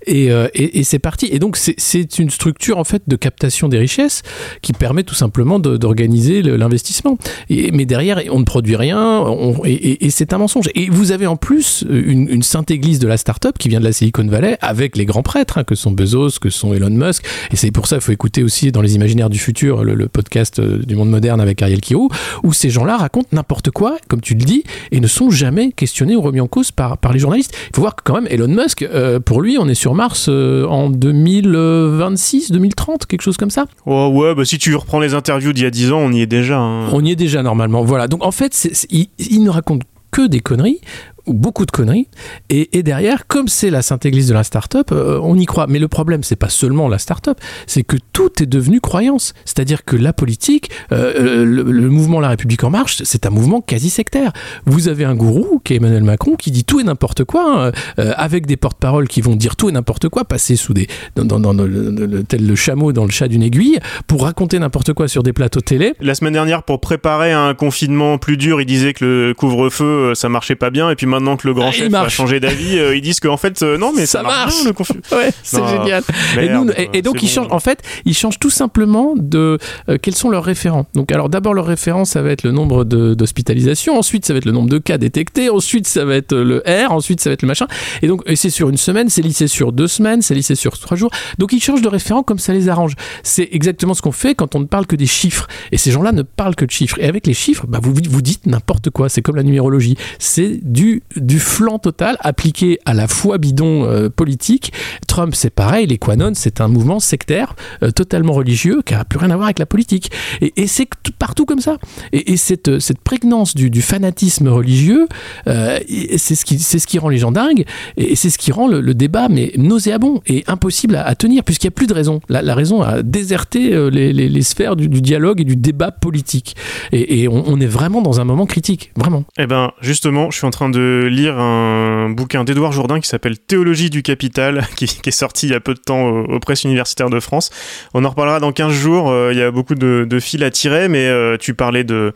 et, 0.05 0.29
et, 0.53 0.83
c'est 0.83 0.99
parti. 0.99 1.27
Et 1.31 1.39
donc 1.39 1.57
c'est 1.57 2.19
une 2.19 2.29
structure 2.29 2.77
en 2.77 2.83
fait 2.83 3.03
de 3.07 3.15
captation 3.15 3.67
des 3.67 3.79
richesses 3.79 4.21
qui 4.61 4.73
permet 4.73 5.03
tout 5.03 5.15
simplement 5.15 5.57
d'organiser 5.59 6.41
l'investissement. 6.43 7.17
Mais 7.49 7.85
derrière, 7.85 8.21
on 8.31 8.39
ne 8.39 8.45
produit 8.45 8.75
rien, 8.75 9.25
et- 9.65 10.05
et 10.05 10.09
c'est 10.11 10.33
un 10.33 10.37
mensonge. 10.37 10.69
Et 10.75 10.89
vous 10.89 11.11
avez 11.11 11.25
en 11.31 11.35
plus 11.37 11.83
une, 11.89 12.27
une 12.29 12.43
sainte 12.43 12.69
église 12.71 12.99
de 12.99 13.07
la 13.07 13.17
start-up 13.17 13.57
qui 13.57 13.69
vient 13.69 13.79
de 13.79 13.85
la 13.85 13.91
Silicon 13.93 14.25
Valley 14.27 14.57
avec 14.61 14.95
les 14.97 15.05
grands 15.05 15.23
prêtres, 15.23 15.57
hein, 15.57 15.63
que 15.63 15.75
sont 15.75 15.91
Bezos, 15.91 16.39
que 16.39 16.49
sont 16.49 16.73
Elon 16.73 16.89
Musk. 16.91 17.25
Et 17.51 17.55
c'est 17.55 17.71
pour 17.71 17.87
ça 17.87 17.95
qu'il 17.95 18.03
faut 18.03 18.11
écouter 18.11 18.43
aussi 18.43 18.71
dans 18.71 18.81
les 18.81 18.95
imaginaires 18.95 19.29
du 19.29 19.39
futur 19.39 19.83
le, 19.83 19.95
le 19.95 20.07
podcast 20.07 20.59
euh, 20.59 20.77
du 20.85 20.95
monde 20.95 21.09
moderne 21.09 21.41
avec 21.41 21.61
Ariel 21.61 21.81
Kiro, 21.81 22.09
où 22.43 22.53
ces 22.53 22.69
gens-là 22.69 22.97
racontent 22.97 23.29
n'importe 23.31 23.71
quoi, 23.71 23.97
comme 24.07 24.21
tu 24.21 24.35
le 24.35 24.43
dis, 24.43 24.63
et 24.91 24.99
ne 24.99 25.07
sont 25.07 25.29
jamais 25.29 25.71
questionnés 25.71 26.15
ou 26.15 26.21
remis 26.21 26.41
en 26.41 26.47
cause 26.47 26.71
par, 26.71 26.97
par 26.97 27.13
les 27.13 27.19
journalistes. 27.19 27.53
Il 27.69 27.75
faut 27.75 27.81
voir 27.81 27.95
que 27.95 28.01
quand 28.03 28.13
même 28.15 28.27
Elon 28.29 28.47
Musk, 28.49 28.83
euh, 28.83 29.19
pour 29.19 29.41
lui, 29.41 29.57
on 29.57 29.67
est 29.67 29.73
sur 29.75 29.95
Mars 29.95 30.27
euh, 30.29 30.65
en 30.67 30.89
2026, 30.89 32.51
2030, 32.51 33.05
quelque 33.05 33.21
chose 33.21 33.37
comme 33.37 33.49
ça. 33.49 33.65
Oh 33.85 34.09
ouais, 34.13 34.35
bah 34.35 34.45
si 34.45 34.57
tu 34.57 34.75
reprends 34.75 34.99
les 34.99 35.13
interviews 35.13 35.53
d'il 35.53 35.63
y 35.63 35.67
a 35.67 35.71
10 35.71 35.91
ans, 35.91 35.99
on 35.99 36.11
y 36.11 36.21
est 36.21 36.27
déjà. 36.27 36.57
hein. 36.59 36.89
On 36.91 37.03
y 37.03 37.11
est 37.11 37.15
déjà 37.15 37.43
normalement. 37.43 37.83
Voilà. 37.83 38.07
Donc 38.07 38.23
en 38.25 38.31
fait, 38.31 38.53
c'est- 38.53 38.87
il, 38.89 39.07
il 39.19 39.43
ne 39.43 39.49
raconte 39.49 39.83
que 40.11 40.27
des 40.27 40.41
conneries 40.41 40.81
beaucoup 41.27 41.65
de 41.65 41.71
conneries. 41.71 42.07
Et, 42.49 42.77
et 42.77 42.83
derrière 42.83 43.27
comme 43.27 43.47
c'est 43.47 43.69
la 43.69 43.81
sainte 43.81 44.05
église 44.05 44.27
de 44.27 44.33
la 44.33 44.43
start-up 44.43 44.91
euh, 44.91 45.19
on 45.21 45.37
y 45.37 45.45
croit. 45.45 45.67
Mais 45.67 45.79
le 45.79 45.87
problème 45.87 46.23
c'est 46.23 46.35
pas 46.35 46.49
seulement 46.49 46.87
la 46.87 46.97
start-up 46.97 47.39
c'est 47.67 47.83
que 47.83 47.97
tout 48.13 48.41
est 48.41 48.45
devenu 48.47 48.79
croyance. 48.81 49.33
C'est-à-dire 49.45 49.85
que 49.85 49.95
la 49.95 50.13
politique 50.13 50.71
euh, 50.91 51.45
le, 51.45 51.63
le 51.63 51.89
mouvement 51.89 52.19
La 52.19 52.29
République 52.29 52.63
en 52.63 52.69
marche 52.69 53.01
c'est 53.03 53.25
un 53.25 53.29
mouvement 53.29 53.61
quasi 53.61 53.89
sectaire. 53.89 54.31
Vous 54.65 54.87
avez 54.87 55.05
un 55.05 55.15
gourou 55.15 55.61
qui 55.63 55.73
est 55.73 55.77
Emmanuel 55.77 56.03
Macron 56.03 56.35
qui 56.35 56.51
dit 56.51 56.63
tout 56.63 56.79
et 56.79 56.83
n'importe 56.83 57.23
quoi 57.23 57.67
hein, 57.67 57.71
euh, 57.99 58.13
avec 58.17 58.45
des 58.45 58.57
porte-paroles 58.57 59.07
qui 59.07 59.21
vont 59.21 59.35
dire 59.35 59.55
tout 59.55 59.69
et 59.69 59.71
n'importe 59.71 60.09
quoi 60.09 60.25
passer 60.25 60.55
sous 60.55 60.73
des 60.73 60.87
dans, 61.15 61.39
dans, 61.39 61.53
le, 61.53 62.23
tel 62.23 62.45
le 62.45 62.55
chameau 62.55 62.93
dans 62.93 63.05
le 63.05 63.11
chat 63.11 63.27
d'une 63.27 63.43
aiguille 63.43 63.79
pour 64.07 64.23
raconter 64.23 64.59
n'importe 64.59 64.93
quoi 64.93 65.07
sur 65.07 65.23
des 65.23 65.33
plateaux 65.33 65.61
télé. 65.61 65.93
La 65.99 66.15
semaine 66.15 66.33
dernière, 66.33 66.63
pour 66.63 66.79
préparer 66.81 67.31
un 67.31 67.53
confinement 67.53 68.17
plus 68.17 68.37
dur, 68.37 68.61
il 68.61 68.65
disait 68.65 68.93
que 68.93 69.05
le 69.05 69.33
couvre-feu, 69.33 69.85
euh, 70.11 70.15
ça 70.15 70.29
marchait 70.29 70.55
pas 70.55 70.69
bien. 70.69 70.89
Et 70.89 70.95
puis 70.95 71.05
maintenant 71.11 71.37
que 71.37 71.47
le 71.47 71.53
grand 71.53 71.67
Ah, 71.67 71.71
chef 71.71 71.93
a 71.93 72.09
changé 72.09 72.39
d'avis, 72.39 72.79
euh, 72.79 72.95
ils 72.95 73.01
disent 73.01 73.19
qu'en 73.19 73.37
fait, 73.37 73.61
euh, 73.61 73.77
non, 73.77 73.91
mais 73.95 74.05
ça, 74.05 74.19
Ça 74.19 74.23
marche, 74.23 74.37
marche. 74.37 74.55
bien, 74.55 74.63
le 74.65 74.73
confinement. 74.73 75.01
Ouais, 75.11 75.29
c'est 75.43 75.67
génial. 75.67 76.03
Et, 76.33 76.47
Merde, 76.47 76.65
nous- 76.65 76.71
et- 76.75 76.89
et 76.97 77.01
donc 77.01 77.21
ils 77.21 77.27
bon. 77.27 77.31
changent. 77.31 77.47
En 77.51 77.59
fait, 77.59 77.79
ils 78.05 78.15
changent 78.15 78.39
tout 78.39 78.49
simplement 78.49 79.13
de 79.15 79.57
euh, 79.89 79.97
quels 80.01 80.15
sont 80.15 80.29
leurs 80.29 80.43
référents. 80.43 80.85
Donc 80.95 81.11
alors 81.11 81.29
d'abord 81.29 81.53
leur 81.53 81.65
référent, 81.65 82.05
ça 82.05 82.21
va 82.21 82.31
être 82.31 82.43
le 82.43 82.51
nombre 82.51 82.83
de- 82.85 83.13
d'hospitalisations. 83.13 83.97
Ensuite, 83.97 84.25
ça 84.25 84.33
va 84.33 84.37
être 84.37 84.45
le 84.45 84.51
nombre 84.51 84.69
de 84.69 84.77
cas 84.79 84.97
détectés. 84.97 85.49
Ensuite, 85.49 85.87
ça 85.87 86.05
va 86.05 86.15
être 86.15 86.35
le 86.35 86.63
R. 86.65 86.91
Ensuite, 86.91 87.21
ça 87.21 87.29
va 87.29 87.33
être 87.33 87.41
le 87.43 87.47
machin. 87.47 87.67
Et 88.01 88.07
donc 88.07 88.23
c'est 88.35 88.49
sur 88.49 88.69
une 88.69 88.77
semaine, 88.77 89.09
c'est 89.09 89.21
lissé 89.21 89.47
sur 89.47 89.71
deux 89.71 89.87
semaines, 89.87 90.21
c'est 90.21 90.33
lissé 90.35 90.55
sur 90.55 90.77
trois 90.79 90.97
jours. 90.97 91.11
Donc 91.37 91.53
ils 91.53 91.61
changent 91.61 91.81
de 91.81 91.87
référent 91.89 92.23
comme 92.23 92.39
ça 92.39 92.53
les 92.53 92.69
arrange. 92.69 92.93
C'est 93.23 93.49
exactement 93.51 93.93
ce 93.93 94.01
qu'on 94.01 94.11
fait 94.11 94.35
quand 94.35 94.55
on 94.55 94.59
ne 94.59 94.65
parle 94.65 94.85
que 94.87 94.95
des 94.95 95.05
chiffres. 95.05 95.47
Et 95.71 95.77
ces 95.77 95.91
gens-là 95.91 96.11
ne 96.11 96.21
parlent 96.23 96.55
que 96.55 96.65
de 96.65 96.71
chiffres. 96.71 96.97
Et 96.99 97.05
avec 97.07 97.27
les 97.27 97.33
chiffres, 97.33 97.65
bah, 97.67 97.79
vous 97.81 97.93
vous 98.09 98.21
dites 98.21 98.45
n'importe 98.47 98.89
quoi. 98.89 99.09
C'est 99.09 99.21
comme 99.21 99.35
la 99.35 99.43
numérologie. 99.43 99.97
C'est 100.19 100.59
du 100.61 101.00
du 101.15 101.39
flan 101.39 101.79
total 101.79 102.17
appliqué 102.21 102.79
à 102.85 102.93
la 102.93 103.07
foi 103.07 103.37
bidon 103.37 103.85
euh, 103.85 104.09
politique. 104.09 104.73
Trump, 105.07 105.33
c'est 105.35 105.49
pareil. 105.49 105.87
Les 105.87 105.97
Quanon, 105.97 106.31
c'est 106.35 106.61
un 106.61 106.67
mouvement 106.67 106.99
sectaire 106.99 107.55
euh, 107.83 107.91
totalement 107.91 108.33
religieux 108.33 108.81
qui 108.85 108.93
n'a 108.93 109.05
plus 109.05 109.19
rien 109.19 109.29
à 109.31 109.35
voir 109.35 109.45
avec 109.45 109.59
la 109.59 109.65
politique. 109.65 110.11
Et, 110.41 110.67
c'est 110.67 110.87
tout- 111.03 111.11
partout 111.17 111.45
comme 111.45 111.59
ça. 111.59 111.77
Et, 112.13 112.33
et 112.33 112.37
cette, 112.37 112.67
euh, 112.67 112.79
cette 112.79 112.99
prégnance 112.99 113.55
du, 113.55 113.81
fanatisme 113.81 114.47
religieux, 114.47 115.07
c'est 115.45 116.35
ce, 116.35 116.87
qui, 116.87 116.99
rend 116.99 117.09
les 117.09 117.17
gens 117.17 117.31
dingues. 117.31 117.65
Et, 117.97 118.15
c'est 118.15 118.29
ce 118.29 118.37
qui 118.37 118.51
rend 118.51 118.67
le, 118.67 118.93
débat 118.93 119.29
mais 119.29 119.51
nauséabond 119.57 120.21
et 120.27 120.43
impossible 120.47 120.95
à, 120.95 121.15
tenir, 121.15 121.43
puisqu'il 121.43 121.67
n'y 121.67 121.73
a 121.73 121.75
plus 121.75 121.87
de 121.87 121.93
raison. 121.93 122.19
La, 122.29 122.53
raison 122.53 122.81
a 122.81 123.01
déserté 123.01 123.89
les, 123.89 124.41
sphères 124.43 124.75
du, 124.75 124.87
dialogue 124.87 125.41
et 125.41 125.45
du 125.45 125.55
débat 125.55 125.91
politique. 125.91 126.55
Et, 126.91 127.21
et 127.21 127.27
on, 127.27 127.43
on 127.47 127.59
est 127.59 127.65
vraiment 127.65 128.01
dans 128.01 128.19
un 128.19 128.23
moment 128.25 128.45
critique, 128.45 128.91
vraiment. 128.95 129.23
Eh 129.39 129.47
ben, 129.47 129.71
justement, 129.81 130.29
je 130.29 130.37
suis 130.37 130.47
en 130.47 130.51
train 130.51 130.69
de 130.69 130.90
lire 131.09 131.39
un 131.39 132.09
bouquin 132.09 132.43
d'Édouard 132.43 132.71
Jourdain 132.71 132.99
qui 132.99 133.07
s'appelle 133.07 133.37
Théologie 133.37 133.89
du 133.89 134.03
capital, 134.03 134.67
qui, 134.75 134.85
est 134.85 135.11
sorti 135.11 135.47
il 135.47 135.51
y 135.51 135.55
a 135.55 135.59
peu 135.59 135.73
de 135.73 135.79
temps 135.79 136.07
aux, 136.07 136.39
presses 136.39 136.63
universitaires 136.63 137.09
de 137.09 137.19
France. 137.19 137.49
On 137.93 138.05
en 138.05 138.09
reparlera 138.09 138.39
dans 138.39 138.51
15 138.51 138.73
jours. 138.73 139.09
euh, 139.09 139.31
Il 139.33 139.39
y 139.39 139.41
a 139.41 139.51
beaucoup 139.51 139.75
de, 139.75 140.05
de 140.09 140.19
fils 140.19 140.41
à 140.41 140.49
tirer, 140.49 140.87
mais 140.87 141.07
euh, 141.07 141.37
tu 141.37 141.53
parlais 141.53 141.83
de, 141.83 142.13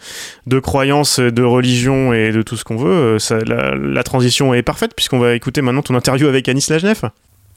de 0.48 0.60
croyances, 0.60 1.20
de 1.20 1.44
religion 1.44 2.14
et 2.14 2.32
de 2.32 2.42
tout 2.42 2.58
ce 2.58 2.64
qu'on 2.64 2.78
veut. 2.78 3.18
Euh, 3.32 3.76
la 3.76 4.04
transition 4.04 4.54
est 4.54 4.64
parfaite 4.64 4.94
puisqu'on 4.96 5.20
va 5.20 5.36
écouter 5.36 5.62
maintenant 5.62 5.82
ton 5.82 5.96
interview 5.96 6.28
avec 6.28 6.48
Anis 6.50 6.70
Lagenef. 6.70 7.04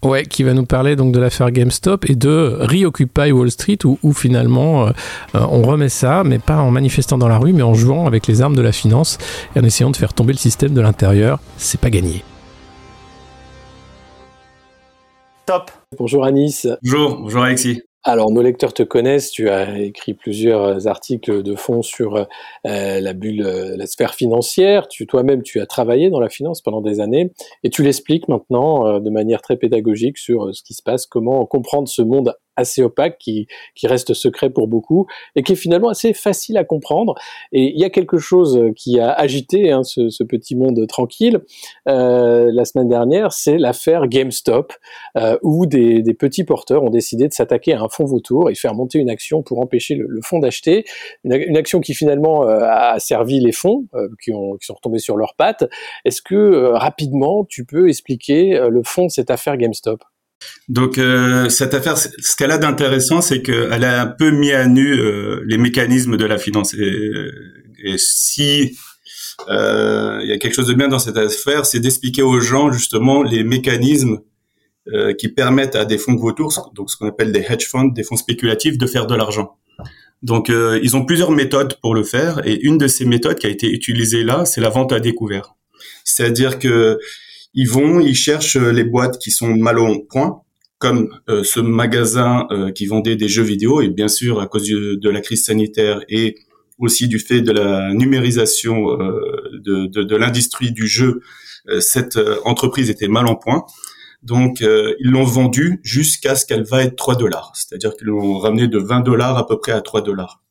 Ouais, 0.05 0.25
qui 0.25 0.45
va 0.45 0.55
nous 0.55 0.65
parler 0.65 0.95
donc 0.95 1.13
de 1.13 1.19
l'affaire 1.19 1.51
GameStop 1.51 2.09
et 2.09 2.15
de 2.15 2.57
Reoccupy 2.61 3.33
Wall 3.33 3.51
Street 3.51 3.79
où, 3.85 4.13
finalement 4.13 4.87
euh, 4.87 4.91
euh, 5.35 5.41
on 5.51 5.63
remet 5.63 5.89
ça, 5.89 6.23
mais 6.25 6.39
pas 6.39 6.59
en 6.59 6.71
manifestant 6.71 7.19
dans 7.19 7.27
la 7.27 7.37
rue, 7.37 7.53
mais 7.53 7.63
en 7.63 7.75
jouant 7.75 8.07
avec 8.07 8.29
les 8.29 8.41
armes 8.41 8.55
de 8.55 8.63
la 8.63 8.71
finance 8.71 9.19
et 9.57 9.59
en 9.61 9.65
essayant 9.65 9.91
de 9.91 9.97
faire 9.97 10.15
tomber 10.15 10.33
le 10.33 10.39
système 10.39 10.73
de 10.73 10.81
l'intérieur. 10.81 11.41
C'est 11.57 11.81
pas 11.81 11.91
gagné. 11.91 12.23
Top. 15.47 15.73
Bonjour 15.99 16.25
Anis. 16.25 16.69
Bonjour, 16.83 17.19
bonjour 17.21 17.43
Alexis. 17.43 17.83
Alors, 18.11 18.31
nos 18.33 18.41
lecteurs 18.41 18.73
te 18.73 18.83
connaissent. 18.83 19.31
Tu 19.31 19.51
as 19.51 19.81
écrit 19.81 20.15
plusieurs 20.15 20.89
articles 20.89 21.43
de 21.43 21.55
fond 21.55 21.83
sur 21.83 22.17
euh, 22.17 22.25
la 23.01 23.13
bulle, 23.13 23.43
euh, 23.45 23.77
la 23.77 23.87
sphère 23.87 24.15
financière. 24.15 24.89
Tu 24.89 25.07
toi-même, 25.07 25.43
tu 25.43 25.61
as 25.61 25.67
travaillé 25.67 26.09
dans 26.09 26.19
la 26.19 26.31
finance 26.31 26.63
pendant 26.63 26.81
des 26.81 27.01
années 27.01 27.31
et 27.65 27.69
tu 27.69 27.83
l'expliques 27.83 28.27
maintenant 28.27 28.87
euh, 28.87 29.01
de 29.01 29.11
manière 29.11 29.43
très 29.43 29.59
pédagogique 29.59 30.17
sur 30.17 30.55
ce 30.55 30.63
qui 30.63 30.73
se 30.73 30.83
passe, 30.83 31.05
comment 31.05 31.45
comprendre 31.45 31.87
ce 31.87 32.01
monde 32.01 32.35
assez 32.59 32.83
opaque, 32.83 33.19
qui, 33.19 33.47
qui 33.75 33.87
reste 33.87 34.15
secret 34.15 34.51
pour 34.51 34.69
beaucoup, 34.69 35.07
et 35.37 35.43
qui 35.43 35.53
est 35.53 35.57
finalement 35.57 35.89
assez 35.89 36.13
facile 36.13 36.57
à 36.57 36.65
comprendre. 36.65 37.15
Et 37.53 37.73
il 37.75 37.81
y 37.81 37.85
a 37.85 37.91
quelque 37.91 38.19
chose 38.19 38.61
qui 38.77 39.01
a 39.01 39.11
agité 39.13 39.73
hein, 39.73 39.83
ce, 39.83 40.11
ce, 40.11 40.25
petit 40.25 40.57
monde 40.57 40.87
tranquille 40.87 41.41
euh, 41.89 42.51
la 42.53 42.65
semaine 42.65 42.89
dernière, 42.89 43.33
c'est 43.33 43.57
l'affaire 43.57 44.09
GameStop, 44.09 44.73
euh, 45.17 45.39
où 45.43 45.67
des, 45.67 46.03
des, 46.03 46.15
petits 46.15 46.45
porteurs 46.45 46.83
ont 46.83 46.91
décidé 46.91 47.29
de 47.29 47.33
s'attaquer 47.33 47.73
à 47.73 47.81
un 47.81 47.89
fonds 47.89 48.05
vautour 48.05 48.51
et 48.51 48.55
faire 48.55 48.75
monter 48.75 48.99
une 48.99 49.11
action 49.11 49.43
pour 49.43 49.61
empêcher 49.61 49.95
le, 49.95 50.07
le 50.07 50.21
fonds 50.23 50.39
d'acheter, 50.39 50.85
une, 51.25 51.35
une, 51.35 51.57
action 51.57 51.81
qui 51.81 51.95
finalement 51.95 52.47
euh, 52.47 52.61
a 52.63 52.99
servi 52.99 53.41
les 53.41 53.53
fonds, 53.53 53.87
euh, 53.95 54.09
qui, 54.23 54.33
ont, 54.33 54.57
qui 54.57 54.67
sont 54.67 54.75
retombés 54.75 54.99
sur 54.99 55.17
leurs 55.17 55.35
pattes. 55.35 55.65
Est-ce 56.05 56.23
que 56.23 56.35
euh, 56.35 56.77
rapidement, 56.77 57.45
tu 57.45 57.65
peux 57.65 57.89
expliquer 57.89 58.57
euh, 58.57 58.69
le 58.69 58.83
fond 58.83 59.07
de 59.07 59.11
cette 59.11 59.31
affaire 59.31 59.57
GameStop? 59.57 60.03
Donc 60.69 60.99
euh, 60.99 61.49
cette 61.49 61.75
affaire, 61.75 61.97
ce 61.99 62.37
qu'elle 62.37 62.51
a 62.51 62.59
d'intéressant, 62.59 63.21
c'est 63.21 63.43
qu'elle 63.43 63.85
a 63.85 64.03
un 64.03 64.07
peu 64.07 64.31
mis 64.31 64.53
à 64.53 64.67
nu 64.67 64.99
euh, 64.99 65.43
les 65.47 65.59
mécanismes 65.59 66.17
de 66.17 66.25
la 66.25 66.39
finance. 66.39 66.75
Et, 66.75 67.31
et 67.85 67.99
si 67.99 68.77
euh, 69.49 70.21
il 70.23 70.29
y 70.29 70.33
a 70.33 70.39
quelque 70.39 70.55
chose 70.55 70.67
de 70.67 70.75
bien 70.75 70.89
dans 70.89 70.99
cette 70.99 71.17
affaire, 71.17 71.65
c'est 71.65 71.81
d'expliquer 71.81 72.23
aux 72.23 72.41
gens 72.41 72.73
justement 72.73 73.23
les 73.23 73.45
mécanismes 73.45 74.21
euh, 74.93 75.15
qui 75.15 75.29
permettent 75.29 75.77
à 75.77 75.85
des 75.85 75.99
fonds 75.99 76.15
de 76.15 76.21
vautours, 76.21 76.73
donc 76.75 76.91
ce 76.91 76.97
qu'on 76.97 77.09
appelle 77.09 77.33
des 77.33 77.45
hedge 77.49 77.67
funds, 77.69 77.89
des 77.89 78.03
fonds 78.03 78.17
spéculatifs, 78.17 78.79
de 78.79 78.87
faire 78.87 79.07
de 79.07 79.15
l'argent. 79.15 79.57
Donc 80.23 80.51
euh, 80.51 80.81
ils 80.83 80.97
ont 80.97 81.05
plusieurs 81.05 81.31
méthodes 81.31 81.75
pour 81.81 81.95
le 81.95 82.03
faire, 82.03 82.47
et 82.47 82.61
une 82.63 82.79
de 82.79 82.89
ces 82.89 83.05
méthodes 83.05 83.39
qui 83.39 83.47
a 83.47 83.51
été 83.51 83.71
utilisée 83.71 84.25
là, 84.25 84.45
c'est 84.45 84.61
la 84.61 84.71
vente 84.71 84.93
à 84.93 85.01
découvert. 85.01 85.55
C'est-à-dire 86.05 86.59
que 86.59 86.99
ils 87.55 87.69
vont, 87.69 88.01
ils 88.01 88.15
cherchent 88.15 88.57
les 88.57 88.85
boîtes 88.85 89.19
qui 89.19 89.31
sont 89.31 89.49
mal 89.49 89.79
au 89.79 90.01
point, 90.01 90.43
comme 90.79 91.09
euh, 91.29 91.43
ce 91.43 91.61
magasin 91.61 92.47
euh, 92.51 92.71
qui 92.71 92.87
vendait 92.87 93.17
des 93.17 93.29
jeux 93.29 93.43
vidéo, 93.43 93.81
et 93.81 93.89
bien 93.89 94.09
sûr 94.09 94.41
à 94.41 94.47
cause 94.47 94.69
de, 94.69 95.11
la 95.11 95.21
crise 95.21 95.45
sanitaire 95.45 96.01
et 96.09 96.37
aussi 96.79 97.09
du 97.09 97.19
fait 97.19 97.41
de 97.41 97.53
la 97.53 97.93
numérisation 97.93 99.01
euh, 99.01 99.61
de, 99.65 100.17
l'industrie 100.17 100.73
du 100.73 100.87
jeu, 100.87 101.21
euh, 101.69 101.81
cette 101.81 102.17
euh, 102.17 102.39
entreprise 102.45 102.91
était 102.91 103.09
mal 103.09 103.27
en 103.27 103.35
point. 103.35 103.65
Donc 104.23 104.63
ils 104.63 105.11
l'ont 105.11 105.23
vendue 105.23 105.79
jusqu'à 105.85 106.35
ce 106.35 106.45
qu'elle 106.45 106.65
va 106.65 106.83
être 106.83 106.97
3 106.97 107.15
dollars, 107.15 107.53
c'est-à-dire 107.55 107.95
qu'ils 107.97 108.09
l'ont 108.09 108.37
ramené 108.39 108.67
de 108.67 108.77
20 108.77 109.03
dollars 109.03 109.39
à 109.39 109.47
peu 109.47 109.61
près 109.61 109.71
à 109.71 109.81
3 109.81 110.03
dollars. 110.03 110.43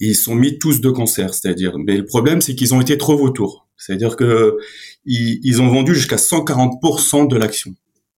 Ils 0.00 0.16
sont 0.16 0.34
mis 0.34 0.58
tous 0.58 0.80
de 0.80 0.88
concert, 0.88 1.34
c'est-à-dire. 1.34 1.76
Mais 1.76 1.98
le 1.98 2.06
problème, 2.06 2.40
c'est 2.40 2.54
qu'ils 2.54 2.72
ont 2.72 2.80
été 2.80 2.96
trop 2.96 3.18
vautours. 3.18 3.68
C'est-à-dire 3.76 4.16
que 4.16 4.56
ils, 5.04 5.40
ils 5.42 5.60
ont 5.62 5.68
vendu 5.68 5.94
jusqu'à 5.94 6.16
140% 6.16 7.28
de 7.28 7.36
l'action 7.36 7.74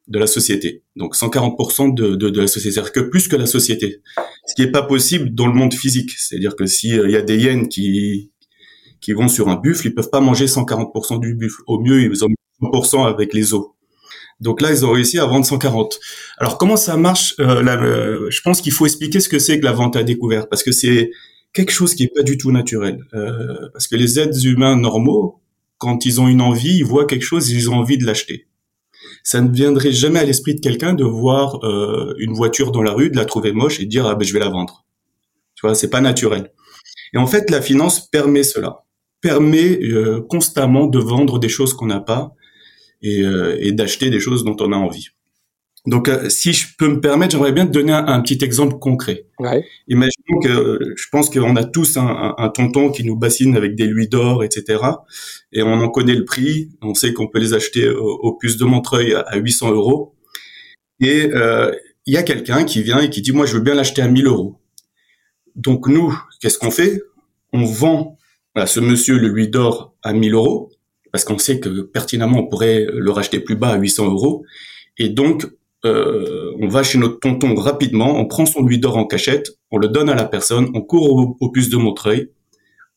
de 0.09 0.19
la 0.19 0.27
société. 0.27 0.83
Donc 0.97 1.17
140% 1.17 1.95
de, 1.95 2.15
de, 2.15 2.31
de 2.31 2.41
la 2.41 2.47
société, 2.47 2.75
c'est-à-dire 2.75 2.93
que 2.93 3.01
plus 3.01 3.29
que 3.29 3.37
la 3.37 3.47
société. 3.47 4.03
Ce 4.47 4.55
qui 4.55 4.63
n'est 4.63 4.71
pas 4.71 4.83
possible 4.83 5.35
dans 5.35 5.47
le 5.47 5.55
monde 5.55 5.73
physique. 5.73 6.11
C'est-à-dire 6.11 6.57
que 6.57 6.67
s'il 6.67 7.01
euh, 7.01 7.11
y 7.11 7.17
a 7.17 7.23
des 7.23 7.39
hyènes 7.39 7.69
qui 7.69 8.31
qui 9.01 9.13
vont 9.13 9.29
sur 9.29 9.49
un 9.49 9.57
buffle, 9.57 9.87
ils 9.87 9.95
peuvent 9.95 10.09
pas 10.09 10.21
manger 10.21 10.47
140% 10.47 11.21
du 11.21 11.35
buffle. 11.35 11.61
Au 11.67 11.79
mieux, 11.79 12.03
ils 12.03 12.25
ont 12.25 12.29
100% 12.63 13.07
avec 13.07 13.35
les 13.35 13.53
os. 13.53 13.67
Donc 14.41 14.63
là, 14.63 14.71
ils 14.71 14.85
ont 14.85 14.93
réussi 14.93 15.19
à 15.19 15.27
vendre 15.27 15.45
140. 15.45 16.01
Alors 16.39 16.59
comment 16.59 16.77
ça 16.77 16.97
marche 16.97 17.35
euh, 17.39 17.63
là, 17.63 17.81
euh, 17.81 18.31
Je 18.31 18.41
pense 18.41 18.61
qu'il 18.63 18.73
faut 18.73 18.87
expliquer 18.87 19.21
ce 19.21 19.29
que 19.29 19.39
c'est 19.39 19.61
que 19.61 19.65
la 19.65 19.73
vente 19.73 19.97
à 19.97 20.03
découvert, 20.03 20.49
parce 20.49 20.63
que 20.63 20.73
c'est 20.73 21.11
quelque 21.53 21.71
chose 21.71 21.95
qui 21.95 22.05
est 22.05 22.15
pas 22.15 22.23
du 22.23 22.39
tout 22.39 22.51
naturel. 22.51 23.05
Euh, 23.15 23.69
parce 23.73 23.87
que 23.87 23.97
les 23.97 24.19
êtres 24.19 24.45
humains 24.47 24.77
normaux, 24.77 25.41
quand 25.85 26.07
ils 26.07 26.21
ont 26.21 26.29
une 26.29 26.41
envie, 26.41 26.79
ils 26.79 26.85
voient 26.85 27.07
quelque 27.07 27.23
chose, 27.23 27.51
ils 27.51 27.71
ont 27.71 27.77
envie 27.77 27.99
de 27.99 28.07
l'acheter 28.07 28.49
ça 29.25 29.41
ne 29.41 29.51
viendrait 29.51 29.91
jamais 29.91 30.19
à 30.19 30.25
l'esprit 30.25 30.55
de 30.55 30.61
quelqu'un 30.61 30.93
de 30.93 31.03
voir 31.03 31.65
euh, 31.65 32.15
une 32.19 32.35
voiture 32.35 32.73
dans 32.73 32.83
la 32.83 32.93
rue, 32.93 33.11
de 33.11 33.17
la 33.17 33.25
trouver 33.25 33.53
moche 33.53 33.81
et 33.81 33.85
de 33.85 33.89
dire 33.89 34.07
ah 34.07 34.15
ben 34.15 34.25
je 34.25 34.33
vais 34.33 34.39
la 34.39 34.51
vendre. 34.51 34.85
Tu 35.55 35.67
vois, 35.67 35.75
c'est 35.75 35.89
pas 35.89 36.03
naturel. 36.03 36.53
Et 37.15 37.19
en 37.19 37.27
fait, 37.27 37.49
la 37.51 37.63
finance 37.63 38.07
permet 38.07 38.43
cela, 38.43 38.85
permet 39.23 39.81
euh, 39.83 40.21
constamment 40.29 40.87
de 40.87 40.99
vendre 40.99 41.39
des 41.39 41.49
choses 41.49 41.73
qu'on 41.73 41.87
n'a 41.87 42.01
pas 42.01 42.35
et, 43.03 43.23
euh, 43.23 43.57
et 43.61 43.73
d'acheter 43.73 44.11
des 44.11 44.21
choses 44.21 44.45
dont 44.45 44.57
on 44.61 44.73
a 44.73 44.77
envie. 44.77 45.09
Donc, 45.87 46.09
euh, 46.09 46.31
si 46.31 46.55
je 46.55 46.69
peux 46.79 46.89
me 46.89 47.01
permettre, 47.01 47.33
j'aimerais 47.33 47.53
bien 47.53 47.67
te 47.67 47.73
donner 47.73 47.93
un, 47.93 48.07
un 48.07 48.21
petit 48.23 48.43
exemple 48.43 48.79
concret. 48.79 49.27
Ouais. 49.39 49.65
Imaginons 49.89 50.41
que 50.43 50.95
je 50.97 51.05
pense 51.13 51.29
qu'on 51.29 51.57
a 51.57 51.65
tous 51.65 51.99
un, 51.99 52.07
un, 52.07 52.35
un, 52.39 52.49
tonton 52.49 52.91
qui 52.91 53.05
nous 53.05 53.17
bassine 53.17 53.55
avec 53.55 53.75
des 53.75 53.87
louis 53.87 54.09
d'or, 54.09 54.45
etc. 54.45 54.83
Et 55.53 55.63
on 55.63 55.75
en 55.75 55.91
connaît 55.91 56.15
le 56.15 56.25
prix. 56.25 56.71
On 56.81 56.95
sait 56.95 57.13
qu'on 57.13 57.29
peut 57.29 57.39
les 57.39 57.53
acheter 57.53 57.91
au, 57.91 58.19
au 58.23 58.33
puce 58.33 58.57
de 58.57 58.65
Montreuil 58.65 59.13
à, 59.13 59.21
à 59.21 59.37
800 59.37 59.73
euros. 59.73 60.15
Et 61.01 61.31
euh, 61.35 61.71
il 62.07 62.15
y 62.15 62.17
a 62.17 62.23
quelqu'un 62.23 62.65
qui 62.65 62.83
vient 62.83 63.01
et 63.01 63.11
qui 63.11 63.21
dit, 63.21 63.33
moi, 63.33 63.45
je 63.45 63.55
veux 63.55 63.63
bien 63.63 63.75
l'acheter 63.75 64.01
à 64.01 64.09
1000 64.09 64.27
euros. 64.27 64.59
Donc, 65.55 65.87
nous, 65.87 66.19
qu'est-ce 66.41 66.59
qu'on 66.59 66.71
fait? 66.71 67.03
On 67.53 67.65
vend 67.65 68.17
à 68.55 68.67
ce 68.67 68.81
monsieur 68.81 69.19
le 69.19 69.29
louis 69.29 69.49
d'or 69.49 69.95
à 70.03 70.15
1000 70.15 70.33
euros 70.33 70.71
parce 71.13 71.25
qu'on 71.25 71.39
sait 71.39 71.61
que 71.61 71.83
pertinemment, 71.83 72.39
on 72.39 72.47
pourrait 72.49 72.87
le 72.93 73.11
racheter 73.11 73.39
plus 73.39 73.55
bas 73.55 73.69
à 73.69 73.77
800 73.77 74.07
euros. 74.11 74.45
Et 74.99 75.11
donc, 75.11 75.47
euh, 75.85 76.53
on 76.61 76.69
va 76.69 76.83
chez 76.83 76.99
notre 76.99 77.21
tonton 77.21 77.55
rapidement, 77.55 78.19
on 78.19 78.27
prend 78.27 78.47
son 78.47 78.63
louis 78.63 78.79
d'or 78.79 78.97
en 78.97 79.05
cachette, 79.05 79.51
on 79.71 79.79
le 79.79 79.89
donne 79.89 80.09
à 80.09 80.15
la 80.15 80.25
personne, 80.25 80.71
on 80.75 80.81
court 80.81 81.13
au, 81.13 81.37
au 81.41 81.51
puce 81.51 81.69
de 81.69 81.77
Montreuil, 81.77 82.31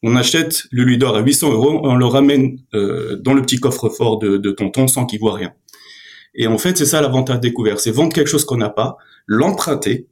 on 0.04 0.16
achète 0.16 0.64
le 0.72 0.84
louis 0.84 0.98
d'or 0.98 1.16
à 1.16 1.22
800 1.22 1.52
euros, 1.52 1.82
on 1.84 1.96
le 1.96 2.06
ramène 2.06 2.60
euh, 2.74 3.18
dans 3.18 3.34
le 3.34 3.42
petit 3.42 3.58
coffre-fort 3.58 4.20
de, 4.20 4.38
de, 4.38 4.52
tonton 4.52 4.88
sans 4.88 5.06
qu'il 5.06 5.20
voit 5.20 5.36
rien. 5.36 5.54
Et 6.36 6.48
en 6.48 6.58
fait, 6.58 6.78
c'est 6.78 6.86
ça 6.86 7.02
l'avantage 7.02 7.40
découvert, 7.40 7.80
c'est 7.80 7.92
vendre 7.92 8.14
quelque 8.14 8.30
chose 8.30 8.46
qu'on 8.46 8.58
n'a 8.58 8.70
pas, 8.70 8.98
l'emprunter, 9.26 10.08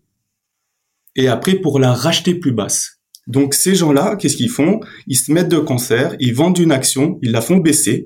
et 1.16 1.28
après 1.28 1.56
pour 1.56 1.80
la 1.80 1.94
racheter 1.94 2.36
plus 2.36 2.52
basse. 2.52 3.00
Donc 3.28 3.54
ces 3.54 3.76
gens-là, 3.76 4.16
qu'est-ce 4.18 4.36
qu'ils 4.36 4.50
font? 4.50 4.82
Ils 5.08 5.18
se 5.18 5.32
mettent 5.32 5.50
de 5.50 5.58
concert, 5.58 6.16
ils 6.20 6.34
vendent 6.34 6.58
une 6.58 6.72
action, 6.72 7.20
ils 7.22 7.32
la 7.32 7.42
font 7.42 7.58
baisser, 7.58 8.06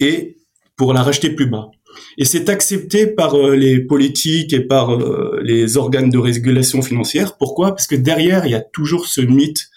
et 0.00 0.36
pour 0.76 0.92
la 0.92 1.02
racheter 1.02 1.30
plus 1.30 1.46
bas. 1.48 1.70
Et 2.18 2.24
c'est 2.24 2.48
accepté 2.48 3.06
par 3.06 3.34
euh, 3.34 3.54
les 3.56 3.80
politiques 3.80 4.52
et 4.52 4.60
par 4.60 4.94
euh, 4.94 5.40
les 5.42 5.76
organes 5.76 6.10
de 6.10 6.18
régulation 6.18 6.82
financière. 6.82 7.36
Pourquoi? 7.36 7.70
Parce 7.70 7.86
que 7.86 7.96
derrière, 7.96 8.46
il 8.46 8.52
y 8.52 8.54
a 8.54 8.60
toujours 8.60 9.06
ce 9.06 9.20
mythe 9.20 9.68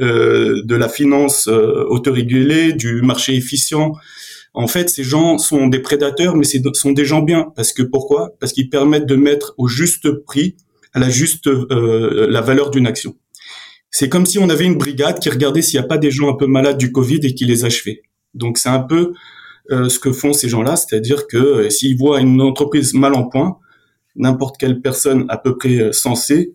euh, 0.00 0.62
de 0.64 0.74
la 0.76 0.88
finance 0.88 1.48
autorégulée, 1.48 2.72
du 2.72 3.02
marché 3.02 3.34
efficient. 3.34 3.92
En 4.52 4.66
fait, 4.66 4.90
ces 4.90 5.04
gens 5.04 5.38
sont 5.38 5.68
des 5.68 5.78
prédateurs, 5.78 6.34
mais 6.36 6.44
ce 6.44 6.58
sont 6.74 6.92
des 6.92 7.04
gens 7.04 7.22
bien. 7.22 7.52
Parce 7.54 7.72
que 7.72 7.82
pourquoi? 7.82 8.30
Parce 8.40 8.52
qu'ils 8.52 8.68
permettent 8.68 9.06
de 9.06 9.16
mettre 9.16 9.54
au 9.58 9.68
juste 9.68 10.10
prix, 10.24 10.56
à 10.92 10.98
la 10.98 11.08
juste 11.08 11.46
euh, 11.46 12.26
la 12.28 12.40
valeur 12.40 12.70
d'une 12.70 12.86
action. 12.86 13.16
C'est 13.90 14.08
comme 14.08 14.26
si 14.26 14.38
on 14.38 14.48
avait 14.48 14.64
une 14.64 14.78
brigade 14.78 15.18
qui 15.20 15.28
regardait 15.30 15.62
s'il 15.62 15.78
n'y 15.78 15.84
a 15.84 15.88
pas 15.88 15.98
des 15.98 16.10
gens 16.10 16.28
un 16.28 16.36
peu 16.36 16.46
malades 16.46 16.78
du 16.78 16.92
Covid 16.92 17.20
et 17.22 17.34
qui 17.34 17.44
les 17.44 17.64
achevait. 17.64 18.02
Donc 18.34 18.58
c'est 18.58 18.68
un 18.68 18.80
peu 18.80 19.12
ce 19.70 19.98
que 19.98 20.12
font 20.12 20.32
ces 20.32 20.48
gens-là, 20.48 20.76
c'est-à-dire 20.76 21.26
que 21.26 21.36
euh, 21.36 21.70
s'ils 21.70 21.96
voient 21.96 22.20
une 22.20 22.40
entreprise 22.40 22.94
mal 22.94 23.14
en 23.14 23.28
point, 23.28 23.58
n'importe 24.16 24.56
quelle 24.58 24.80
personne 24.80 25.26
à 25.28 25.38
peu 25.38 25.56
près 25.56 25.80
euh, 25.80 25.92
sensée 25.92 26.54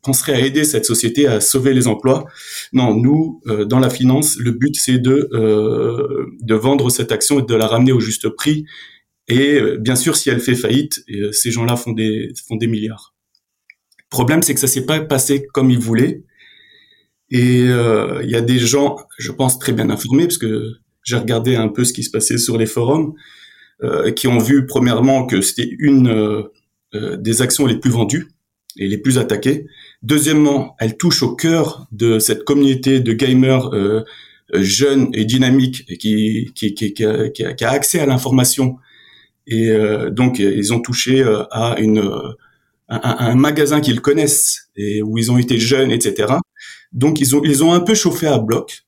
penserait 0.00 0.32
à 0.32 0.40
aider 0.40 0.64
cette 0.64 0.86
société 0.86 1.26
à 1.26 1.38
sauver 1.38 1.74
les 1.74 1.86
emplois. 1.86 2.24
Non, 2.72 2.94
nous, 2.94 3.42
dans 3.66 3.78
la 3.78 3.90
finance, 3.90 4.38
le 4.38 4.52
but 4.52 4.74
c'est 4.74 4.96
de 4.96 5.28
de 6.40 6.54
vendre 6.54 6.88
cette 6.88 7.12
action 7.12 7.40
et 7.40 7.42
de 7.42 7.54
la 7.54 7.66
ramener 7.66 7.92
au 7.92 8.00
juste 8.00 8.26
prix. 8.30 8.64
Et 9.28 9.60
bien 9.78 9.96
sûr, 9.96 10.16
si 10.16 10.30
elle 10.30 10.40
fait 10.40 10.54
faillite, 10.54 11.04
ces 11.32 11.50
gens-là 11.50 11.76
font 11.76 11.92
des 11.92 12.32
font 12.48 12.56
des 12.56 12.68
milliards. 12.68 13.14
Le 13.98 14.08
problème, 14.08 14.40
c'est 14.40 14.54
que 14.54 14.60
ça 14.60 14.66
s'est 14.66 14.86
pas 14.86 14.98
passé 15.00 15.44
comme 15.52 15.70
ils 15.70 15.78
voulaient. 15.78 16.24
Et 17.30 17.64
il 17.64 18.30
y 18.30 18.36
a 18.36 18.40
des 18.40 18.58
gens, 18.58 18.96
je 19.18 19.30
pense, 19.30 19.58
très 19.58 19.74
bien 19.74 19.90
informés, 19.90 20.24
parce 20.26 20.38
que 20.38 20.72
j'ai 21.04 21.16
regardé 21.16 21.54
un 21.54 21.68
peu 21.68 21.84
ce 21.84 21.92
qui 21.92 22.02
se 22.02 22.10
passait 22.10 22.38
sur 22.38 22.58
les 22.58 22.66
forums, 22.66 23.14
euh, 23.82 24.10
qui 24.10 24.26
ont 24.26 24.38
vu 24.38 24.66
premièrement 24.66 25.26
que 25.26 25.40
c'était 25.40 25.70
une 25.78 26.08
euh, 26.08 26.42
euh, 26.94 27.16
des 27.16 27.42
actions 27.42 27.66
les 27.66 27.76
plus 27.76 27.90
vendues 27.90 28.28
et 28.76 28.86
les 28.86 28.98
plus 28.98 29.18
attaquées. 29.18 29.66
Deuxièmement, 30.02 30.76
elle 30.78 30.96
touche 30.96 31.24
au 31.24 31.34
cœur 31.34 31.88
de 31.90 32.20
cette 32.20 32.44
communauté 32.44 33.00
de 33.00 33.12
gamers 33.12 33.74
euh, 33.74 34.04
jeunes 34.52 35.08
et 35.12 35.24
dynamiques 35.24 35.86
qui, 35.98 36.52
qui, 36.54 36.74
qui, 36.74 36.94
qui, 36.94 37.04
a, 37.04 37.28
qui 37.30 37.64
a, 37.64 37.70
accès 37.70 37.98
à 37.98 38.06
l'information. 38.06 38.76
Et 39.48 39.70
euh, 39.70 40.10
donc, 40.10 40.38
ils 40.38 40.72
ont 40.72 40.80
touché 40.80 41.24
à 41.50 41.76
une 41.80 41.98
un, 42.88 43.16
un 43.18 43.34
magasin 43.34 43.80
qu'ils 43.80 44.00
connaissent 44.00 44.68
et 44.76 45.02
où 45.02 45.18
ils 45.18 45.32
ont 45.32 45.38
été 45.38 45.58
jeunes, 45.58 45.90
etc. 45.90 46.34
Donc, 46.92 47.20
ils 47.20 47.34
ont 47.34 47.42
ils 47.44 47.64
ont 47.64 47.72
un 47.72 47.80
peu 47.80 47.94
chauffé 47.94 48.28
à 48.28 48.38
bloc 48.38 48.84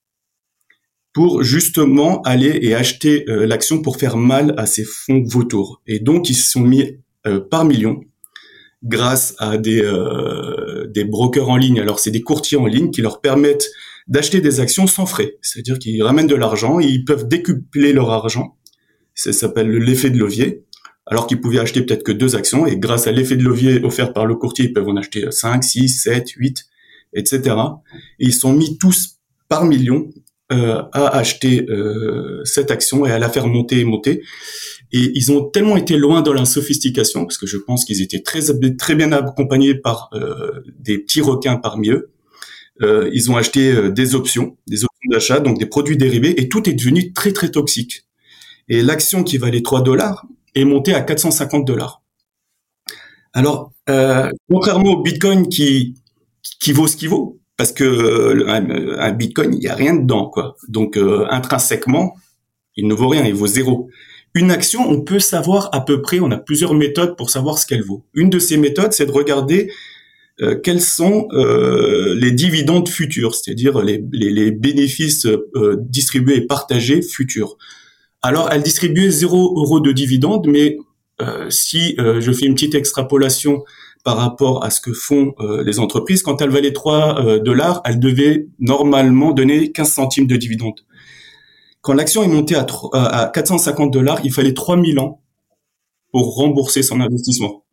pour 1.16 1.42
justement 1.42 2.20
aller 2.24 2.58
et 2.60 2.74
acheter 2.74 3.24
l'action 3.26 3.80
pour 3.80 3.96
faire 3.96 4.18
mal 4.18 4.52
à 4.58 4.66
ces 4.66 4.84
fonds 4.84 5.22
vautours. 5.24 5.80
Et 5.86 5.98
donc 5.98 6.28
ils 6.28 6.34
se 6.34 6.50
sont 6.50 6.60
mis 6.60 6.98
par 7.50 7.64
millions 7.64 8.02
grâce 8.84 9.34
à 9.38 9.56
des 9.56 9.80
des 10.92 11.04
brokers 11.04 11.48
en 11.48 11.56
ligne. 11.56 11.80
Alors 11.80 12.00
c'est 12.00 12.10
des 12.10 12.20
courtiers 12.20 12.58
en 12.58 12.66
ligne 12.66 12.90
qui 12.90 13.00
leur 13.00 13.22
permettent 13.22 13.70
d'acheter 14.08 14.42
des 14.42 14.60
actions 14.60 14.86
sans 14.86 15.06
frais, 15.06 15.38
c'est-à-dire 15.40 15.78
qu'ils 15.78 16.02
ramènent 16.02 16.26
de 16.26 16.34
l'argent, 16.34 16.80
ils 16.80 17.02
peuvent 17.06 17.26
décupler 17.26 17.94
leur 17.94 18.10
argent. 18.10 18.58
Ça 19.14 19.32
s'appelle 19.32 19.70
l'effet 19.70 20.10
de 20.10 20.18
levier. 20.18 20.64
Alors 21.06 21.26
qu'ils 21.26 21.40
pouvaient 21.40 21.60
acheter 21.60 21.80
peut-être 21.80 22.02
que 22.02 22.12
deux 22.12 22.36
actions 22.36 22.66
et 22.66 22.76
grâce 22.76 23.06
à 23.06 23.12
l'effet 23.12 23.36
de 23.36 23.42
levier 23.42 23.82
offert 23.82 24.12
par 24.12 24.26
le 24.26 24.34
courtier, 24.34 24.66
ils 24.66 24.72
peuvent 24.74 24.88
en 24.88 24.96
acheter 24.96 25.24
5, 25.30 25.64
6, 25.64 25.88
7, 25.88 26.28
8, 26.28 26.66
etc. 27.14 27.56
Et 28.18 28.26
ils 28.26 28.34
sont 28.34 28.52
mis 28.52 28.76
tous 28.76 29.16
par 29.48 29.64
million 29.64 30.10
euh, 30.52 30.82
à 30.92 31.08
acheter 31.16 31.66
euh, 31.68 32.40
cette 32.44 32.70
action 32.70 33.04
et 33.06 33.10
à 33.10 33.18
la 33.18 33.28
faire 33.28 33.46
monter 33.46 33.80
et 33.80 33.84
monter. 33.84 34.22
Et 34.92 35.10
ils 35.14 35.32
ont 35.32 35.42
tellement 35.44 35.76
été 35.76 35.96
loin 35.96 36.22
dans 36.22 36.32
la 36.32 36.44
sophistication, 36.44 37.24
parce 37.24 37.38
que 37.38 37.46
je 37.46 37.56
pense 37.56 37.84
qu'ils 37.84 38.02
étaient 38.02 38.22
très, 38.22 38.40
très 38.76 38.94
bien 38.94 39.12
accompagnés 39.12 39.74
par 39.74 40.10
euh, 40.14 40.62
des 40.78 40.98
petits 40.98 41.20
requins 41.20 41.56
parmi 41.56 41.90
eux. 41.90 42.10
Euh, 42.82 43.10
ils 43.12 43.30
ont 43.30 43.36
acheté 43.36 43.72
euh, 43.72 43.90
des 43.90 44.14
options, 44.14 44.56
des 44.66 44.84
options 44.84 45.10
d'achat, 45.10 45.40
donc 45.40 45.58
des 45.58 45.66
produits 45.66 45.96
dérivés, 45.96 46.40
et 46.40 46.48
tout 46.48 46.68
est 46.68 46.74
devenu 46.74 47.12
très 47.12 47.32
très 47.32 47.50
toxique. 47.50 48.04
Et 48.68 48.82
l'action 48.82 49.24
qui 49.24 49.38
valait 49.38 49.62
3 49.62 49.82
dollars 49.82 50.26
est 50.54 50.64
montée 50.64 50.94
à 50.94 51.00
450 51.00 51.66
dollars. 51.66 52.02
Alors, 53.32 53.72
euh, 53.88 54.30
contrairement 54.50 54.92
au 54.92 55.02
Bitcoin 55.02 55.48
qui 55.48 55.94
qui 56.60 56.72
vaut 56.72 56.86
ce 56.86 56.96
qu'il 56.96 57.08
vaut, 57.08 57.40
parce 57.56 57.72
que 57.72 58.46
un, 58.48 59.12
Bitcoin, 59.12 59.54
il 59.54 59.62
y 59.62 59.68
a 59.68 59.74
rien 59.74 59.94
dedans, 59.94 60.26
quoi. 60.26 60.56
Donc 60.68 60.98
intrinsèquement, 61.30 62.14
il 62.76 62.86
ne 62.86 62.94
vaut 62.94 63.08
rien, 63.08 63.24
il 63.24 63.34
vaut 63.34 63.46
zéro. 63.46 63.88
Une 64.34 64.50
action, 64.50 64.86
on 64.86 65.00
peut 65.00 65.18
savoir 65.18 65.70
à 65.72 65.82
peu 65.82 66.02
près, 66.02 66.20
on 66.20 66.30
a 66.30 66.36
plusieurs 66.36 66.74
méthodes 66.74 67.16
pour 67.16 67.30
savoir 67.30 67.58
ce 67.58 67.66
qu'elle 67.66 67.82
vaut. 67.82 68.04
Une 68.12 68.28
de 68.28 68.38
ces 68.38 68.58
méthodes, 68.58 68.92
c'est 68.92 69.06
de 69.06 69.12
regarder 69.12 69.70
euh, 70.42 70.60
quels 70.62 70.82
sont 70.82 71.28
euh, 71.32 72.14
les 72.14 72.32
dividendes 72.32 72.90
futurs, 72.90 73.34
c'est-à-dire 73.34 73.80
les, 73.80 74.04
les, 74.12 74.50
bénéfices 74.50 75.24
euh, 75.24 75.76
distribués 75.80 76.36
et 76.36 76.46
partagés 76.46 77.00
futurs. 77.00 77.56
Alors, 78.20 78.50
elle 78.52 78.62
distribuait 78.62 79.08
0 79.08 79.58
euros 79.58 79.80
de 79.80 79.92
dividendes, 79.92 80.46
mais 80.48 80.76
si 81.48 81.96
je 81.96 82.30
fais 82.30 82.44
une 82.44 82.52
petite 82.52 82.74
extrapolation 82.74 83.64
par 84.06 84.18
rapport 84.18 84.62
à 84.62 84.70
ce 84.70 84.80
que 84.80 84.92
font 84.92 85.34
les 85.64 85.80
entreprises, 85.80 86.22
quand 86.22 86.40
elle 86.40 86.50
valait 86.50 86.72
3 86.72 87.40
dollars, 87.40 87.82
elle 87.84 87.98
devait 87.98 88.46
normalement 88.60 89.32
donner 89.32 89.72
15 89.72 89.92
centimes 89.92 90.28
de 90.28 90.36
dividendes. 90.36 90.78
Quand 91.80 91.92
l'action 91.92 92.22
est 92.22 92.28
montée 92.28 92.54
à, 92.54 92.64
à 92.92 93.26
450 93.26 93.92
dollars, 93.92 94.20
il 94.22 94.32
fallait 94.32 94.54
3000 94.54 95.00
ans 95.00 95.22
pour 96.12 96.36
rembourser 96.36 96.84
son 96.84 97.00
investissement. 97.00 97.64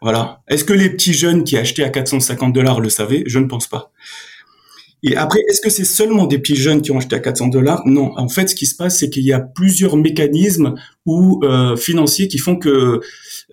Voilà. 0.00 0.40
Est-ce 0.48 0.64
que 0.64 0.72
les 0.72 0.88
petits 0.88 1.12
jeunes 1.12 1.44
qui 1.44 1.58
achetaient 1.58 1.84
à 1.84 1.90
450 1.90 2.54
dollars 2.54 2.80
le 2.80 2.88
savaient? 2.88 3.22
Je 3.26 3.38
ne 3.38 3.44
pense 3.44 3.66
pas. 3.66 3.92
Et 5.04 5.16
après, 5.16 5.40
est-ce 5.48 5.60
que 5.60 5.68
c'est 5.68 5.84
seulement 5.84 6.26
des 6.26 6.38
petits 6.38 6.54
jeunes 6.54 6.80
qui 6.80 6.92
ont 6.92 6.98
acheté 6.98 7.16
à 7.16 7.18
400 7.18 7.48
dollars? 7.48 7.82
Non. 7.86 8.12
En 8.16 8.28
fait, 8.28 8.48
ce 8.48 8.54
qui 8.54 8.66
se 8.66 8.76
passe, 8.76 9.00
c'est 9.00 9.10
qu'il 9.10 9.24
y 9.24 9.32
a 9.32 9.40
plusieurs 9.40 9.96
mécanismes 9.96 10.74
ou 11.06 11.40
euh, 11.42 11.74
financiers 11.76 12.28
qui 12.28 12.38
font 12.38 12.56
que 12.56 13.00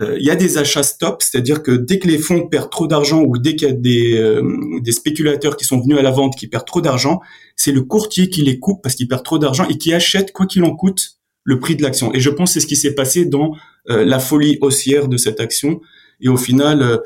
euh, 0.01 0.17
il 0.19 0.25
y 0.25 0.29
a 0.29 0.35
des 0.35 0.59
achats 0.59 0.83
stop, 0.83 1.23
c'est-à-dire 1.23 1.63
que 1.63 1.71
dès 1.71 1.97
que 1.97 2.07
les 2.07 2.19
fonds 2.19 2.47
perdent 2.47 2.69
trop 2.69 2.85
d'argent 2.85 3.23
ou 3.23 3.39
dès 3.39 3.55
qu'il 3.55 3.67
y 3.67 3.71
a 3.71 3.73
des, 3.73 4.15
euh, 4.17 4.43
des 4.81 4.91
spéculateurs 4.91 5.57
qui 5.57 5.65
sont 5.65 5.79
venus 5.79 5.97
à 5.97 6.03
la 6.03 6.11
vente 6.11 6.35
qui 6.35 6.47
perdent 6.47 6.67
trop 6.67 6.81
d'argent, 6.81 7.19
c'est 7.55 7.71
le 7.71 7.81
courtier 7.81 8.29
qui 8.29 8.43
les 8.43 8.59
coupe 8.59 8.83
parce 8.83 8.93
qu'il 8.93 9.07
perd 9.07 9.23
trop 9.23 9.39
d'argent 9.39 9.65
et 9.67 9.77
qui 9.77 9.91
achète 9.91 10.31
quoi 10.31 10.45
qu'il 10.45 10.63
en 10.63 10.75
coûte 10.75 11.17
le 11.43 11.59
prix 11.59 11.75
de 11.75 11.81
l'action. 11.81 12.13
Et 12.13 12.19
je 12.19 12.29
pense 12.29 12.49
que 12.49 12.53
c'est 12.53 12.59
ce 12.59 12.67
qui 12.67 12.75
s'est 12.75 12.93
passé 12.93 13.25
dans 13.25 13.55
la 13.87 14.19
folie 14.19 14.59
haussière 14.61 15.07
de 15.07 15.17
cette 15.17 15.39
action 15.39 15.81
et 16.21 16.27
au 16.29 16.37
final, 16.37 17.01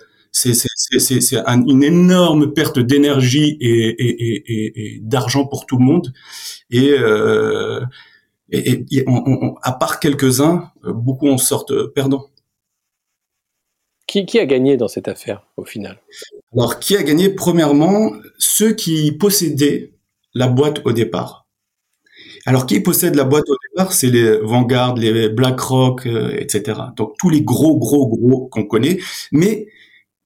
euh, 0.46 0.54
c'est 1.00 1.36
une 1.48 1.84
énorme 1.84 2.54
perte 2.54 2.80
d'énergie 2.80 3.58
et, 3.62 3.90
et, 3.90 4.44
et, 4.54 4.96
et 4.96 5.00
d'argent 5.02 5.46
pour 5.46 5.66
tout 5.66 5.78
le 5.78 5.86
monde. 5.86 6.14
Et, 6.70 6.92
euh, 6.92 7.82
et, 8.52 8.86
à 9.62 9.72
part 9.72 10.00
quelques-uns, 10.00 10.72
beaucoup 10.84 11.30
en 11.30 11.38
sortent 11.38 11.94
perdants. 11.94 12.28
Qui, 14.06 14.26
qui, 14.26 14.38
a 14.38 14.46
gagné 14.46 14.78
dans 14.78 14.88
cette 14.88 15.08
affaire 15.08 15.48
au 15.58 15.66
final? 15.66 16.00
Alors, 16.54 16.80
qui 16.80 16.96
a 16.96 17.04
gagné? 17.04 17.30
Premièrement, 17.30 18.12
ceux 18.38 18.74
qui 18.74 19.12
possédaient 19.14 19.94
la 20.34 20.48
boîte 20.48 20.82
au 20.86 20.92
départ. 20.92 21.48
Alors, 22.46 22.66
qui 22.66 22.80
possède 22.82 23.16
la 23.16 23.24
boîte 23.24 23.50
au 23.50 23.56
départ? 23.70 23.94
C'est 23.94 24.10
les 24.10 24.38
Vanguard, 24.38 24.96
les 24.98 25.30
BlackRock, 25.30 26.06
euh, 26.06 26.36
etc. 26.38 26.80
Donc, 26.98 27.16
tous 27.18 27.30
les 27.30 27.42
gros, 27.42 27.78
gros, 27.78 28.08
gros 28.08 28.48
qu'on 28.48 28.66
connaît. 28.66 29.00
Mais 29.32 29.68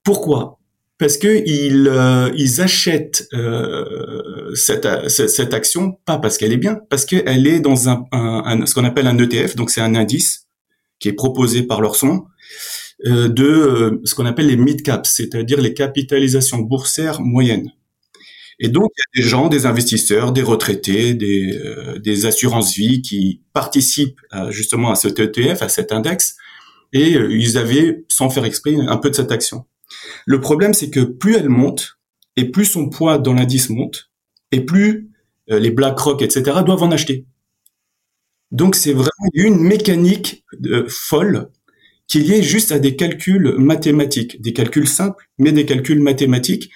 pourquoi? 0.08 0.58
Parce 1.00 1.18
que 1.18 1.44
ils, 1.46 1.90
euh, 1.90 2.64
achètent 2.64 3.28
euh, 3.34 4.56
cette, 4.56 5.54
action 5.54 6.00
pas 6.06 6.18
parce 6.18 6.38
qu'elle 6.38 6.54
est 6.54 6.64
bien, 6.66 6.80
parce 6.90 7.04
qu'elle 7.04 7.46
est 7.46 7.60
dans 7.60 7.90
un, 7.90 8.06
ce 8.66 8.74
qu'on 8.74 8.86
appelle 8.86 9.08
un 9.08 9.18
ETF. 9.18 9.58
Donc, 9.58 9.70
c'est 9.70 9.82
un 9.82 9.96
indice 9.96 10.48
qui 11.00 11.10
est 11.10 11.14
proposé 11.14 11.64
par 11.64 11.82
leur 11.82 11.98
son 11.98 12.24
de 13.04 14.00
ce 14.06 14.16
qu'on 14.16 14.26
appelle 14.26 14.48
les 14.48 14.56
mid 14.56 14.82
caps, 14.82 15.10
c'est-à-dire 15.10 15.60
les 15.60 15.74
capitalisations 15.74 16.60
boursières 16.60 17.20
moyennes. 17.20 17.74
Et 18.60 18.70
donc, 18.70 18.90
il 18.96 19.02
y 19.02 19.20
a 19.20 19.24
des 19.24 19.30
gens, 19.30 19.50
des 19.50 19.66
investisseurs, 19.66 20.32
des 20.32 20.42
retraités, 20.42 21.16
des, 21.16 21.52
euh, 21.54 22.28
assurances-vie 22.28 23.02
qui 23.02 23.42
participent 23.52 24.22
justement 24.52 24.90
à 24.90 24.96
cet 24.96 25.20
ETF, 25.20 25.64
à 25.64 25.68
cet 25.68 25.92
index, 25.92 26.38
et 26.94 27.16
euh, 27.16 27.32
ils 27.32 27.58
avaient, 27.58 28.06
sans 28.08 28.30
faire 28.30 28.46
exprès, 28.46 28.76
un 28.76 28.98
peu 28.98 29.10
de 29.10 29.16
cette 29.16 29.32
action. 29.32 29.66
Le 30.26 30.40
problème, 30.40 30.74
c'est 30.74 30.90
que 30.90 31.02
plus 31.02 31.36
elle 31.36 31.50
monte, 31.50 31.98
et 32.36 32.46
plus 32.46 32.66
son 32.66 32.90
poids 32.90 33.18
dans 33.18 33.34
l'indice 33.34 33.70
monte, 33.70 34.12
et 34.52 34.62
plus 34.62 35.10
euh, 35.50 35.60
les 35.60 35.72
BlackRock, 35.72 36.22
etc., 36.22 36.44
doivent 36.66 36.84
en 36.84 36.92
acheter. 36.92 37.26
Donc, 38.52 38.76
c'est 38.76 38.94
vraiment 38.94 39.30
une 39.34 39.60
mécanique 39.60 40.46
folle 40.88 41.50
qui 42.08 42.20
est 42.20 42.22
liée 42.22 42.44
juste 42.44 42.72
à 42.72 42.80
des 42.80 42.96
calculs 42.96 43.56
mathématiques, 43.58 44.42
des 44.42 44.54
calculs 44.54 44.88
simples, 44.88 45.26
mais 45.38 45.52
des 45.52 45.66
calculs 45.66 46.00
mathématiques 46.00 46.72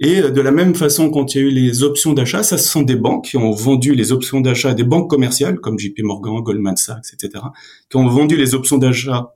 et 0.00 0.20
euh, 0.20 0.30
de 0.30 0.40
la 0.40 0.50
même 0.50 0.74
façon, 0.74 1.10
quand 1.10 1.34
il 1.34 1.38
y 1.38 1.44
a 1.44 1.46
eu 1.46 1.50
les 1.50 1.82
options 1.82 2.12
d'achat, 2.12 2.42
ça 2.42 2.58
ce 2.58 2.68
sont 2.68 2.82
des 2.82 2.96
banques 2.96 3.26
qui 3.26 3.36
ont 3.36 3.50
vendu 3.50 3.94
les 3.94 4.12
options 4.12 4.40
d'achat, 4.40 4.74
des 4.74 4.84
banques 4.84 5.10
commerciales 5.10 5.58
comme 5.60 5.78
JP 5.78 6.00
Morgan, 6.02 6.40
Goldman 6.40 6.76
Sachs, 6.76 7.12
etc., 7.12 7.44
qui 7.90 7.96
ont 7.96 8.08
vendu 8.08 8.36
les 8.36 8.54
options 8.54 8.78
d'achat 8.78 9.34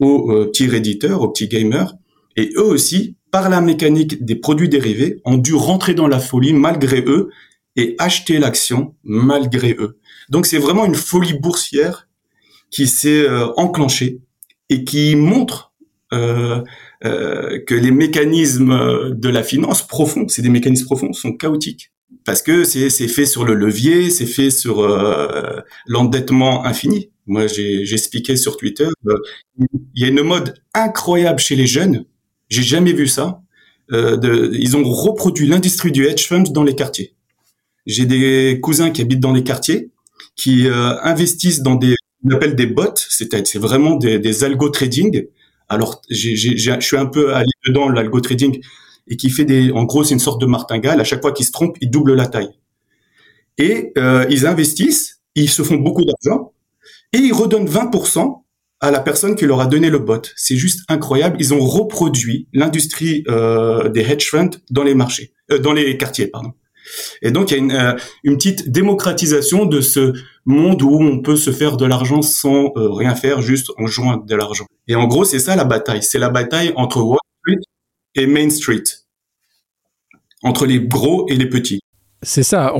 aux 0.00 0.30
euh, 0.32 0.46
petits 0.46 0.66
réditeurs, 0.66 1.22
aux 1.22 1.28
petits 1.28 1.48
gamers, 1.48 1.94
et 2.36 2.52
eux 2.56 2.64
aussi, 2.64 3.16
par 3.30 3.48
la 3.48 3.60
mécanique 3.60 4.24
des 4.24 4.36
produits 4.36 4.68
dérivés, 4.68 5.20
ont 5.24 5.38
dû 5.38 5.54
rentrer 5.54 5.94
dans 5.94 6.08
la 6.08 6.20
folie 6.20 6.52
malgré 6.52 7.02
eux 7.06 7.30
et 7.76 7.94
acheter 7.98 8.38
l'action 8.38 8.94
malgré 9.04 9.72
eux. 9.78 9.98
Donc 10.28 10.46
c'est 10.46 10.58
vraiment 10.58 10.84
une 10.84 10.94
folie 10.94 11.38
boursière 11.38 12.08
qui 12.70 12.86
s'est 12.86 13.22
euh, 13.22 13.48
enclenchée 13.56 14.20
et 14.68 14.84
qui 14.84 15.16
montre 15.16 15.72
euh, 16.12 16.62
euh, 17.04 17.58
que 17.66 17.74
les 17.74 17.90
mécanismes 17.90 19.14
de 19.14 19.28
la 19.28 19.42
finance 19.42 19.86
profonds, 19.86 20.28
c'est 20.28 20.42
des 20.42 20.50
mécanismes 20.50 20.86
profonds, 20.86 21.12
sont 21.12 21.32
chaotiques. 21.32 21.92
Parce 22.24 22.42
que 22.42 22.64
c'est 22.64 23.08
fait 23.08 23.26
sur 23.26 23.44
le 23.44 23.54
levier, 23.54 24.10
c'est 24.10 24.26
fait 24.26 24.50
sur 24.50 24.80
euh, 24.80 25.60
l'endettement 25.86 26.64
infini. 26.64 27.10
Moi, 27.26 27.46
j'ai 27.46 27.92
expliqué 27.92 28.36
sur 28.36 28.56
Twitter, 28.56 28.88
euh, 29.06 29.16
il 29.58 30.02
y 30.02 30.04
a 30.04 30.08
une 30.08 30.22
mode 30.22 30.54
incroyable 30.74 31.38
chez 31.38 31.56
les 31.56 31.66
jeunes. 31.66 32.04
J'ai 32.52 32.62
jamais 32.62 32.92
vu 32.92 33.06
ça. 33.06 33.40
De, 33.90 34.50
ils 34.54 34.74
ont 34.76 34.84
reproduit 34.84 35.46
l'industrie 35.46 35.92
du 35.92 36.06
hedge 36.06 36.26
fund 36.26 36.44
dans 36.44 36.62
les 36.62 36.74
quartiers. 36.74 37.14
J'ai 37.84 38.06
des 38.06 38.58
cousins 38.62 38.90
qui 38.90 39.02
habitent 39.02 39.20
dans 39.20 39.34
les 39.34 39.44
quartiers, 39.44 39.90
qui 40.34 40.66
investissent 40.68 41.60
dans 41.60 41.74
des, 41.74 41.94
on 42.24 42.30
appelle 42.30 42.54
des 42.54 42.66
bots, 42.66 42.94
c'est 42.96 43.58
vraiment 43.58 43.96
des, 43.96 44.18
des 44.18 44.44
algo 44.44 44.70
trading 44.70 45.26
alors, 45.72 46.02
je 46.10 46.78
suis 46.80 46.96
un 46.98 47.06
peu 47.06 47.34
allé 47.34 47.48
dedans 47.66 47.88
l'algo 47.88 48.20
trading 48.20 48.60
et 49.08 49.16
qui 49.16 49.30
fait 49.30 49.46
des, 49.46 49.72
en 49.72 49.84
gros, 49.84 50.04
c'est 50.04 50.12
une 50.12 50.20
sorte 50.20 50.38
de 50.38 50.44
martingale. 50.44 51.00
À 51.00 51.04
chaque 51.04 51.22
fois 51.22 51.32
qu'ils 51.32 51.46
se 51.46 51.50
trompent, 51.50 51.78
ils 51.80 51.90
doublent 51.90 52.14
la 52.14 52.26
taille. 52.26 52.50
Et 53.56 53.90
euh, 53.96 54.26
ils 54.28 54.46
investissent, 54.46 55.22
ils 55.34 55.48
se 55.48 55.62
font 55.62 55.76
beaucoup 55.76 56.04
d'argent 56.04 56.52
et 57.14 57.18
ils 57.18 57.32
redonnent 57.32 57.66
20% 57.66 58.41
à 58.82 58.90
la 58.90 59.00
personne 59.00 59.36
qui 59.36 59.46
leur 59.46 59.60
a 59.60 59.66
donné 59.66 59.88
le 59.88 60.00
bot. 60.00 60.20
C'est 60.36 60.56
juste 60.56 60.80
incroyable. 60.88 61.36
Ils 61.38 61.54
ont 61.54 61.64
reproduit 61.64 62.48
l'industrie 62.52 63.22
euh, 63.28 63.88
des 63.88 64.00
hedge 64.00 64.28
funds 64.28 64.50
dans 64.70 64.82
les 64.82 64.94
marchés, 64.94 65.32
euh, 65.52 65.58
dans 65.58 65.72
les 65.72 65.96
quartiers, 65.96 66.26
pardon. 66.26 66.52
Et 67.22 67.30
donc, 67.30 67.50
il 67.50 67.54
y 67.54 67.56
a 67.56 67.60
une, 67.60 67.72
euh, 67.72 67.96
une, 68.24 68.36
petite 68.36 68.70
démocratisation 68.70 69.66
de 69.66 69.80
ce 69.80 70.12
monde 70.44 70.82
où 70.82 71.00
on 71.00 71.22
peut 71.22 71.36
se 71.36 71.52
faire 71.52 71.76
de 71.76 71.86
l'argent 71.86 72.22
sans 72.22 72.72
rien 72.74 73.14
faire, 73.14 73.40
juste 73.40 73.70
en 73.78 73.86
jouant 73.86 74.16
de 74.16 74.34
l'argent. 74.34 74.66
Et 74.88 74.96
en 74.96 75.06
gros, 75.06 75.24
c'est 75.24 75.38
ça 75.38 75.54
la 75.54 75.64
bataille. 75.64 76.02
C'est 76.02 76.18
la 76.18 76.28
bataille 76.28 76.72
entre 76.74 77.00
Wall 77.00 77.20
Street 77.40 77.62
et 78.16 78.26
Main 78.26 78.50
Street. 78.50 78.82
Entre 80.42 80.66
les 80.66 80.80
gros 80.80 81.28
et 81.28 81.36
les 81.36 81.48
petits. 81.48 81.78
C'est 82.20 82.42
ça. 82.42 82.74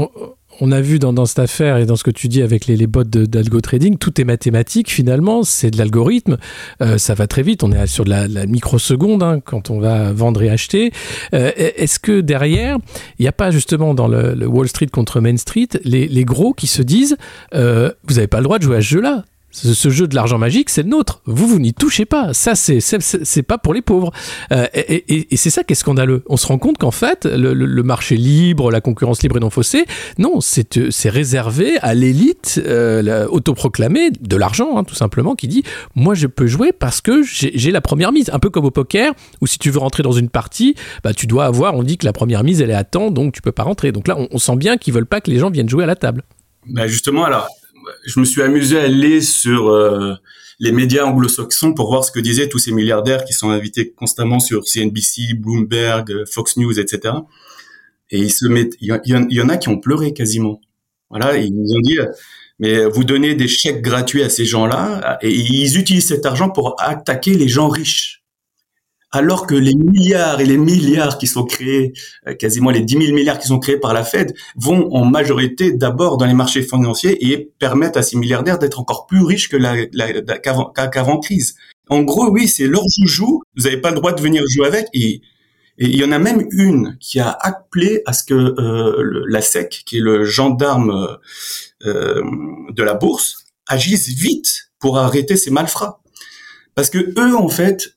A 0.61 0.81
vu 0.81 0.99
dans, 0.99 1.27
cette 1.27 1.39
affaire 1.39 1.77
et 1.79 1.87
dans 1.87 1.97
ce 1.97 2.05
que 2.05 2.11
tu 2.11 2.29
dis 2.29 2.43
avec 2.43 2.67
les, 2.67 2.77
les 2.77 2.87
bots 2.87 3.05
d'algo 3.05 3.61
trading, 3.61 3.97
tout 3.99 4.21
est 4.21 4.25
mathématique 4.25 4.91
finalement, 4.91 5.43
c'est 5.43 5.71
de 5.71 5.79
l'algorithme, 5.79 6.37
euh, 6.81 6.99
ça 6.99 7.15
va 7.15 7.27
très 7.27 7.43
vite, 7.43 7.63
on 7.63 7.73
est 7.73 7.87
sur 7.87 8.05
de 8.05 8.11
la, 8.11 8.47
microseconde 8.47 9.23
hein, 9.23 9.41
quand 9.45 9.71
on 9.71 9.81
va 9.81 10.13
vendre 10.13 10.43
et 10.43 10.51
acheter. 10.51 10.93
Euh, 11.35 11.51
est-ce 11.57 11.99
que 11.99 12.21
derrière, 12.21 12.79
il 13.19 13.23
n'y 13.23 13.29
a 13.29 13.33
pas 13.33 13.51
justement 13.51 13.95
dans 13.95 14.09
le, 14.09 14.47
Wall 14.47 14.69
Street 14.69 14.87
contre 14.87 15.21
Main 15.21 15.37
Street 15.37 15.69
les, 15.85 16.25
gros 16.25 16.53
qui 16.53 16.67
se 16.67 16.83
disent 16.83 17.17
euh, 17.55 17.91
vous 18.05 18.15
n'avez 18.15 18.27
pas 18.27 18.39
le 18.39 18.45
droit 18.45 18.59
de 18.59 18.65
jouer 18.65 18.77
à 18.77 18.81
ce 18.81 18.87
jeu-là? 18.87 19.25
Ce 19.53 19.91
jeu 19.91 20.09
de 20.09 20.15
l'argent 20.15 20.39
magique, 20.39 20.71
c'est 20.71 20.83
le 20.83 20.89
nôtre. 20.89 21.21
Vous, 21.27 21.47
vous 21.47 21.59
n'y 21.59 21.75
touchez 21.75 22.07
pas. 22.07 22.33
Ça, 22.33 22.55
c'est 22.55 23.43
pas 23.43 23.59
pour 23.59 23.75
les 23.75 23.83
pauvres. 23.83 24.11
Euh, 24.51 24.67
et, 24.75 25.37
c'est 25.37 25.51
ça 25.51 25.63
qui 25.63 25.73
est 25.73 25.77
scandaleux. 25.77 26.23
On 26.29 26.37
se 26.37 26.47
rend 26.47 26.59
compte 26.59 26.79
qu'en 26.79 26.91
fait, 26.91 27.27
le, 27.27 27.83
marché 27.83 28.17
libre, 28.17 28.71
la 28.71 28.81
concurrence 28.81 29.23
libre 29.23 29.37
et 29.37 29.41
non 29.41 29.51
faussée, 29.51 29.85
non, 30.19 30.41
c'est 30.41 31.09
réservé 31.09 31.79
à 31.81 31.95
l'élite 31.95 32.61
euh, 32.65 33.27
autoproclamée 33.29 34.11
de 34.11 34.37
l'argent, 34.37 34.79
hein, 34.79 34.85
tout 34.85 34.95
simplement, 34.95 35.35
qui 35.35 35.49
dit 35.49 35.63
moi, 35.95 36.15
je 36.15 36.27
peux 36.27 36.47
jouer 36.47 36.73
parce 36.73 37.01
que 37.01 37.23
j'ai 37.23 37.71
la 37.71 37.81
première 37.81 38.13
mise. 38.13 38.31
Un 38.33 38.39
peu 38.39 38.49
comme 38.49 38.65
au 38.65 38.71
poker, 38.71 39.13
où 39.41 39.47
si 39.47 39.59
tu 39.59 39.71
veux 39.71 39.79
rentrer 39.79 40.03
dans 40.03 40.13
une 40.13 40.31
partie, 40.31 40.75
bah, 41.05 41.13
tu 41.13 41.27
dois 41.27 41.45
avoir. 41.45 41.75
On 41.75 41.83
dit 41.83 41.99
que 41.99 42.07
la 42.07 42.13
première 42.13 42.43
mise, 42.43 42.63
elle 42.63 42.71
est 42.71 42.75
à 42.75 42.85
temps, 42.85 43.11
donc 43.11 43.35
tu 43.35 43.43
peux 43.43 43.53
pas 43.53 43.65
rentrer. 43.65 43.93
Donc 43.93 44.09
là, 44.09 44.17
on, 44.19 44.29
on 44.31 44.39
sent 44.39 44.57
bien 44.57 44.79
qu'ils 44.79 44.95
veulent 44.95 45.07
pas 45.07 45.21
que 45.21 45.31
les 45.31 45.39
gens 45.39 45.51
viennent 45.51 45.69
jouer 45.69 45.85
à 45.85 45.87
la 45.87 45.97
table. 45.97 46.23
Bah 46.67 46.87
justement, 46.87 47.25
alors 47.25 47.49
je 48.05 48.21
me 48.21 48.25
suis 48.25 48.43
amusé 48.43 48.79
à 48.79 48.85
aller 48.85 49.21
sur 49.21 49.69
euh, 49.69 50.15
les 50.59 50.73
médias 50.73 51.05
anglo-saxons 51.05 51.75
pour 51.75 51.89
voir 51.89 52.05
ce 52.05 52.13
que 52.13 52.21
disaient 52.21 52.49
tous 52.49 52.59
ces 52.59 52.73
milliardaires 52.73 53.25
qui 53.25 53.33
sont 53.33 53.51
invités 53.51 53.93
constamment 53.93 54.41
sur 54.41 54.65
CNBC, 54.65 55.35
Bloomberg, 55.35 56.25
Fox 56.31 56.57
News, 56.57 56.79
etc. 56.79 57.15
Et 58.11 58.19
ils 58.19 58.33
se 58.33 58.47
mettent, 58.47 58.77
il 58.81 59.01
y, 59.05 59.41
en 59.41 59.49
a 59.49 59.57
qui 59.57 59.69
ont 59.69 59.79
pleuré 59.79 60.13
quasiment. 60.13 60.61
Voilà, 61.11 61.37
ils 61.37 61.55
nous 61.55 61.73
ont 61.75 61.81
dit, 61.81 61.99
mais 62.59 62.85
vous 62.85 63.05
donnez 63.05 63.35
des 63.35 63.49
chèques 63.49 63.83
gratuits 63.83 64.23
à 64.23 64.29
ces 64.29 64.45
gens-là 64.45 65.19
et 65.23 65.31
ils 65.31 65.79
utilisent 65.79 66.09
cet 66.09 66.27
argent 66.27 66.51
pour 66.51 66.77
attaquer 66.79 67.35
les 67.35 67.49
gens 67.49 67.69
riches 67.69 68.22
alors 69.13 69.47
que 69.47 69.55
les 69.55 69.75
milliards 69.75 70.41
et 70.41 70.47
les 70.47 70.57
milliards 70.57 71.19
qui 71.19 71.27
sont 71.27 71.45
créés, 71.45 71.93
euh, 72.27 72.35
quasiment 72.35 72.71
les 72.71 72.81
10 72.81 72.99
000 73.05 73.15
milliards 73.15 73.39
qui 73.39 73.47
sont 73.47 73.59
créés 73.59 73.77
par 73.77 73.93
la 73.93 74.05
Fed, 74.05 74.35
vont 74.57 74.91
en 74.93 75.05
majorité 75.05 75.71
d'abord 75.73 76.17
dans 76.17 76.25
les 76.25 76.35
marchés 76.35 76.63
financiers 76.63 77.31
et 77.31 77.53
permettent 77.59 77.99
à 77.99 78.03
ces 78.03 78.17
milliardaires 78.17 78.59
d'être 78.59 78.81
encore 78.81 79.07
plus 79.07 79.23
riches 79.23 79.51
que 79.51 79.57
la, 79.57 79.87
qu'avant, 80.39 81.21
crise. 81.21 81.55
En 81.91 82.03
gros, 82.03 82.31
oui, 82.31 82.49
c'est 82.49 82.67
leur 82.67 82.85
joujou. 82.99 83.43
Vous 83.57 83.65
n'avez 83.65 83.77
pas 83.77 83.91
le 83.91 83.97
droit 83.97 84.13
de 84.13 84.23
venir 84.23 84.43
jouer 84.49 84.67
avec. 84.67 84.87
Et, 84.95 85.21
il 85.79 85.97
y 85.97 86.05
en 86.05 86.13
a 86.13 86.19
même 86.19 86.47
une 86.51 86.99
qui 87.01 87.19
a 87.19 87.31
appelé 87.31 88.03
à 88.05 88.13
ce 88.13 88.25
que 88.25 88.35
euh, 88.35 89.25
la 89.27 89.41
SEC, 89.41 89.83
qui 89.87 89.97
est 89.97 90.01
le 90.01 90.23
gendarme 90.23 91.19
euh, 91.87 92.23
de 92.71 92.83
la 92.83 92.95
bourse, 92.95 93.47
agisse 93.67 94.09
vite 94.09 94.71
pour 94.79 94.99
arrêter 94.99 95.37
ces 95.37 95.51
malfrats. 95.51 96.03
Parce 96.75 96.91
que 96.91 96.99
eux, 97.19 97.35
en 97.35 97.49
fait, 97.49 97.95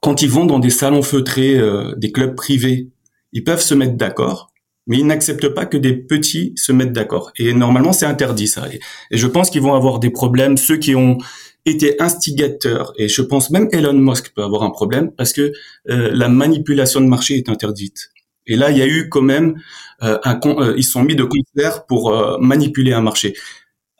quand 0.00 0.22
ils 0.22 0.30
vont 0.30 0.46
dans 0.46 0.58
des 0.58 0.70
salons 0.70 1.02
feutrés, 1.02 1.56
euh, 1.56 1.94
des 1.96 2.10
clubs 2.10 2.34
privés, 2.34 2.88
ils 3.32 3.44
peuvent 3.44 3.60
se 3.60 3.74
mettre 3.74 3.96
d'accord, 3.96 4.52
mais 4.86 4.98
ils 4.98 5.06
n'acceptent 5.06 5.50
pas 5.50 5.66
que 5.66 5.76
des 5.76 5.94
petits 5.94 6.52
se 6.56 6.72
mettent 6.72 6.92
d'accord. 6.92 7.32
Et 7.38 7.52
normalement, 7.52 7.92
c'est 7.92 8.06
interdit 8.06 8.48
ça. 8.48 8.66
Et, 8.72 8.80
je 9.10 9.26
pense 9.26 9.50
qu'ils 9.50 9.62
vont 9.62 9.74
avoir 9.74 9.98
des 9.98 10.10
problèmes, 10.10 10.56
ceux 10.56 10.78
qui 10.78 10.94
ont 10.94 11.18
été 11.66 12.00
instigateurs, 12.00 12.94
et 12.96 13.08
je 13.08 13.20
pense 13.20 13.50
même 13.50 13.68
Elon 13.72 13.92
Musk 13.92 14.32
peut 14.34 14.42
avoir 14.42 14.62
un 14.62 14.70
problème 14.70 15.12
parce 15.12 15.34
que 15.34 15.52
euh, 15.90 16.10
la 16.12 16.28
manipulation 16.28 17.02
de 17.02 17.06
marché 17.06 17.36
est 17.36 17.50
interdite. 17.50 18.10
Et 18.46 18.56
là, 18.56 18.70
il 18.70 18.78
y 18.78 18.82
a 18.82 18.86
eu 18.86 19.10
quand 19.10 19.20
même 19.20 19.60
euh, 20.02 20.18
un, 20.24 20.40
ils 20.76 20.84
sont 20.84 21.04
mis 21.04 21.14
de 21.14 21.24
concert 21.24 21.84
pour 21.84 22.38
manipuler 22.40 22.94
un 22.94 23.02
marché. 23.02 23.34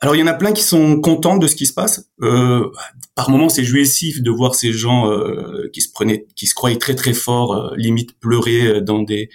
Alors 0.03 0.15
il 0.15 0.19
y 0.19 0.23
en 0.23 0.27
a 0.27 0.33
plein 0.33 0.51
qui 0.51 0.63
sont 0.63 0.99
contents 0.99 1.37
de 1.37 1.45
ce 1.45 1.55
qui 1.55 1.67
se 1.67 1.73
passe. 1.73 2.09
Euh, 2.23 2.71
par 3.13 3.29
moments 3.29 3.49
c'est 3.49 3.63
jouissif 3.63 4.23
de 4.23 4.31
voir 4.31 4.55
ces 4.55 4.73
gens 4.73 5.11
euh, 5.11 5.69
qui 5.73 5.81
se 5.81 5.91
prenaient, 5.91 6.25
qui 6.35 6.47
se 6.47 6.55
croyaient 6.55 6.79
très 6.79 6.95
très 6.95 7.13
forts, 7.13 7.53
euh, 7.55 7.75
limite 7.77 8.19
pleurer 8.19 8.65
euh, 8.65 8.81
dans 8.81 9.03
des. 9.03 9.29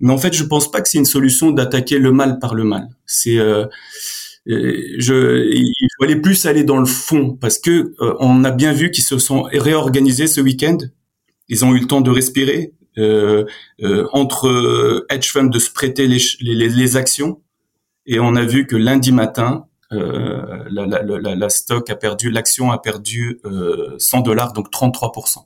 Mais 0.00 0.12
en 0.12 0.18
fait 0.18 0.34
je 0.34 0.44
pense 0.44 0.70
pas 0.70 0.82
que 0.82 0.90
c'est 0.90 0.98
une 0.98 1.06
solution 1.06 1.52
d'attaquer 1.52 1.98
le 1.98 2.12
mal 2.12 2.38
par 2.38 2.54
le 2.54 2.64
mal. 2.64 2.88
C'est 3.06 3.38
je, 4.46 5.48
il 5.50 5.88
faut 5.96 6.04
aller 6.04 6.16
plus 6.16 6.44
aller 6.44 6.64
dans 6.64 6.76
le 6.76 6.84
fond 6.84 7.34
parce 7.40 7.58
que 7.58 7.94
on 8.20 8.44
a 8.44 8.50
bien 8.50 8.72
vu 8.74 8.90
qu'ils 8.90 9.04
se 9.04 9.16
sont 9.18 9.44
réorganisés 9.44 10.26
ce 10.26 10.42
week-end. 10.42 10.76
Ils 11.48 11.64
ont 11.64 11.74
eu 11.74 11.80
le 11.80 11.86
temps 11.86 12.02
de 12.02 12.10
respirer 12.10 12.74
entre 14.12 15.06
hedge 15.08 15.30
funds 15.30 15.44
de 15.44 15.58
se 15.58 15.70
prêter 15.70 16.06
les, 16.06 16.18
les, 16.40 16.68
les 16.68 16.96
actions 16.96 17.40
et 18.06 18.18
on 18.20 18.36
a 18.36 18.44
vu 18.44 18.66
que 18.66 18.76
lundi 18.76 19.12
matin, 19.12 19.64
euh, 19.64 19.73
la, 19.94 21.34
la, 21.34 21.48
stock 21.48 21.88
a 21.90 21.96
perdu, 21.96 22.30
l'action 22.30 22.70
a 22.70 22.78
perdu 22.78 23.40
100 23.98 24.18
euh, 24.18 24.22
dollars, 24.22 24.52
donc 24.52 24.70
33%. 24.70 25.38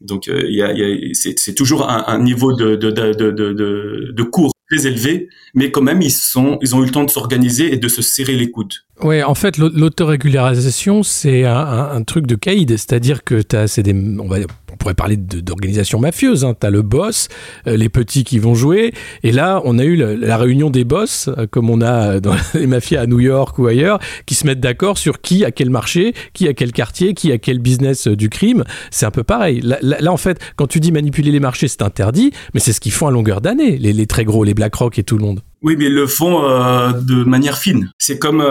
Donc 0.00 0.28
euh, 0.28 1.12
c'est 1.14 1.54
toujours 1.54 1.88
un, 1.88 2.18
niveau 2.18 2.52
de, 2.52 4.22
cours 4.22 4.52
très 4.70 4.86
élevé, 4.86 5.28
mais 5.54 5.70
quand 5.70 5.82
même 5.82 6.02
ils 6.02 6.38
ont 6.38 6.58
eu 6.60 6.84
le 6.84 6.90
temps 6.90 7.04
de 7.04 7.10
s'organiser 7.10 7.72
et 7.72 7.76
de 7.76 7.88
se 7.88 8.02
serrer 8.02 8.36
les 8.36 8.50
coudes. 8.50 8.74
Ouais, 9.02 9.22
en 9.22 9.34
fait, 9.34 9.58
l'autorégularisation, 9.58 11.02
c'est 11.02 11.44
un, 11.44 12.02
truc 12.02 12.26
de 12.26 12.34
caïd, 12.34 12.70
c'est-à-dire 12.70 13.24
que 13.24 13.42
tu 13.42 13.82
des, 13.82 13.94
on 14.18 14.26
va 14.26 14.38
on 14.72 14.76
pourrait 14.76 14.94
parler 14.94 15.16
d'organisation 15.16 15.98
mafieuse. 15.98 16.44
Hein. 16.44 16.54
Tu 16.58 16.66
as 16.66 16.70
le 16.70 16.82
boss, 16.82 17.28
euh, 17.66 17.76
les 17.76 17.88
petits 17.88 18.24
qui 18.24 18.38
vont 18.38 18.54
jouer. 18.54 18.92
Et 19.22 19.32
là, 19.32 19.62
on 19.64 19.78
a 19.78 19.84
eu 19.84 19.96
la, 19.96 20.36
réunion 20.36 20.68
des 20.68 20.84
boss, 20.84 21.28
euh, 21.28 21.46
comme 21.50 21.70
on 21.70 21.80
a 21.80 22.20
dans 22.20 22.34
les 22.54 22.66
mafias 22.66 23.00
à 23.00 23.06
New 23.06 23.20
York 23.20 23.58
ou 23.58 23.66
ailleurs, 23.66 23.98
qui 24.26 24.34
se 24.34 24.46
mettent 24.46 24.60
d'accord 24.60 24.98
sur 24.98 25.20
qui 25.22 25.44
a 25.44 25.50
quel 25.50 25.70
marché, 25.70 26.14
qui 26.34 26.46
a 26.46 26.52
quel 26.52 26.72
quartier, 26.72 27.14
qui 27.14 27.32
a 27.32 27.38
quel 27.38 27.58
business 27.58 28.06
euh, 28.06 28.16
du 28.16 28.28
crime. 28.28 28.64
C'est 28.90 29.06
un 29.06 29.10
peu 29.10 29.24
pareil. 29.24 29.62
Là, 29.62 30.12
en 30.12 30.18
fait, 30.18 30.38
quand 30.56 30.66
tu 30.66 30.80
dis 30.80 30.92
manipuler 30.92 31.30
les 31.30 31.40
marchés, 31.40 31.68
c'est 31.68 31.82
interdit, 31.82 32.32
mais 32.52 32.60
c'est 32.60 32.72
ce 32.74 32.80
qu'ils 32.80 32.92
font 32.92 33.06
à 33.06 33.10
longueur 33.10 33.40
d'année, 33.40 33.78
les, 33.78 33.92
les, 33.94 34.06
très 34.06 34.24
gros, 34.24 34.44
les 34.44 34.54
BlackRock 34.54 34.98
et 34.98 35.04
tout 35.04 35.16
le 35.16 35.24
monde. 35.24 35.40
Oui, 35.62 35.76
mais 35.78 35.86
ils 35.86 35.94
le 35.94 36.06
font 36.06 36.42
de 36.42 37.24
manière 37.24 37.58
fine. 37.58 37.90
C'est 37.98 38.18
comme 38.18 38.42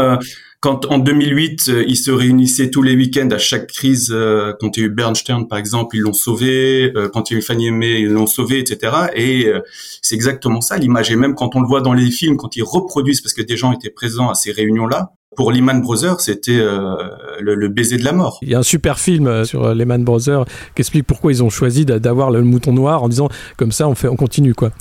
quand 0.66 0.88
en 0.88 0.98
2008, 0.98 1.70
euh, 1.70 1.86
ils 1.88 1.96
se 1.96 2.10
réunissaient 2.10 2.72
tous 2.72 2.82
les 2.82 2.96
week-ends 2.96 3.30
à 3.30 3.38
chaque 3.38 3.68
crise, 3.68 4.10
euh, 4.12 4.52
quand 4.60 4.76
il 4.76 4.80
y 4.80 4.84
a 4.84 4.88
eu 4.88 4.90
Bernstein 4.90 5.48
par 5.48 5.60
exemple, 5.60 5.96
ils 5.96 6.00
l'ont 6.00 6.12
sauvé, 6.12 6.92
euh, 6.96 7.08
quand 7.08 7.30
il 7.30 7.34
y 7.34 7.36
a 7.36 7.40
eu 7.40 7.44
Fannie 7.44 7.70
Mae, 7.70 8.02
ils 8.02 8.08
l'ont 8.08 8.26
sauvé, 8.26 8.58
etc. 8.58 8.92
Et 9.16 9.48
c'est 10.02 10.16
exactement 10.16 10.62
ça 10.62 10.78
l'image. 10.78 11.12
Et 11.12 11.16
même 11.16 11.36
quand 11.36 11.56
on 11.56 11.62
le 11.62 11.68
voit 11.68 11.82
dans 11.82 11.94
les 11.94 12.10
films, 12.10 12.36
quand 12.36 12.56
ils 12.56 12.64
reproduisent, 12.64 13.22
parce 13.22 13.34
que 13.34 13.44
des 13.44 13.58
gens 13.58 13.74
étaient 13.74 13.92
présents 13.92 14.32
à 14.32 14.34
ces 14.34 14.52
réunions-là, 14.52 15.12
pour 15.36 15.52
Lehman 15.52 15.82
Brothers, 15.82 16.22
c'était 16.22 16.60
euh, 16.60 16.96
le, 17.40 17.68
baiser 17.68 17.98
de 17.98 18.06
la 18.06 18.14
mort. 18.14 18.40
Il 18.42 18.50
y 18.50 18.56
a 18.56 18.60
un 18.60 18.64
super 18.64 19.00
film 19.00 19.28
euh, 19.28 19.44
sur 19.44 19.66
euh, 19.66 19.74
Lehman 19.74 20.04
Brothers 20.04 20.46
qui 20.76 20.82
explique 20.82 21.06
pourquoi 21.06 21.32
ils 21.32 21.44
ont 21.44 21.50
choisi 21.50 21.86
d'avoir 21.86 22.32
le 22.32 22.42
mouton 22.42 22.74
noir 22.74 23.04
en 23.04 23.10
disant 23.10 23.30
comme 23.58 23.72
ça 23.72 23.88
on 23.88 23.96
fait 23.96 24.08
on 24.08 24.16
continue 24.16 24.54
quoi. 24.54 24.72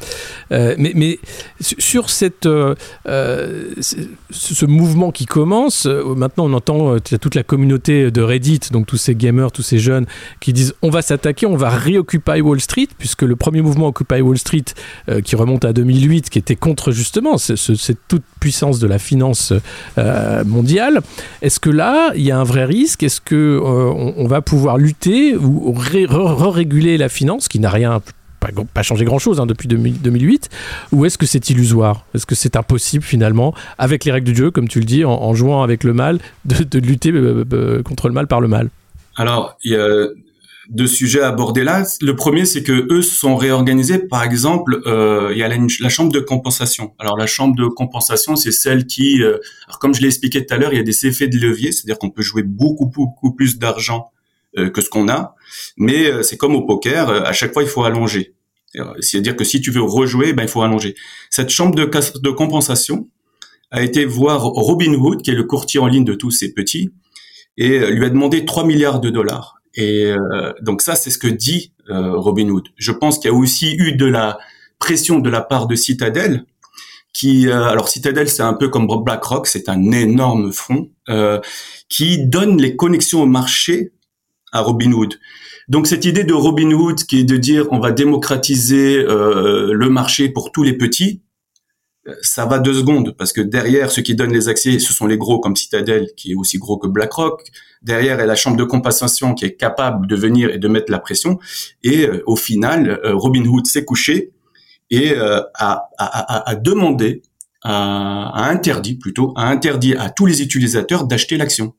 mais, 0.51 1.19
sur 1.61 2.11
cette 2.11 2.45
ce 2.45 4.67
mouvement 4.67 5.11
qui 5.11 5.27
commence, 5.27 5.87
maintenant 5.87 6.47
on 6.47 6.53
entend 6.53 6.99
toute 6.99 7.35
la 7.35 7.43
communauté 7.43 8.11
de 8.11 8.23
Reddit, 8.23 8.61
donc 8.73 8.87
tous 8.87 8.97
ces 8.97 9.15
gamers, 9.15 9.53
tous 9.53 9.63
ces 9.63 9.79
jeunes 9.79 10.07
qui 10.41 10.53
disent 10.53 10.75
on 10.83 10.91
va 10.91 11.03
s'attaquer, 11.03 11.47
on 11.47 11.57
va 11.57 11.71
réoccuper 11.71 12.41
Wall 12.41 12.61
Street 12.61 12.89
puisque 12.99 13.23
le 13.23 13.37
premier 13.37 13.63
mouvement 13.63 13.89
Occupy 13.89 14.21
Wall 14.21 14.39
Street 14.39 14.65
qui 15.25 15.37
remonte 15.37 15.65
à 15.65 15.73
2008, 15.73 16.31
qui 16.31 16.39
était 16.39 16.57
contre 16.57 16.93
justement 16.93 17.39
cette 17.39 17.99
toute 18.09 18.25
puissance 18.41 18.79
de 18.79 18.87
la 18.87 18.99
finance 18.99 19.53
mondiale. 20.43 21.01
Est-ce 21.43 21.61
que 21.61 21.71
là, 21.71 22.13
il 22.17 22.23
y 22.23 22.33
a 22.33 22.39
un 22.39 22.45
vrai 22.45 22.65
risque? 22.65 23.03
Est-ce 23.05 23.21
que 23.21 23.35
euh, 23.35 24.13
on, 24.17 24.27
va 24.27 24.41
pouvoir 24.43 24.79
lutter 24.79 25.37
ou 25.37 25.73
re-réguler 25.73 26.99
la 26.99 27.09
finance, 27.09 27.47
qui 27.49 27.61
n'a 27.61 27.71
rien 27.71 28.01
pas, 28.73 28.83
changé 28.83 29.05
grand-chose 29.05 29.41
hein, 29.41 29.47
depuis 29.47 29.69
2008, 29.69 30.51
ou 30.93 31.05
est-ce 31.05 31.19
que 31.19 31.27
c'est 31.27 31.51
illusoire? 31.51 32.05
Est-ce 32.15 32.27
que 32.27 32.35
c'est 32.35 32.57
impossible 32.57 33.05
finalement, 33.05 33.55
avec 33.79 34.05
les 34.05 34.13
règles 34.13 34.27
du 34.27 34.35
jeu, 34.35 34.51
comme 34.51 34.69
tu 34.69 34.81
le 34.81 34.85
dis, 34.85 35.05
en, 35.05 35.35
jouant 35.35 35.63
avec 35.63 35.85
le 35.85 35.93
mal, 35.93 36.19
de, 36.45 36.79
lutter 36.79 37.13
euh, 37.13 37.45
euh, 37.53 37.83
contre 37.83 38.09
le 38.09 38.15
mal 38.15 38.27
par 38.27 38.41
le 38.41 38.49
mal? 38.49 38.69
Alors, 39.17 39.57
il 39.63 39.73
y 39.73 39.77
a 39.77 40.09
deux 40.69 40.87
sujets 40.87 41.21
abordés 41.21 41.65
là. 41.65 41.85
Le 42.01 42.17
premier, 42.17 42.45
c'est 42.45 42.63
que 42.63 42.87
eux 42.93 43.03
sont 43.03 43.37
réorganisés. 43.37 43.99
Par 43.99 44.23
exemple, 44.23 44.81
euh, 44.87 45.31
il 45.33 45.39
y 45.39 45.43
a 45.43 45.49
la, 45.49 45.89
chambre 45.89 46.13
de 46.13 46.21
compensation. 46.21 46.95
Alors 46.99 47.17
la 47.17 47.27
chambre 47.27 47.55
de 47.57 47.67
compensation, 47.67 48.37
c'est 48.37 48.53
celle 48.53 48.87
qui, 48.87 49.23
euh, 49.23 49.39
alors 49.67 49.79
comme 49.79 49.95
je 49.95 50.01
l'ai 50.01 50.09
expliqué 50.09 50.45
tout 50.45 50.55
à 50.55 50.59
l'heure, 50.59 50.73
il 50.73 50.77
y 50.77 50.81
a 50.81 50.85
des 50.85 51.07
effets 51.07 51.29
de 51.29 51.39
levier, 51.39 51.73
c'est-à-dire 51.73 51.99
qu'on 51.99 52.11
peut 52.11 52.23
jouer 52.23 52.43
beaucoup 52.43 52.87
beaucoup 52.87 53.33
plus 53.33 53.59
d'argent 53.59 54.11
euh, 54.59 54.71
que 54.71 54.81
ce 54.81 54.89
qu'on 54.89 55.09
a, 55.09 55.35
mais 55.77 56.07
euh, 56.07 56.23
c'est 56.23 56.37
comme 56.37 56.55
au 56.55 56.63
poker, 56.63 57.09
à 57.11 57.33
chaque 57.33 57.53
fois 57.53 57.63
il 57.63 57.69
faut 57.69 57.85
allonger. 57.85 58.35
C'est-à-dire 58.99 59.37
que 59.37 59.45
si 59.45 59.61
tu 59.61 59.71
veux 59.71 59.83
rejouer, 59.83 60.33
ben 60.33 60.43
il 60.43 60.49
faut 60.49 60.63
allonger. 60.63 60.97
Cette 61.31 61.51
chambre 61.51 61.77
de, 61.77 61.85
de 61.85 62.31
compensation 62.31 63.09
a 63.71 63.83
été 63.83 64.05
voir 64.05 64.43
Robinhood, 64.43 65.23
qui 65.23 65.31
est 65.31 65.35
le 65.35 65.45
courtier 65.45 65.79
en 65.79 65.87
ligne 65.87 66.05
de 66.05 66.15
tous 66.15 66.33
ces 66.33 66.53
petits, 66.53 66.91
et 67.57 67.79
lui 67.93 68.05
a 68.05 68.11
demandé 68.11 68.45
3 68.45 68.67
milliards 68.67 68.99
de 68.99 69.11
dollars. 69.11 69.54
Et 69.75 70.07
euh, 70.07 70.53
donc 70.63 70.83
ça, 70.83 70.95
c'est 70.95 71.11
ce 71.11 71.19
que 71.19 71.27
dit 71.27 71.73
euh, 71.91 72.17
Robin 72.17 72.49
Hood. 72.49 72.69
Je 72.77 72.93
pense 72.93 73.19
qu'il 73.19 73.31
y 73.31 73.35
a 73.35 73.37
aussi 73.37 73.75
eu 73.77 73.93
de 73.93 74.07
la 74.07 74.39
pression 74.79 75.19
de 75.19 75.31
la 75.31 75.41
part 75.41 75.67
de 75.67 75.75
Citadel, 75.75 76.45
qui, 77.15 77.49
euh, 77.49 77.65
alors 77.65 77.89
Citadel, 77.89 78.29
c'est 78.29 78.43
un 78.43 78.53
peu 78.53 78.69
comme 78.69 78.87
BlackRock, 78.87 79.47
c'est 79.47 79.71
un 79.71 79.93
énorme 79.93 80.53
fonds 80.53 80.91
euh, 81.09 81.41
qui 81.89 82.27
donne 82.27 82.61
les 82.61 82.77
connexions 82.77 83.23
au 83.23 83.27
marché 83.27 83.93
à 84.53 84.61
Robinhood. 84.61 85.15
Donc 85.69 85.87
cette 85.87 86.05
idée 86.05 86.25
de 86.25 86.35
Robinhood 86.35 87.05
qui 87.05 87.21
est 87.21 87.25
de 87.25 87.37
dire 87.37 87.67
on 87.71 87.79
va 87.79 87.93
démocratiser 87.93 88.99
euh, 88.99 89.73
le 89.73 89.89
marché 89.89 90.29
pour 90.29 90.53
tous 90.53 90.65
les 90.65 90.77
petits, 90.77 91.23
ça 92.21 92.45
va 92.45 92.59
deux 92.59 92.75
secondes 92.75 93.15
parce 93.17 93.33
que 93.33 93.41
derrière 93.41 93.91
ceux 93.91 94.03
qui 94.03 94.15
donnent 94.15 94.33
les 94.33 94.49
accès, 94.49 94.79
ce 94.79 94.93
sont 94.93 95.07
les 95.07 95.17
gros 95.17 95.41
comme 95.41 95.57
Citadel 95.57 96.11
qui 96.17 96.33
est 96.33 96.35
aussi 96.35 96.59
gros 96.59 96.77
que 96.77 96.87
BlackRock. 96.87 97.41
Derrière 97.85 98.19
est 98.19 98.27
la 98.27 98.35
chambre 98.35 98.57
de 98.57 98.65
compensation 98.65 99.35
qui 99.35 99.45
est 99.45 99.55
capable 99.55 100.07
de 100.07 100.17
venir 100.17 100.51
et 100.51 100.59
de 100.59 100.69
mettre 100.69 100.91
la 100.91 100.99
pression. 100.99 101.39
Et 101.83 102.09
au 102.27 102.35
final, 102.35 103.01
Robinhood 103.05 103.67
s'est 103.67 103.85
couché 103.85 104.33
et 104.91 105.13
euh, 105.13 105.41
a, 105.55 106.55
demandé, 106.57 107.23
a, 107.63 108.49
interdit 108.49 108.97
plutôt, 108.97 109.33
a 109.37 109.49
interdit 109.49 109.95
à 109.95 110.11
tous 110.11 110.27
les 110.27 110.43
utilisateurs 110.43 111.05
d'acheter 111.05 111.37
l'action. 111.37 111.75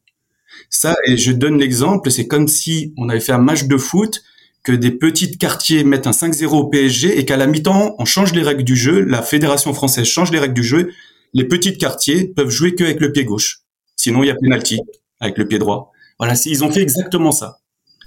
Ça, 0.70 0.95
et 1.06 1.18
je 1.18 1.32
donne 1.32 1.60
l'exemple, 1.60 2.12
c'est 2.12 2.28
comme 2.28 2.47
si 2.47 2.93
on 2.97 3.10
avait 3.10 3.20
fait 3.20 3.32
un 3.32 3.39
match 3.39 3.66
de 3.66 3.78
foot, 3.78 4.22
que 4.64 4.72
des 4.72 4.91
petits 4.91 5.38
quartiers 5.38 5.84
mettent 5.84 6.08
un 6.08 6.12
5-0 6.12 6.47
au 6.47 6.68
PSG 6.68 7.20
et 7.20 7.26
qu'à 7.26 7.38
la 7.38 7.45
mi-temps, 7.45 7.95
on 7.99 8.06
change 8.06 8.34
les 8.34 8.41
règles 8.41 8.64
du 8.64 8.76
jeu, 8.76 9.01
la 9.01 9.22
fédération 9.22 9.74
française 9.74 10.06
change 10.06 10.32
les 10.32 10.39
règles 10.39 10.56
du 10.56 10.64
jeu, 10.64 10.91
les 11.34 11.43
petits 11.43 11.78
quartiers 11.78 12.28
peuvent 12.30 12.49
jouer 12.49 12.74
que 12.74 12.84
avec 12.84 12.99
le 12.99 13.12
pied 13.12 13.26
gauche. 13.26 13.60
Sinon, 13.95 14.24
il 14.24 14.28
y 14.28 14.32
a 14.32 14.36
penalty 14.36 14.80
avec 15.20 15.38
le 15.38 15.47
pied 15.47 15.60
droit. 15.60 15.91
Voilà, 16.20 16.34
ils 16.45 16.63
ont 16.63 16.72
fait 16.72 16.82
exactement 16.82 17.32
ça. 17.32 17.57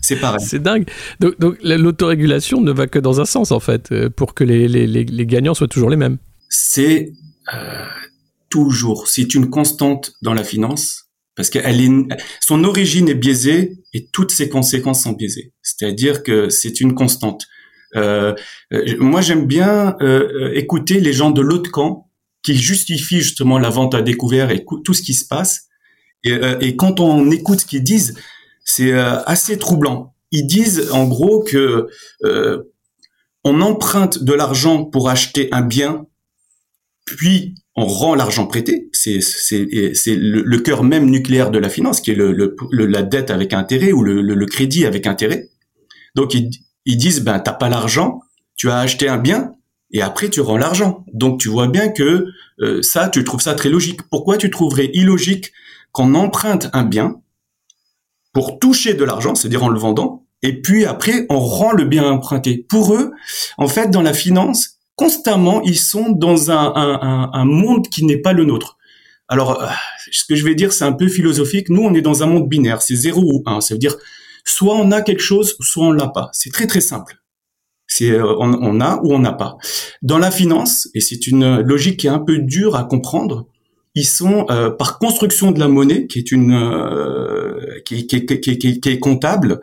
C'est 0.00 0.16
pareil. 0.16 0.44
C'est 0.44 0.62
dingue. 0.62 0.88
Donc, 1.20 1.38
donc 1.38 1.56
l'autorégulation 1.62 2.60
ne 2.60 2.72
va 2.72 2.86
que 2.86 2.98
dans 2.98 3.20
un 3.20 3.24
sens, 3.24 3.50
en 3.50 3.60
fait, 3.60 3.90
euh, 3.90 4.08
pour 4.08 4.34
que 4.34 4.44
les, 4.44 4.68
les, 4.68 4.86
les 4.86 5.26
gagnants 5.26 5.54
soient 5.54 5.68
toujours 5.68 5.90
les 5.90 5.96
mêmes. 5.96 6.18
C'est 6.48 7.12
euh, 7.54 7.84
toujours, 8.50 9.08
c'est 9.08 9.34
une 9.34 9.50
constante 9.50 10.12
dans 10.22 10.34
la 10.34 10.44
finance, 10.44 11.10
parce 11.34 11.50
qu'elle 11.50 11.80
est, 11.80 11.90
son 12.40 12.64
origine 12.64 13.08
est 13.08 13.14
biaisée 13.14 13.78
et 13.92 14.08
toutes 14.08 14.30
ses 14.30 14.48
conséquences 14.48 15.02
sont 15.02 15.12
biaisées. 15.12 15.52
C'est-à-dire 15.62 16.22
que 16.22 16.48
c'est 16.48 16.80
une 16.80 16.94
constante. 16.94 17.46
Euh, 17.96 18.34
euh 18.72 18.96
moi, 18.98 19.20
j'aime 19.20 19.46
bien 19.46 19.96
euh, 20.00 20.52
écouter 20.54 21.00
les 21.00 21.12
gens 21.12 21.30
de 21.30 21.40
l'autre 21.40 21.70
camp 21.70 22.10
qui 22.42 22.54
justifient 22.54 23.20
justement 23.20 23.58
la 23.58 23.70
vente 23.70 23.94
à 23.94 24.02
découvert 24.02 24.50
et 24.50 24.64
tout 24.84 24.94
ce 24.94 25.02
qui 25.02 25.14
se 25.14 25.26
passe. 25.26 25.67
Et, 26.24 26.38
et 26.60 26.76
quand 26.76 27.00
on 27.00 27.30
écoute 27.30 27.60
ce 27.60 27.66
qu'ils 27.66 27.84
disent, 27.84 28.14
c'est 28.68 28.92
euh, 28.92 29.22
assez 29.24 29.58
troublant. 29.58 30.14
Ils 30.30 30.46
disent 30.46 30.90
en 30.92 31.08
gros 31.08 31.42
que 31.42 31.88
euh, 32.24 32.62
on 33.42 33.62
emprunte 33.62 34.22
de 34.22 34.34
l'argent 34.34 34.84
pour 34.84 35.08
acheter 35.08 35.48
un 35.52 35.62
bien, 35.62 36.06
puis 37.06 37.54
on 37.74 37.86
rend 37.86 38.14
l'argent 38.14 38.46
prêté. 38.46 38.90
C'est 38.92 39.20
le, 40.06 40.56
cœur 40.58 40.84
même 40.84 41.08
nucléaire 41.08 41.50
de 41.50 41.58
la 41.58 41.70
finance, 41.70 42.02
qui 42.02 42.10
est 42.10 42.18
la 42.18 43.02
dette 43.02 43.30
avec 43.30 43.54
intérêt 43.54 43.92
ou 43.92 44.02
le, 44.02 44.46
crédit 44.46 44.84
avec 44.84 45.06
intérêt. 45.06 45.48
Donc 46.14 46.34
ils, 46.34 46.96
disent 46.96 47.22
ben 47.22 47.38
t'as 47.38 47.52
pas 47.52 47.70
l'argent, 47.70 48.20
tu 48.56 48.70
as 48.70 48.80
acheté 48.80 49.08
un 49.08 49.18
bien 49.18 49.54
et 49.92 50.02
après 50.02 50.28
tu 50.28 50.42
rends 50.42 50.58
l'argent. 50.58 51.06
Donc 51.14 51.40
tu 51.40 51.48
vois 51.48 51.68
bien 51.68 51.88
que 51.88 52.26
euh, 52.60 52.82
ça 52.82 53.08
tu 53.08 53.24
trouves 53.24 53.40
ça 53.40 53.54
très 53.54 53.70
logique. 53.70 54.02
Pourquoi 54.10 54.36
tu 54.36 54.50
trouverais 54.50 54.90
illogique 54.92 55.52
qu'on 55.92 56.14
emprunte 56.14 56.68
un 56.72 56.84
bien 56.84 57.20
pour 58.32 58.58
toucher 58.58 58.94
de 58.94 59.04
l'argent, 59.04 59.34
c'est-à-dire 59.34 59.64
en 59.64 59.68
le 59.68 59.78
vendant, 59.78 60.26
et 60.42 60.60
puis 60.60 60.84
après 60.84 61.26
on 61.28 61.38
rend 61.38 61.72
le 61.72 61.84
bien 61.84 62.08
emprunté. 62.08 62.64
Pour 62.68 62.94
eux, 62.94 63.12
en 63.56 63.68
fait, 63.68 63.90
dans 63.90 64.02
la 64.02 64.14
finance, 64.14 64.78
constamment, 64.98 65.62
ils 65.62 65.78
sont 65.78 66.10
dans 66.10 66.50
un, 66.50 67.44
monde 67.44 67.88
qui 67.88 68.04
n'est 68.04 68.18
pas 68.18 68.32
le 68.32 68.44
nôtre. 68.44 68.76
Alors, 69.28 69.62
euh, 69.62 69.66
ce 70.10 70.24
que 70.24 70.34
je 70.34 70.44
vais 70.44 70.54
dire, 70.54 70.72
c'est 70.72 70.84
un 70.84 70.92
peu 70.92 71.06
philosophique. 71.06 71.68
Nous, 71.68 71.82
on 71.82 71.94
est 71.94 72.00
dans 72.00 72.22
un 72.22 72.26
monde 72.26 72.48
binaire, 72.48 72.82
c'est 72.82 72.94
0 72.94 73.20
ou 73.20 73.42
1. 73.46 73.60
Ça 73.60 73.74
veut 73.74 73.78
dire, 73.78 73.96
soit 74.44 74.74
on 74.74 74.90
a 74.90 75.02
quelque 75.02 75.22
chose, 75.22 75.56
soit 75.60 75.86
on 75.86 75.92
l'a 75.92 76.08
pas. 76.08 76.30
C'est 76.32 76.52
très 76.52 76.66
très 76.66 76.80
simple. 76.80 77.18
C'est 77.86 78.10
euh, 78.10 78.34
on, 78.38 78.80
a 78.80 79.00
ou 79.02 79.14
on 79.14 79.18
n'a 79.18 79.32
pas. 79.32 79.56
Dans 80.02 80.18
la 80.18 80.30
finance, 80.30 80.88
et 80.94 81.00
c'est 81.00 81.26
une 81.26 81.60
logique 81.60 82.00
qui 82.00 82.06
est 82.06 82.10
un 82.10 82.18
peu 82.18 82.38
dure 82.38 82.74
à 82.74 82.84
comprendre, 82.84 83.46
ils 83.94 84.06
sont 84.06 84.46
euh, 84.50 84.70
par 84.70 84.98
construction 84.98 85.50
de 85.50 85.58
la 85.58 85.68
monnaie, 85.68 86.06
qui 86.06 86.18
est 86.18 86.32
une 86.32 86.52
euh, 86.52 87.80
qui, 87.84 88.06
qui, 88.06 88.26
qui, 88.26 88.58
qui, 88.58 88.88
est 88.88 88.98
comptable, 88.98 89.60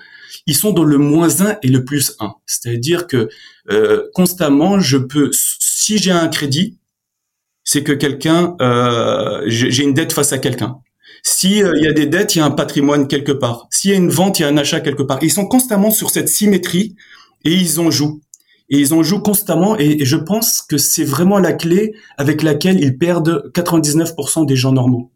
ils 0.47 0.55
sont 0.55 0.71
dans 0.71 0.84
le 0.84 0.97
moins 0.97 1.41
1 1.41 1.57
et 1.63 1.67
le 1.67 1.86
plus 1.86 2.15
1. 2.19 2.34
C'est-à-dire 2.45 3.07
que 3.07 3.30
euh, 3.71 4.09
constamment, 4.13 4.80
je 4.80 4.97
peux, 4.97 5.32
si 5.34 5.97
j'ai 5.97 6.11
un 6.11 6.28
crédit, 6.28 6.78
c'est 7.63 7.84
que 7.84 7.93
quelqu'un, 7.93 8.55
j'ai 9.47 9.84
une 9.84 9.95
dette 9.95 10.13
face 10.13 10.34
à 10.34 10.38
quelqu'un. 10.38 10.78
Si 11.23 11.57
il 11.57 11.84
y 11.84 11.88
a 11.88 11.93
des 11.93 12.05
dettes, 12.05 12.36
il 12.36 12.39
y 12.39 12.41
a 12.41 12.45
un 12.45 12.51
patrimoine 12.51 13.07
quelque 13.07 13.32
part. 13.32 13.67
S'il 13.71 13.89
y 13.89 13.93
a 13.95 13.97
une 13.97 14.11
vente, 14.11 14.38
il 14.38 14.43
y 14.43 14.45
a 14.45 14.49
un 14.49 14.57
achat 14.57 14.82
quelque 14.82 15.01
part. 15.01 15.17
Ils 15.23 15.32
sont 15.32 15.47
constamment 15.47 15.89
sur 15.89 16.11
cette 16.11 16.30
symétrie 16.30 16.95
et 17.43 17.51
ils 17.51 17.80
en 17.80 17.89
jouent 17.89 18.21
et 18.70 18.80
ils 18.80 18.93
en 18.93 19.03
jouent 19.03 19.22
constamment 19.22 19.78
et, 19.78 20.03
je 20.05 20.18
pense 20.18 20.61
que 20.61 20.78
c'est 20.78 21.03
vraiment 21.03 21.39
la 21.39 21.53
clé 21.53 21.93
avec 22.18 22.43
laquelle 22.43 22.80
ils 22.80 22.97
perdent 22.97 23.51
99% 23.53 24.45
des 24.45 24.55
gens 24.55 24.72
normaux. 24.72 25.11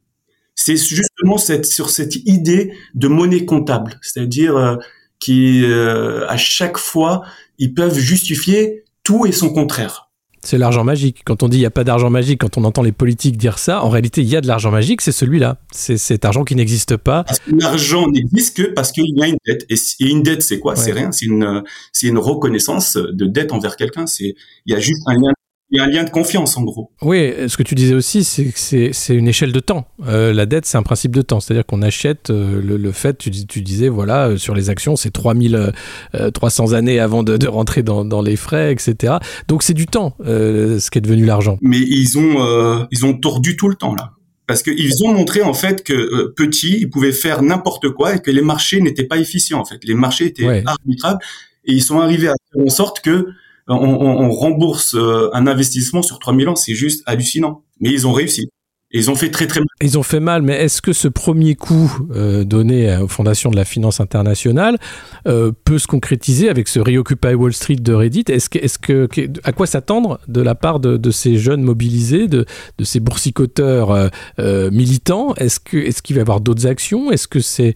C'est 0.55 0.75
justement 0.75 1.37
cette, 1.37 1.65
sur 1.65 1.89
cette 1.89 2.15
idée 2.27 2.73
de 2.93 3.07
monnaie 3.07 3.45
comptable, 3.45 3.97
c'est-à-dire 4.01 4.57
euh, 4.57 4.75
qui 5.19 5.63
euh, 5.63 6.27
à 6.27 6.37
chaque 6.37 6.77
fois 6.77 7.23
ils 7.57 7.73
peuvent 7.73 7.97
justifier 7.97 8.83
tout 9.03 9.25
et 9.25 9.31
son 9.31 9.51
contraire. 9.51 10.08
C'est 10.43 10.57
l'argent 10.57 10.83
magique. 10.83 11.21
Quand 11.25 11.43
on 11.43 11.49
dit 11.49 11.57
il 11.57 11.61
n'y 11.61 11.65
a 11.65 11.71
pas 11.71 11.83
d'argent 11.83 12.09
magique, 12.09 12.41
quand 12.41 12.57
on 12.57 12.63
entend 12.63 12.81
les 12.81 12.91
politiques 12.91 13.37
dire 13.37 13.59
ça, 13.59 13.83
en 13.83 13.89
réalité, 13.89 14.21
il 14.21 14.29
y 14.29 14.35
a 14.35 14.41
de 14.41 14.47
l'argent 14.47 14.71
magique, 14.71 15.01
c'est 15.01 15.11
celui-là. 15.11 15.57
C'est 15.71 15.97
cet 15.97 16.25
argent 16.25 16.43
qui 16.43 16.55
n'existe 16.55 16.97
pas. 16.97 17.25
l'argent 17.47 18.07
n'existe 18.07 18.57
que 18.57 18.63
parce 18.63 18.91
qu'il 18.91 19.05
y 19.15 19.23
a 19.23 19.27
une 19.27 19.37
dette. 19.45 19.65
Et, 19.69 19.75
une 19.99 20.23
dette, 20.23 20.41
c'est 20.41 20.59
quoi? 20.59 20.75
C'est 20.75 20.91
rien. 20.91 21.11
C'est 21.11 21.25
une, 21.25 21.63
une 22.03 22.17
reconnaissance 22.17 22.95
de 22.95 23.25
dette 23.25 23.51
envers 23.51 23.75
quelqu'un. 23.75 24.05
Il 24.19 24.33
y 24.65 24.73
a 24.73 24.79
juste 24.79 25.01
un 25.07 25.15
lien 25.15 25.33
il 25.71 25.77
y 25.77 25.81
a 25.81 25.83
un 25.83 25.87
lien 25.87 26.03
de 26.03 26.09
confiance 26.09 26.57
en 26.57 26.63
gros. 26.63 26.91
Oui, 27.03 27.31
ce 27.47 27.55
que 27.55 27.61
tu 27.61 27.75
disais 27.75 27.93
aussi, 27.93 28.23
c'est 28.23 28.45
que 28.45 28.59
c'est 28.91 29.15
une 29.15 29.27
échelle 29.27 29.51
de 29.51 29.59
temps. 29.59 29.87
Euh, 30.07 30.33
la 30.33 30.47
dette, 30.47 30.65
c'est 30.65 30.77
un 30.77 30.83
principe 30.83 31.15
de 31.15 31.21
temps. 31.21 31.39
C'est-à-dire 31.39 31.65
qu'on 31.65 31.83
achète 31.83 32.31
euh, 32.31 32.59
le, 32.61 32.91
fait, 32.91 33.17
tu, 33.17 33.29
tu, 33.29 33.61
disais, 33.61 33.87
voilà, 33.87 34.29
euh, 34.29 34.37
sur 34.37 34.55
les 34.55 34.71
actions, 34.71 34.95
c'est 34.95 35.11
3300 35.11 36.73
années 36.73 36.99
avant 36.99 37.21
de, 37.21 37.37
de 37.37 37.47
rentrer 37.47 37.83
dans, 37.83 38.03
dans, 38.03 38.21
les 38.21 38.35
frais, 38.35 38.71
etc. 38.71 39.17
Donc 39.47 39.61
c'est 39.61 39.75
du 39.75 39.85
temps, 39.85 40.15
ce 40.19 40.89
qui 40.89 40.97
est 40.97 41.01
devenu 41.01 41.25
l'argent. 41.25 41.57
Mais 41.61 41.79
ils 41.79 42.17
ont, 42.17 42.87
ils 42.91 43.05
ont 43.05 43.13
tordu 43.13 43.55
tout 43.55 43.69
le 43.69 43.75
temps 43.75 43.95
là. 43.95 44.11
Parce 44.47 44.63
qu'ils 44.63 45.03
ont 45.03 45.13
montré 45.13 45.43
en 45.43 45.53
fait 45.53 45.83
que 45.83 46.33
petits, 46.35 46.79
ils 46.81 46.89
pouvaient 46.89 47.11
faire 47.11 47.43
n'importe 47.43 47.89
quoi 47.89 48.15
et 48.15 48.19
que 48.19 48.31
les 48.31 48.41
marchés 48.41 48.81
n'étaient 48.81 49.03
pas 49.03 49.17
efficients 49.17 49.59
en 49.59 49.65
fait. 49.65 49.79
Les 49.83 49.93
marchés 49.93 50.25
étaient 50.25 50.63
arbitrables 50.65 51.19
et 51.65 51.73
ils 51.73 51.83
sont 51.83 51.99
arrivés 51.99 52.29
à 52.29 52.33
faire 52.51 52.65
en 52.65 52.69
sorte 52.69 53.01
que 53.01 53.27
on, 53.75 54.31
rembourse 54.31 54.95
euh, 54.95 55.29
un 55.33 55.47
investissement 55.47 56.01
sur 56.01 56.19
3000 56.19 56.49
ans, 56.49 56.55
c'est 56.55 56.73
juste 56.73 57.03
hallucinant. 57.05 57.63
Mais 57.79 57.91
ils 57.91 58.07
ont 58.07 58.13
réussi. 58.13 58.49
Ils 58.91 59.11
ont 59.11 59.15
fait 59.15 59.29
très 59.29 59.45
très 59.45 59.59
mal. 59.59 59.67
Ils 59.83 59.99
ont 59.99 60.03
fait 60.03 60.19
mal, 60.19 60.41
mais 60.41 60.55
est-ce 60.55 60.81
que 60.81 60.93
ce 60.93 61.07
premier 61.07 61.53
coup 61.53 61.95
euh, 62.09 62.43
donné 62.43 62.97
aux 62.97 63.07
fondations 63.07 63.51
de 63.51 63.55
la 63.55 63.63
finance 63.63 63.99
internationale 63.99 64.79
euh, 65.27 65.51
peut 65.63 65.77
se 65.77 65.85
concrétiser 65.85 66.49
avec 66.49 66.67
ce 66.67 66.79
Reoccupy 66.79 67.35
Wall 67.35 67.53
Street 67.53 67.75
de 67.75 67.93
Reddit? 67.93 68.25
Est-ce 68.29 68.49
que, 68.79 69.07
à 69.43 69.51
quoi 69.51 69.67
s'attendre 69.67 70.19
de 70.27 70.41
la 70.41 70.55
part 70.55 70.79
de, 70.79 71.11
ces 71.11 71.37
jeunes 71.37 71.61
mobilisés, 71.61 72.27
de, 72.27 72.47
ces 72.81 72.99
boursicoteurs 72.99 74.09
militants? 74.39 75.35
Est-ce 75.35 75.59
est-ce 75.77 76.01
qu'il 76.01 76.15
va 76.15 76.21
y 76.21 76.23
avoir 76.23 76.41
d'autres 76.41 76.65
actions? 76.65 77.11
Est-ce 77.11 77.27
que 77.27 77.41
c'est 77.41 77.75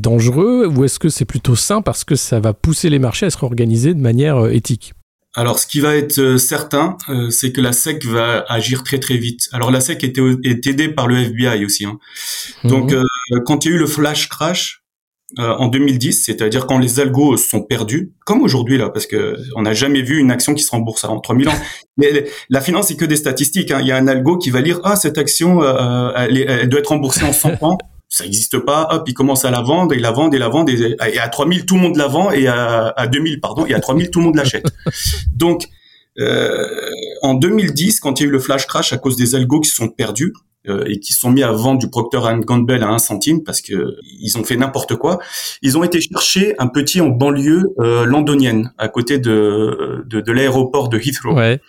dangereux? 0.00 0.68
Ou 0.68 0.84
est-ce 0.84 1.00
que 1.00 1.08
c'est 1.08 1.24
plutôt 1.24 1.56
sain 1.56 1.82
parce 1.82 2.04
que 2.04 2.14
ça 2.14 2.38
va 2.38 2.54
pousser 2.54 2.88
les 2.88 3.00
marchés 3.00 3.26
à 3.26 3.30
se 3.30 3.38
réorganiser 3.38 3.94
de 3.94 4.00
manière 4.00 4.46
éthique? 4.46 4.94
Alors, 5.34 5.60
ce 5.60 5.66
qui 5.66 5.78
va 5.78 5.96
être 5.96 6.18
euh, 6.18 6.38
certain, 6.38 6.96
euh, 7.08 7.30
c'est 7.30 7.52
que 7.52 7.60
la 7.60 7.72
SEC 7.72 8.04
va 8.04 8.44
agir 8.48 8.82
très 8.82 8.98
très 8.98 9.16
vite. 9.16 9.48
Alors, 9.52 9.70
la 9.70 9.80
SEC 9.80 10.02
était, 10.02 10.22
est 10.42 10.66
aidée 10.66 10.88
par 10.88 11.06
le 11.06 11.18
FBI 11.18 11.64
aussi. 11.64 11.84
Hein. 11.84 11.98
Donc, 12.64 12.90
mhm. 12.92 13.04
euh, 13.32 13.40
quand 13.46 13.64
il 13.64 13.70
y 13.70 13.72
a 13.72 13.76
eu 13.76 13.78
le 13.78 13.86
flash 13.86 14.28
crash 14.28 14.78
en 15.38 15.68
2010, 15.68 16.24
c'est-à-dire 16.24 16.66
quand 16.66 16.78
les 16.78 16.98
algos 16.98 17.36
sont 17.36 17.62
perdus, 17.62 18.10
comme 18.26 18.42
aujourd'hui 18.42 18.78
là, 18.78 18.90
parce 18.90 19.06
que 19.06 19.36
on 19.54 19.62
n'a 19.62 19.74
jamais 19.74 20.02
vu 20.02 20.18
une 20.18 20.32
action 20.32 20.54
qui 20.54 20.64
se 20.64 20.72
rembourse 20.72 21.04
en 21.04 21.20
3000 21.20 21.48
ans. 21.48 21.54
Mais 21.96 22.24
la 22.48 22.60
finance, 22.60 22.88
c'est 22.88 22.96
que 22.96 23.04
des 23.04 23.14
statistiques. 23.14 23.70
Hein. 23.70 23.78
Il 23.80 23.86
y 23.86 23.92
a 23.92 23.96
un 23.96 24.08
algo 24.08 24.38
qui 24.38 24.50
va 24.50 24.60
lire 24.60 24.80
ah 24.82 24.96
cette 24.96 25.18
action, 25.18 25.62
elle, 26.16 26.36
elle, 26.36 26.68
doit 26.68 26.80
être 26.80 26.88
remboursée 26.88 27.22
en 27.22 27.32
100 27.32 27.62
ans 27.62 27.78
ça 28.10 28.24
n'existe 28.24 28.58
pas. 28.58 28.88
Hop, 28.90 29.04
ils 29.08 29.14
commencent 29.14 29.44
à 29.46 29.50
la 29.50 29.62
vendre 29.62 29.94
et 29.94 29.98
la 29.98 30.10
vendre 30.10 30.34
et 30.34 30.38
la 30.38 30.48
vendre 30.48 30.70
et, 30.72 31.18
à 31.18 31.28
3000 31.28 31.64
tout 31.64 31.76
le 31.76 31.80
monde 31.80 31.96
la 31.96 32.08
vend 32.08 32.30
et 32.32 32.46
à, 32.48 32.88
à 32.96 33.06
2000 33.06 33.40
pardon 33.40 33.64
et 33.64 33.72
à 33.72 33.80
3000 33.80 34.10
tout 34.10 34.18
le 34.18 34.26
monde 34.26 34.36
l'achète. 34.36 34.66
Donc 35.34 35.68
euh, 36.18 36.66
en 37.22 37.34
2010, 37.34 38.00
quand 38.00 38.20
il 38.20 38.24
y 38.24 38.26
a 38.26 38.28
eu 38.28 38.32
le 38.32 38.40
flash 38.40 38.66
crash 38.66 38.92
à 38.92 38.98
cause 38.98 39.16
des 39.16 39.34
algos 39.36 39.60
qui 39.60 39.70
sont 39.70 39.88
perdus 39.88 40.32
euh, 40.68 40.84
et 40.86 40.98
qui 40.98 41.12
sont 41.12 41.30
mis 41.30 41.42
à 41.44 41.52
vendre 41.52 41.78
du 41.78 41.88
Procter 41.88 42.20
Gamble 42.44 42.82
à 42.82 42.88
un 42.88 42.98
centime 42.98 43.42
parce 43.44 43.62
que 43.62 43.94
ils 44.20 44.36
ont 44.36 44.44
fait 44.44 44.56
n'importe 44.56 44.96
quoi, 44.96 45.20
ils 45.62 45.78
ont 45.78 45.84
été 45.84 46.00
chercher 46.00 46.54
un 46.58 46.66
petit 46.66 47.00
en 47.00 47.08
banlieue 47.08 47.72
euh, 47.78 48.04
londonienne 48.04 48.72
à 48.76 48.88
côté 48.88 49.18
de 49.18 50.04
de, 50.06 50.20
de 50.20 50.32
l'aéroport 50.32 50.88
de 50.88 50.98
Heathrow. 50.98 51.34
Ouais. 51.34 51.60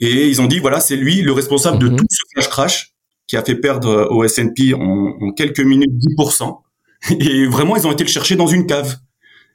Et 0.00 0.28
ils 0.28 0.40
ont 0.40 0.46
dit, 0.46 0.58
voilà, 0.58 0.80
c'est 0.80 0.96
lui 0.96 1.20
le 1.22 1.32
responsable 1.32 1.78
de 1.78 1.88
Mhm. 1.88 1.96
tout 1.96 2.06
ce 2.10 2.22
flash 2.32 2.48
crash 2.48 2.93
qui 3.26 3.36
a 3.36 3.42
fait 3.42 3.56
perdre 3.56 4.08
au 4.10 4.24
S&P 4.24 4.74
en, 4.74 5.16
en 5.20 5.32
quelques 5.32 5.60
minutes 5.60 5.92
10%. 6.18 6.60
Et 7.20 7.46
vraiment, 7.46 7.76
ils 7.76 7.86
ont 7.86 7.92
été 7.92 8.04
le 8.04 8.10
chercher 8.10 8.36
dans 8.36 8.46
une 8.46 8.66
cave. 8.66 8.96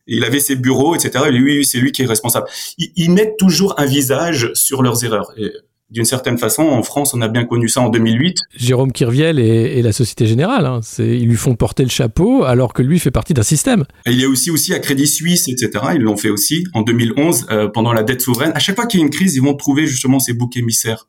Et 0.08 0.18
il 0.18 0.24
avait 0.24 0.40
ses 0.40 0.56
bureaux, 0.56 0.96
etc. 0.96 1.26
Et 1.28 1.32
lui, 1.32 1.66
c'est 1.66 1.78
lui 1.78 1.92
qui 1.92 2.02
est 2.02 2.08
responsable. 2.08 2.48
Ils, 2.78 2.92
ils 2.96 3.12
mettent 3.12 3.38
toujours 3.38 3.80
un 3.80 3.86
visage 3.86 4.52
sur 4.54 4.82
leurs 4.82 5.04
erreurs. 5.04 5.32
Et 5.38 5.52
d'une 5.92 6.06
certaine 6.06 6.38
façon, 6.38 6.64
en 6.64 6.84
France, 6.84 7.14
on 7.16 7.22
a 7.22 7.28
bien 7.28 7.46
connu 7.46 7.68
ça 7.68 7.82
en 7.82 7.90
2008. 7.90 8.38
Jérôme 8.56 8.92
Kirviel 8.92 9.40
et, 9.40 9.78
et 9.78 9.82
la 9.82 9.92
Société 9.92 10.28
Générale, 10.28 10.66
hein, 10.66 10.82
ils 11.00 11.28
lui 11.28 11.36
font 11.36 11.56
porter 11.56 11.84
le 11.84 11.90
chapeau 11.90 12.44
alors 12.44 12.74
que 12.74 12.84
lui 12.84 13.00
fait 13.00 13.12
partie 13.12 13.34
d'un 13.34 13.44
système. 13.44 13.86
Et 14.06 14.12
il 14.12 14.20
y 14.20 14.24
a 14.24 14.30
aussi 14.30 14.52
aussi 14.52 14.74
à 14.74 14.80
Crédit 14.80 15.08
Suisse, 15.08 15.48
etc. 15.48 15.86
Ils 15.96 16.02
l'ont 16.02 16.18
fait 16.18 16.30
aussi 16.30 16.64
en 16.74 16.84
2011 16.84 17.48
euh, 17.50 17.68
pendant 17.70 17.92
la 17.92 18.04
dette 18.04 18.22
souveraine. 18.22 18.52
À 18.54 18.60
chaque 18.60 18.76
fois 18.76 18.86
qu'il 18.86 19.00
y 19.00 19.04
a 19.04 19.06
une 19.06 19.12
crise, 19.12 19.36
ils 19.36 19.42
vont 19.42 19.56
trouver 19.56 19.88
justement 19.88 20.20
ces 20.20 20.34
boucs 20.34 20.58
émissaires. 20.58 21.08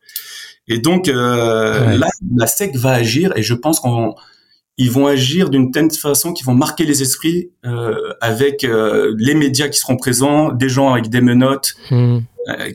Et 0.69 0.79
donc 0.79 1.09
euh, 1.09 1.87
Ouais. 1.87 1.99
là, 1.99 2.09
la 2.37 2.47
SEC 2.47 2.77
va 2.77 2.91
agir 2.93 3.33
et 3.37 3.43
je 3.43 3.55
pense 3.55 3.81
qu'on 3.81 4.15
ils 4.77 4.91
vont 4.91 5.07
agir 5.07 5.51
d'une 5.51 5.73
telle 5.73 5.91
façon 5.93 6.33
qu'ils 6.33 6.47
vont 6.47 6.55
marquer 6.55 6.85
les 6.87 7.03
esprits 7.03 7.51
euh, 7.67 8.15
avec 8.23 8.65
euh, 8.65 9.15
les 9.19 9.35
médias 9.35 9.69
qui 9.69 9.79
seront 9.79 9.97
présents, 9.97 10.53
des 10.53 10.69
gens 10.71 10.93
avec 10.93 11.09
des 11.11 11.21
menottes, 11.21 11.75
Hmm. 11.91 12.21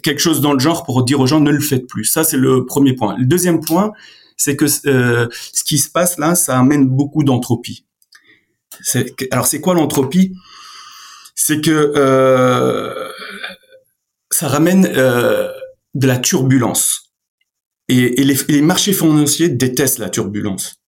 quelque 0.04 0.20
chose 0.20 0.40
dans 0.42 0.54
le 0.54 0.60
genre 0.60 0.84
pour 0.84 1.04
dire 1.04 1.20
aux 1.20 1.26
gens 1.28 1.40
ne 1.42 1.50
le 1.52 1.60
faites 1.62 1.88
plus. 1.88 2.06
Ça 2.06 2.24
c'est 2.24 2.38
le 2.38 2.66
premier 2.66 2.94
point. 2.94 3.16
Le 3.18 3.26
deuxième 3.26 3.60
point, 3.60 3.92
c'est 4.38 4.56
que 4.56 4.68
ce 4.68 5.28
qui 5.66 5.78
se 5.80 5.90
passe 5.90 6.18
là, 6.20 6.36
ça 6.36 6.60
amène 6.60 6.86
beaucoup 6.88 7.24
d'entropie. 7.24 7.86
Alors 9.32 9.48
c'est 9.48 9.62
quoi 9.62 9.74
l'entropie? 9.74 10.36
C'est 11.34 11.60
que 11.62 11.92
ça 14.32 14.48
ramène 14.48 14.84
de 14.84 16.08
la 16.08 16.18
turbulence. 16.18 17.05
Et, 17.88 18.24
les, 18.24 18.62
marchés 18.62 18.94
financiers 18.94 19.50
détestent 19.50 20.00
la 20.00 20.10
turbulence. 20.10 20.82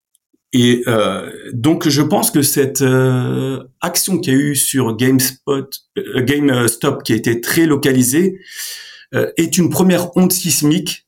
Et 0.52 0.82
euh, 0.86 1.30
donc 1.52 1.88
je 1.88 2.00
pense 2.00 2.30
que 2.30 2.42
cette 2.42 2.80
euh, 2.80 3.62
action 3.80 4.18
qu'il 4.18 4.32
y 4.32 4.36
a 4.36 4.38
eu 4.38 4.56
sur 4.56 4.96
GameSpot, 4.96 5.68
euh, 5.98 6.24
GameStop, 6.24 7.02
qui 7.02 7.12
a 7.12 7.16
été 7.16 7.40
très 7.40 7.66
localisée, 7.66 8.40
est 9.38 9.56
une 9.56 9.70
première 9.70 10.14
onde 10.18 10.32
sismique 10.32 11.06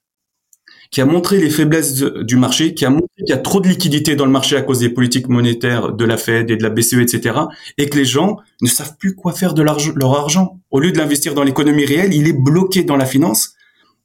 qui 0.91 1.03
a 1.03 1.05
montré 1.05 1.39
les 1.39 1.51
faiblesses 1.51 1.97
du 1.97 2.37
marché, 2.37 2.73
qui 2.73 2.87
a 2.87 2.91
montré 2.91 3.09
qu'il 3.19 3.29
y 3.29 3.33
a 3.33 3.37
trop 3.37 3.61
de 3.61 3.69
liquidités 3.69 4.17
dans 4.17 4.25
le 4.25 4.33
marché 4.33 4.57
à 4.57 4.63
cause 4.63 4.79
des 4.79 4.89
politiques 4.89 5.29
monétaires 5.29 5.93
de 5.93 6.05
la 6.07 6.17
Fed 6.17 6.51
et 6.51 6.57
de 6.57 6.63
la 6.63 6.71
BCE, 6.71 6.95
etc., 6.95 7.41
et 7.77 7.91
que 7.91 7.99
les 7.99 8.07
gens 8.07 8.39
ne 8.63 8.69
savent 8.69 8.97
plus 8.97 9.15
quoi 9.15 9.33
faire 9.33 9.53
de 9.53 9.63
leur 9.63 10.15
argent. 10.19 10.59
Au 10.71 10.81
lieu 10.81 10.93
de 10.93 10.99
l'investir 10.99 11.35
dans 11.35 11.45
l'économie 11.45 11.85
réelle, 11.85 12.15
il 12.15 12.27
est 12.27 12.33
bloqué 12.33 12.85
dans 12.85 12.97
la 12.97 13.05
finance 13.05 13.55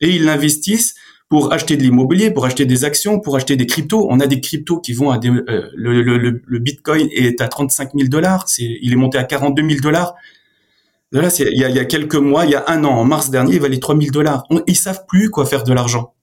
et 0.01 0.09
ils 0.09 0.25
l'investissent 0.25 0.95
pour 1.29 1.51
acheter 1.51 1.75
de 1.75 1.81
l'immobilier, 1.81 2.31
pour 2.31 2.45
acheter 2.45 2.65
des 2.65 2.85
actions, 2.85 3.19
pour 3.19 3.35
acheter 3.35 3.55
des 3.55 3.65
cryptos. 3.65 4.07
On 4.09 4.19
a 4.19 4.27
des 4.27 4.41
cryptos 4.41 4.79
qui 4.79 4.93
vont 4.93 5.09
à 5.09 5.17
des, 5.17 5.29
euh, 5.29 5.69
le, 5.75 6.59
Bitcoin 6.59 7.07
est 7.11 7.41
à 7.41 7.47
35 7.47 7.91
000 7.95 8.09
dollars, 8.09 8.45
il 8.59 8.91
est 8.91 8.95
monté 8.95 9.17
à 9.17 9.23
42 9.23 9.67
000 9.67 9.81
dollars. 9.81 10.15
Il 11.11 11.19
y 11.57 11.79
a, 11.79 11.85
quelques 11.85 12.15
mois, 12.15 12.45
il 12.45 12.51
y 12.51 12.55
a 12.55 12.65
un 12.67 12.83
an, 12.83 12.91
en 12.91 13.05
mars 13.05 13.29
dernier, 13.29 13.55
il 13.55 13.61
valait 13.61 13.79
3 13.79 13.97
000 13.97 14.11
dollars. 14.11 14.43
Ils 14.67 14.75
savent 14.75 15.05
plus 15.07 15.29
quoi 15.29 15.45
faire 15.45 15.63
de 15.63 15.73
l'argent. 15.73 16.13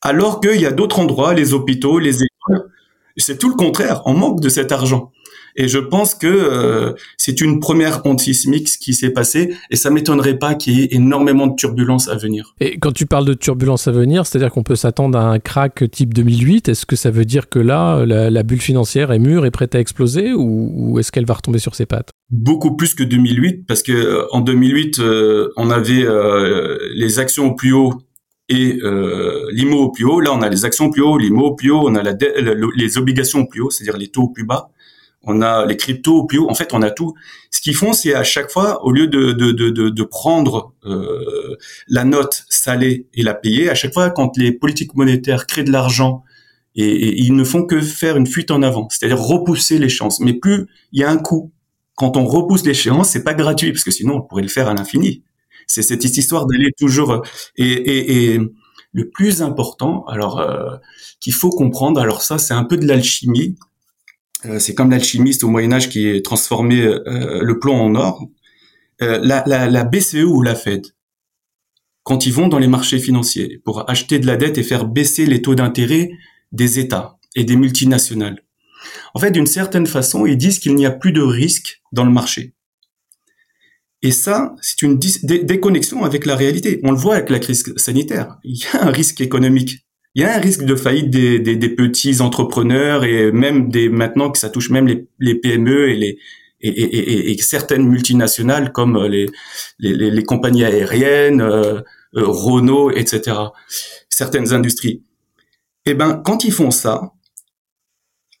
Alors 0.00 0.40
qu'il 0.40 0.60
y 0.60 0.66
a 0.66 0.72
d'autres 0.72 0.98
endroits, 0.98 1.34
les 1.34 1.52
hôpitaux, 1.52 1.98
les 1.98 2.22
écoles, 2.22 2.70
c'est 3.16 3.38
tout 3.38 3.48
le 3.48 3.54
contraire. 3.54 4.02
On 4.06 4.14
manque 4.14 4.40
de 4.40 4.48
cet 4.48 4.72
argent. 4.72 5.12
Et 5.56 5.68
je 5.68 5.78
pense 5.78 6.14
que 6.14 6.26
euh, 6.26 6.92
c'est 7.16 7.40
une 7.40 7.60
première 7.60 8.02
onde 8.04 8.18
sismique 8.20 8.66
qui 8.80 8.92
s'est 8.92 9.10
passé, 9.10 9.54
et 9.70 9.76
ça 9.76 9.90
m'étonnerait 9.90 10.38
pas 10.38 10.54
qu'il 10.54 10.78
y 10.78 10.82
ait 10.82 10.88
énormément 10.90 11.46
de 11.46 11.54
turbulences 11.54 12.08
à 12.08 12.16
venir. 12.16 12.54
Et 12.60 12.78
quand 12.78 12.92
tu 12.92 13.06
parles 13.06 13.24
de 13.26 13.34
turbulence 13.34 13.86
à 13.86 13.92
venir, 13.92 14.26
c'est-à-dire 14.26 14.50
qu'on 14.50 14.62
peut 14.64 14.74
s'attendre 14.76 15.16
à 15.18 15.22
un 15.30 15.38
crack 15.38 15.88
type 15.90 16.12
2008, 16.12 16.68
est-ce 16.68 16.86
que 16.86 16.96
ça 16.96 17.10
veut 17.10 17.24
dire 17.24 17.48
que 17.48 17.58
là, 17.60 18.04
la, 18.04 18.30
la 18.30 18.42
bulle 18.42 18.60
financière 18.60 19.12
est 19.12 19.18
mûre 19.18 19.46
et 19.46 19.50
prête 19.50 19.74
à 19.74 19.80
exploser 19.80 20.32
ou, 20.32 20.72
ou 20.74 20.98
est-ce 20.98 21.12
qu'elle 21.12 21.26
va 21.26 21.34
retomber 21.34 21.58
sur 21.60 21.74
ses 21.74 21.86
pattes? 21.86 22.10
Beaucoup 22.30 22.74
plus 22.76 22.94
que 22.94 23.04
2008, 23.04 23.66
parce 23.66 23.82
que 23.82 23.92
euh, 23.92 24.26
en 24.32 24.40
2008, 24.40 24.98
euh, 24.98 25.50
on 25.56 25.70
avait 25.70 26.02
euh, 26.04 26.78
les 26.94 27.18
actions 27.20 27.46
au 27.50 27.54
plus 27.54 27.72
haut 27.72 27.92
et 28.48 28.78
euh, 28.82 29.46
l'IMO 29.52 29.78
au 29.84 29.90
plus 29.92 30.04
haut. 30.04 30.20
Là, 30.20 30.30
on 30.34 30.42
a 30.42 30.48
les 30.48 30.64
actions 30.64 30.86
au 30.86 30.90
plus 30.90 31.02
haut, 31.02 31.16
l'IMO 31.16 31.46
au 31.46 31.54
plus 31.54 31.70
haut, 31.70 31.82
on 31.88 31.94
a 31.94 32.02
la 32.02 32.12
dette- 32.12 32.36
le- 32.38 32.70
les 32.76 32.98
obligations 32.98 33.40
au 33.40 33.46
plus 33.46 33.60
haut, 33.60 33.70
c'est-à-dire 33.70 33.96
les 33.96 34.08
taux 34.08 34.24
au 34.24 34.28
plus 34.28 34.44
bas. 34.44 34.68
On 35.26 35.42
a 35.42 35.66
les 35.66 35.76
cryptos 35.76 36.16
au 36.18 36.24
plus 36.24 36.38
haut. 36.38 36.50
En 36.50 36.54
fait, 36.54 36.72
on 36.72 36.82
a 36.82 36.90
tout. 36.90 37.14
Ce 37.50 37.60
qu'ils 37.60 37.74
font, 37.74 37.92
c'est 37.92 38.14
à 38.14 38.24
chaque 38.24 38.50
fois, 38.50 38.84
au 38.84 38.90
lieu 38.90 39.06
de, 39.06 39.32
de, 39.32 39.52
de, 39.52 39.70
de, 39.70 40.02
prendre 40.02 40.74
euh, 40.84 41.56
la 41.88 42.04
note 42.04 42.44
salée 42.48 43.08
et 43.14 43.22
la 43.22 43.34
payer, 43.34 43.70
à 43.70 43.74
chaque 43.74 43.94
fois, 43.94 44.10
quand 44.10 44.36
les 44.36 44.52
politiques 44.52 44.94
monétaires 44.94 45.46
créent 45.46 45.64
de 45.64 45.72
l'argent, 45.72 46.24
et, 46.76 46.84
et 46.84 47.20
ils 47.20 47.34
ne 47.34 47.44
font 47.44 47.64
que 47.64 47.80
faire 47.80 48.16
une 48.16 48.26
fuite 48.26 48.50
en 48.50 48.62
avant, 48.62 48.88
c'est-à-dire 48.90 49.20
repousser 49.20 49.78
l'échéance. 49.78 50.20
Mais 50.20 50.34
plus 50.34 50.66
il 50.92 51.00
y 51.00 51.04
a 51.04 51.10
un 51.10 51.18
coût, 51.18 51.52
quand 51.94 52.16
on 52.16 52.26
repousse 52.26 52.64
l'échéance, 52.64 53.10
c'est 53.10 53.24
pas 53.24 53.34
gratuit, 53.34 53.72
parce 53.72 53.84
que 53.84 53.90
sinon, 53.92 54.16
on 54.16 54.22
pourrait 54.22 54.42
le 54.42 54.48
faire 54.48 54.68
à 54.68 54.74
l'infini. 54.74 55.22
C'est 55.66 55.82
cette 55.82 56.04
histoire 56.04 56.46
d'aller 56.46 56.70
toujours... 56.78 57.22
Et, 57.56 57.72
et, 57.72 58.34
et 58.34 58.40
le 58.94 59.10
plus 59.10 59.42
important, 59.42 60.04
alors 60.06 60.38
euh, 60.38 60.76
qu'il 61.20 61.32
faut 61.34 61.50
comprendre, 61.50 62.00
alors 62.00 62.22
ça, 62.22 62.38
c'est 62.38 62.54
un 62.54 62.64
peu 62.64 62.76
de 62.76 62.86
l'alchimie. 62.86 63.56
Euh, 64.46 64.58
c'est 64.58 64.74
comme 64.74 64.90
l'alchimiste 64.90 65.44
au 65.44 65.48
Moyen 65.48 65.72
Âge 65.72 65.88
qui 65.88 66.20
transformait 66.22 66.82
euh, 66.82 67.42
le 67.42 67.58
plomb 67.58 67.76
en 67.76 67.94
or. 67.94 68.28
Euh, 69.02 69.18
la, 69.22 69.84
BCE 69.84 70.24
ou 70.24 70.42
la 70.42 70.54
Fed, 70.54 70.86
quand 72.02 72.26
ils 72.26 72.32
vont 72.32 72.48
dans 72.48 72.58
les 72.58 72.68
marchés 72.68 72.98
financiers 72.98 73.60
pour 73.64 73.88
acheter 73.90 74.18
de 74.18 74.26
la 74.26 74.36
dette 74.36 74.58
et 74.58 74.62
faire 74.62 74.86
baisser 74.86 75.26
les 75.26 75.42
taux 75.42 75.54
d'intérêt 75.54 76.10
des 76.52 76.78
États 76.78 77.18
et 77.34 77.44
des 77.44 77.56
multinationales, 77.56 78.44
en 79.14 79.20
fait, 79.20 79.30
d'une 79.30 79.46
certaine 79.46 79.86
façon, 79.86 80.26
ils 80.26 80.36
disent 80.36 80.58
qu'il 80.58 80.74
n'y 80.74 80.86
a 80.86 80.90
plus 80.90 81.12
de 81.12 81.22
risque 81.22 81.80
dans 81.92 82.04
le 82.04 82.12
marché. 82.12 82.54
Et 84.02 84.10
ça, 84.10 84.54
c'est 84.60 84.82
une 84.82 84.98
déconnexion 84.98 86.04
avec 86.04 86.26
la 86.26 86.36
réalité. 86.36 86.78
On 86.82 86.90
le 86.90 86.98
voit 86.98 87.14
avec 87.16 87.30
la 87.30 87.38
crise 87.38 87.64
sanitaire. 87.76 88.38
Il 88.44 88.58
y 88.58 88.66
a 88.76 88.84
un 88.84 88.90
risque 88.90 89.22
économique. 89.22 89.86
Il 90.14 90.22
y 90.22 90.24
a 90.24 90.36
un 90.36 90.40
risque 90.40 90.64
de 90.64 90.76
faillite 90.76 91.10
des, 91.10 91.40
des, 91.40 91.56
des 91.56 91.68
petits 91.68 92.20
entrepreneurs 92.20 93.04
et 93.04 93.32
même 93.32 93.68
des 93.68 93.88
maintenant 93.88 94.30
que 94.30 94.38
ça 94.38 94.48
touche 94.48 94.70
même 94.70 94.86
les, 94.86 95.08
les 95.18 95.34
PME 95.34 95.90
et 95.90 95.96
les 95.96 96.18
et, 96.60 96.68
et, 96.68 97.30
et, 97.32 97.42
certaines 97.42 97.86
multinationales 97.86 98.72
comme 98.72 99.04
les 99.06 99.26
les, 99.78 99.92
les, 99.92 100.10
les 100.10 100.22
compagnies 100.22 100.64
aériennes, 100.64 101.42
euh, 101.42 101.80
euh, 102.16 102.26
Renault, 102.26 102.90
etc. 102.90 103.36
Certaines 104.08 104.52
industries. 104.52 105.02
Eh 105.84 105.94
ben, 105.94 106.22
quand 106.24 106.44
ils 106.44 106.52
font 106.52 106.70
ça, 106.70 107.12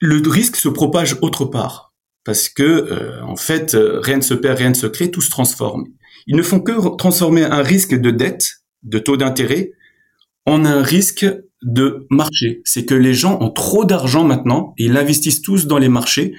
le 0.00 0.22
risque 0.28 0.56
se 0.56 0.68
propage 0.68 1.18
autre 1.22 1.44
part 1.44 1.92
parce 2.24 2.48
que 2.48 2.62
euh, 2.62 3.22
en 3.24 3.36
fait 3.36 3.74
euh, 3.74 4.00
rien 4.00 4.16
ne 4.16 4.22
se 4.22 4.34
perd, 4.34 4.58
rien 4.58 4.70
ne 4.70 4.74
se 4.74 4.86
crée, 4.86 5.10
tout 5.10 5.20
se 5.20 5.30
transforme. 5.30 5.84
Ils 6.26 6.36
ne 6.36 6.42
font 6.42 6.60
que 6.60 6.96
transformer 6.96 7.44
un 7.44 7.62
risque 7.62 7.94
de 7.94 8.10
dette, 8.10 8.62
de 8.82 8.98
taux 8.98 9.16
d'intérêt, 9.16 9.72
en 10.46 10.64
un 10.64 10.82
risque 10.82 11.26
de 11.64 12.06
marché. 12.10 12.60
C'est 12.64 12.84
que 12.84 12.94
les 12.94 13.14
gens 13.14 13.38
ont 13.40 13.50
trop 13.50 13.84
d'argent 13.84 14.24
maintenant 14.24 14.74
ils 14.78 14.96
investissent 14.96 15.42
tous 15.42 15.66
dans 15.66 15.78
les 15.78 15.88
marchés 15.88 16.34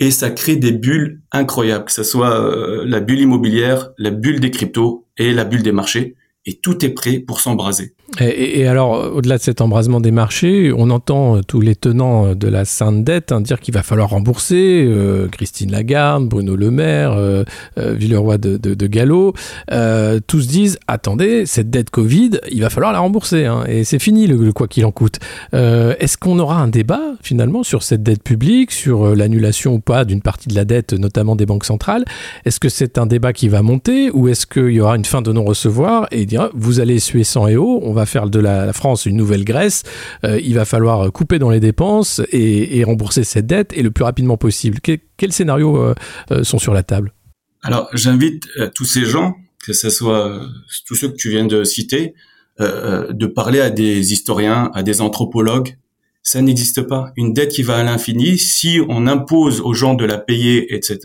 et 0.00 0.10
ça 0.10 0.30
crée 0.30 0.56
des 0.56 0.72
bulles 0.72 1.20
incroyables, 1.30 1.84
que 1.84 1.92
ce 1.92 2.02
soit 2.02 2.40
euh, 2.40 2.84
la 2.86 3.00
bulle 3.00 3.20
immobilière, 3.20 3.90
la 3.98 4.10
bulle 4.10 4.40
des 4.40 4.50
cryptos 4.50 5.06
et 5.16 5.32
la 5.32 5.44
bulle 5.44 5.62
des 5.62 5.72
marchés. 5.72 6.16
Et 6.46 6.54
tout 6.54 6.84
est 6.84 6.90
prêt 6.90 7.20
pour 7.20 7.40
s'embraser. 7.40 7.94
Et, 8.20 8.66
alors, 8.66 9.14
au-delà 9.16 9.38
de 9.38 9.42
cet 9.42 9.60
embrasement 9.62 9.98
des 9.98 10.10
marchés, 10.10 10.72
on 10.76 10.90
entend 10.90 11.36
euh, 11.36 11.40
tous 11.40 11.60
les 11.60 11.74
tenants 11.74 12.26
euh, 12.26 12.34
de 12.34 12.48
la 12.48 12.64
sainte 12.66 13.02
dette 13.02 13.32
hein, 13.32 13.40
dire 13.40 13.58
qu'il 13.60 13.72
va 13.72 13.82
falloir 13.82 14.10
rembourser. 14.10 14.84
euh, 14.86 15.26
Christine 15.28 15.72
Lagarde, 15.72 16.28
Bruno 16.28 16.54
Le 16.54 16.70
Maire, 16.70 17.12
euh, 17.12 17.44
euh, 17.78 17.94
Villeroy 17.94 18.36
de, 18.38 18.86
Gallo, 18.86 19.32
euh, 19.72 20.20
tous 20.26 20.46
disent 20.46 20.78
attendez, 20.86 21.46
cette 21.46 21.70
dette 21.70 21.90
Covid, 21.90 22.32
il 22.52 22.60
va 22.60 22.68
falloir 22.70 22.92
la 22.92 22.98
rembourser. 23.00 23.46
hein, 23.46 23.64
et 23.66 23.84
c'est 23.84 23.98
fini 23.98 24.28
quoi 24.54 24.68
qu'il 24.68 24.84
en 24.84 24.92
coûte. 24.92 25.18
Euh, 25.54 25.94
Est-ce 25.98 26.18
qu'on 26.18 26.38
aura 26.38 26.60
un 26.60 26.68
débat 26.68 27.14
finalement 27.22 27.62
sur 27.62 27.82
cette 27.82 28.02
dette 28.02 28.22
publique, 28.22 28.70
sur 28.70 29.06
euh, 29.06 29.14
l'annulation 29.14 29.74
ou 29.74 29.80
pas 29.80 30.04
d'une 30.04 30.20
partie 30.20 30.48
de 30.48 30.54
la 30.54 30.66
dette, 30.66 30.92
notamment 30.92 31.36
des 31.36 31.46
banques 31.46 31.64
centrales? 31.64 32.04
Est-ce 32.44 32.60
que 32.60 32.68
c'est 32.68 32.98
un 32.98 33.06
débat 33.06 33.32
qui 33.32 33.48
va 33.48 33.62
monter 33.62 34.10
ou 34.10 34.28
est-ce 34.28 34.46
qu'il 34.46 34.70
y 34.72 34.80
aura 34.80 34.94
une 34.96 35.06
fin 35.06 35.22
de 35.22 35.32
non-recevoir 35.32 36.06
vous 36.54 36.80
allez 36.80 36.98
suer 36.98 37.24
sang 37.24 37.48
et 37.48 37.56
eau, 37.56 37.80
on 37.82 37.92
va 37.92 38.06
faire 38.06 38.28
de 38.28 38.38
la, 38.38 38.72
France 38.72 39.06
une 39.06 39.16
nouvelle 39.16 39.44
Grèce, 39.44 39.82
euh, 40.24 40.40
il 40.42 40.54
va 40.54 40.64
falloir 40.64 41.10
couper 41.12 41.38
dans 41.38 41.50
les 41.50 41.60
dépenses 41.60 42.20
et, 42.32 42.82
rembourser 42.84 43.24
cette 43.24 43.46
dette 43.46 43.72
et 43.74 43.82
le 43.82 43.90
plus 43.90 44.04
rapidement 44.04 44.36
possible. 44.36 44.80
Que- 44.80 44.98
quels 45.16 45.32
scénarios 45.32 45.76
euh, 45.76 45.94
euh, 46.30 46.44
sont 46.44 46.58
sur 46.58 46.74
la 46.74 46.82
table? 46.82 47.14
Alors, 47.62 47.88
j'invite 47.94 48.46
tous 48.74 48.84
ces 48.84 49.06
gens, 49.06 49.36
que 49.64 49.72
ce 49.72 49.88
soit 49.88 50.40
tous 50.86 50.94
ceux 50.94 51.08
que 51.08 51.16
tu 51.16 51.30
viens 51.30 51.46
de 51.46 51.64
citer, 51.64 52.12
de 52.58 53.26
parler 53.26 53.60
à 53.60 53.70
des 53.70 54.12
historiens, 54.12 54.70
à 54.74 54.82
des 54.82 55.00
anthropologues. 55.00 55.78
Ça 56.22 56.42
n'existe 56.42 56.82
pas. 56.82 57.12
Une 57.16 57.32
dette 57.32 57.52
qui 57.52 57.62
va 57.62 57.78
à 57.78 57.82
l'infini, 57.82 58.36
si 58.36 58.80
on 58.90 59.06
impose 59.06 59.62
aux 59.62 59.72
gens 59.72 59.94
de 59.94 60.04
la 60.04 60.18
payer, 60.18 60.74
etc., 60.74 60.98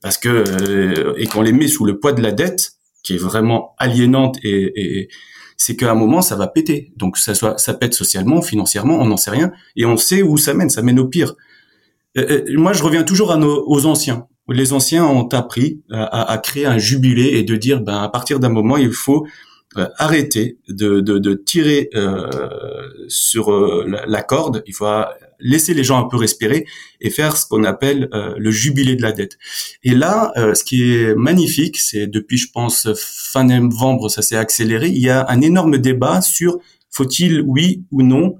parce 0.00 0.16
que 0.16 1.14
et 1.18 1.26
qu'on 1.26 1.42
les 1.42 1.52
met 1.52 1.68
sous 1.68 1.84
le 1.84 1.98
poids 1.98 2.14
de 2.14 2.22
la 2.22 2.32
dette, 2.32 2.72
qui 3.02 3.14
est 3.14 3.18
vraiment 3.18 3.74
aliénante 3.78 4.38
et, 4.42 4.72
et 4.76 5.08
c'est 5.56 5.76
qu'à 5.76 5.92
un 5.92 5.94
moment 5.94 6.22
ça 6.22 6.36
va 6.36 6.46
péter. 6.46 6.92
Donc 6.96 7.16
ça 7.18 7.34
soit 7.34 7.58
ça 7.58 7.74
pète 7.74 7.94
socialement, 7.94 8.42
financièrement, 8.42 8.98
on 9.00 9.06
n'en 9.06 9.16
sait 9.16 9.30
rien 9.30 9.52
et 9.76 9.84
on 9.84 9.96
sait 9.96 10.22
où 10.22 10.36
ça 10.36 10.54
mène, 10.54 10.70
ça 10.70 10.82
mène 10.82 10.98
au 10.98 11.06
pire. 11.06 11.34
Euh, 12.18 12.44
euh, 12.48 12.58
moi 12.58 12.72
je 12.72 12.82
reviens 12.82 13.04
toujours 13.04 13.32
à 13.32 13.36
nos, 13.36 13.64
aux 13.66 13.86
anciens. 13.86 14.26
Les 14.48 14.72
anciens 14.72 15.06
ont 15.06 15.28
appris 15.28 15.82
à, 15.90 16.32
à, 16.32 16.38
créer 16.38 16.66
un 16.66 16.76
jubilé 16.76 17.38
et 17.38 17.42
de 17.44 17.54
dire 17.56 17.80
ben 17.80 18.02
à 18.02 18.08
partir 18.08 18.40
d'un 18.40 18.48
moment 18.48 18.76
il 18.76 18.92
faut 18.92 19.26
euh, 19.78 19.88
arrêter 19.96 20.58
de, 20.68 21.34
tirer 21.34 21.88
euh, 21.94 22.28
sur 23.08 23.50
euh, 23.50 23.86
la, 24.06 24.22
corde. 24.22 24.62
Il 24.66 24.74
faut 24.74 24.86
laisser 25.40 25.72
les 25.72 25.82
gens 25.82 25.98
un 25.98 26.08
peu 26.08 26.18
respirer 26.18 26.66
et 27.00 27.08
faire 27.08 27.38
ce 27.38 27.46
qu'on 27.46 27.64
appelle 27.64 28.10
le 28.12 28.50
jubilé 28.50 28.96
de 28.96 29.02
la 29.02 29.12
dette. 29.12 29.38
Et 29.82 29.94
là, 29.94 30.32
ce 30.36 30.62
qui 30.62 30.92
est 30.92 31.14
magnifique, 31.14 31.78
c'est 31.78 32.06
depuis, 32.06 32.36
je 32.36 32.50
pense, 32.52 32.88
fin 32.94 33.44
novembre, 33.44 34.08
ça 34.08 34.22
s'est 34.22 34.36
accéléré. 34.36 34.88
Il 34.88 35.00
y 35.02 35.10
a 35.10 35.26
un 35.28 35.40
énorme 35.40 35.78
débat 35.78 36.20
sur 36.20 36.58
faut-il, 36.90 37.40
oui 37.40 37.82
ou 37.90 38.02
non, 38.02 38.36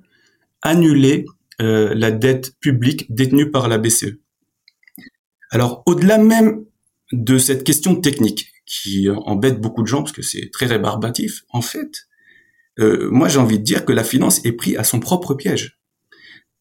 annuler 0.61 1.25
la 1.59 2.11
dette 2.11 2.55
publique 2.61 3.13
détenue 3.13 3.51
par 3.51 3.69
la 3.69 3.79
BCE. 3.79 4.19
Alors, 5.51 5.83
au-delà 5.87 6.19
même 6.19 6.65
de 7.11 7.39
cette 7.39 7.65
question 7.65 7.97
technique, 7.97 8.52
qui 8.73 9.09
embête 9.11 9.61
beaucoup 9.61 9.83
de 9.83 9.87
gens 9.87 10.03
parce 10.03 10.13
que 10.13 10.23
c'est 10.23 10.51
très 10.51 10.65
rébarbatif. 10.67 11.43
En 11.51 11.61
fait, 11.61 12.09
euh, 12.81 13.11
moi 13.11 13.29
j'ai 13.29 13.39
envie 13.39 13.59
de 13.59 13.65
dire 13.65 13.85
que 13.85 13.93
la 13.93 14.03
finance 14.03 14.45
est 14.47 14.53
prise 14.53 14.77
à 14.79 14.85
son 14.85 14.99
propre 14.99 15.35
piège 15.35 15.79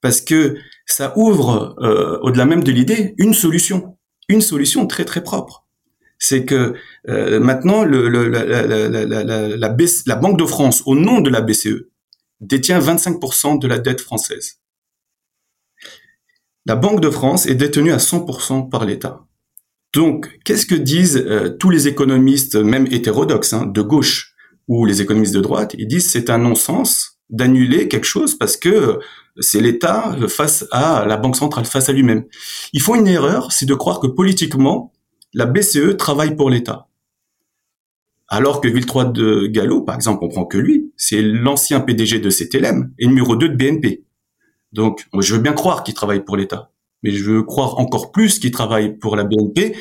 parce 0.01 0.19
que 0.19 0.57
ça 0.85 1.13
ouvre, 1.15 1.75
euh, 1.79 2.19
au-delà 2.21 2.45
même 2.45 2.63
de 2.63 2.71
l'idée, 2.71 3.13
une 3.17 3.33
solution, 3.33 3.97
une 4.27 4.41
solution 4.41 4.87
très 4.87 5.05
très 5.05 5.23
propre. 5.23 5.65
C'est 6.19 6.43
que 6.43 6.75
euh, 7.07 7.39
maintenant 7.39 7.85
la, 7.85 8.27
la, 9.57 10.15
Banque 10.15 10.37
de 10.37 10.45
France, 10.45 10.83
au 10.85 10.95
nom 10.95 11.21
de 11.21 11.29
la 11.29 11.41
BCE, 11.41 11.87
détient 12.41 12.79
25% 12.79 13.59
de 13.59 13.67
la 13.67 13.79
dette 13.79 14.01
française. 14.01 14.59
La 16.65 16.75
Banque 16.75 16.99
de 16.99 17.09
France 17.09 17.45
est 17.45 17.55
détenue 17.55 17.93
à 17.93 17.97
100% 17.97 18.69
par 18.69 18.85
l'État. 18.85 19.25
Donc, 19.93 20.39
qu'est-ce 20.45 20.65
que 20.65 20.75
disent 20.75 21.17
euh, 21.17 21.49
tous 21.49 21.69
les 21.69 21.87
économistes, 21.87 22.55
même 22.55 22.87
hétérodoxes, 22.91 23.53
hein, 23.53 23.65
de 23.65 23.81
gauche 23.81 24.33
ou 24.67 24.85
les 24.85 25.01
économistes 25.01 25.33
de 25.33 25.41
droite? 25.41 25.75
Ils 25.77 25.87
disent 25.87 26.09
c'est 26.09 26.29
un 26.29 26.37
non-sens 26.37 27.19
d'annuler 27.29 27.87
quelque 27.87 28.05
chose 28.05 28.37
parce 28.37 28.57
que 28.57 28.99
c'est 29.39 29.61
l'État 29.61 30.15
face 30.27 30.65
à 30.71 31.05
la 31.05 31.17
Banque 31.17 31.35
centrale, 31.35 31.65
face 31.65 31.89
à 31.89 31.93
lui-même. 31.93 32.25
Ils 32.73 32.81
font 32.81 32.95
une 32.95 33.07
erreur, 33.07 33.51
c'est 33.51 33.65
de 33.65 33.73
croire 33.73 33.99
que 33.99 34.07
politiquement, 34.07 34.91
la 35.33 35.45
BCE 35.45 35.97
travaille 35.97 36.35
pour 36.35 36.49
l'État. 36.49 36.87
Alors 38.27 38.61
que 38.61 38.67
Villetroit 38.67 39.05
de 39.05 39.47
Gallo, 39.47 39.81
par 39.81 39.95
exemple, 39.95 40.23
on 40.23 40.29
prend 40.29 40.45
que 40.45 40.57
lui, 40.57 40.93
c'est 40.95 41.21
l'ancien 41.21 41.81
PDG 41.81 42.19
de 42.19 42.29
CTLM 42.29 42.93
et 42.97 43.07
numéro 43.07 43.35
2 43.35 43.49
de 43.49 43.55
BNP. 43.55 44.05
Donc, 44.71 45.05
je 45.19 45.35
veux 45.35 45.41
bien 45.41 45.53
croire 45.53 45.83
qu'il 45.83 45.93
travaille 45.93 46.23
pour 46.23 46.37
l'État 46.37 46.70
mais 47.03 47.11
je 47.11 47.23
veux 47.23 47.43
croire 47.43 47.79
encore 47.79 48.11
plus 48.11 48.39
qu'il 48.39 48.51
travaille 48.51 48.97
pour 48.97 49.15
la 49.15 49.23
BNP 49.23 49.75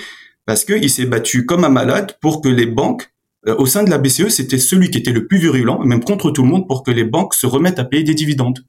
parce 0.46 0.64
qu'il 0.64 0.90
s'est 0.90 1.06
battu 1.06 1.46
comme 1.46 1.64
un 1.64 1.68
malade 1.68 2.16
pour 2.20 2.40
que 2.40 2.48
les 2.48 2.66
banques, 2.66 3.12
euh, 3.46 3.54
au 3.56 3.66
sein 3.66 3.84
de 3.84 3.90
la 3.90 3.98
BCE, 3.98 4.28
c'était 4.28 4.58
celui 4.58 4.90
qui 4.90 4.98
était 4.98 5.12
le 5.12 5.26
plus 5.26 5.38
virulent, 5.38 5.78
même 5.84 6.02
contre 6.02 6.30
tout 6.30 6.42
le 6.42 6.48
monde, 6.48 6.66
pour 6.66 6.82
que 6.82 6.90
les 6.90 7.04
banques 7.04 7.34
se 7.34 7.46
remettent 7.46 7.78
à 7.78 7.84
payer 7.84 8.02
des 8.02 8.14
dividendes 8.14 8.64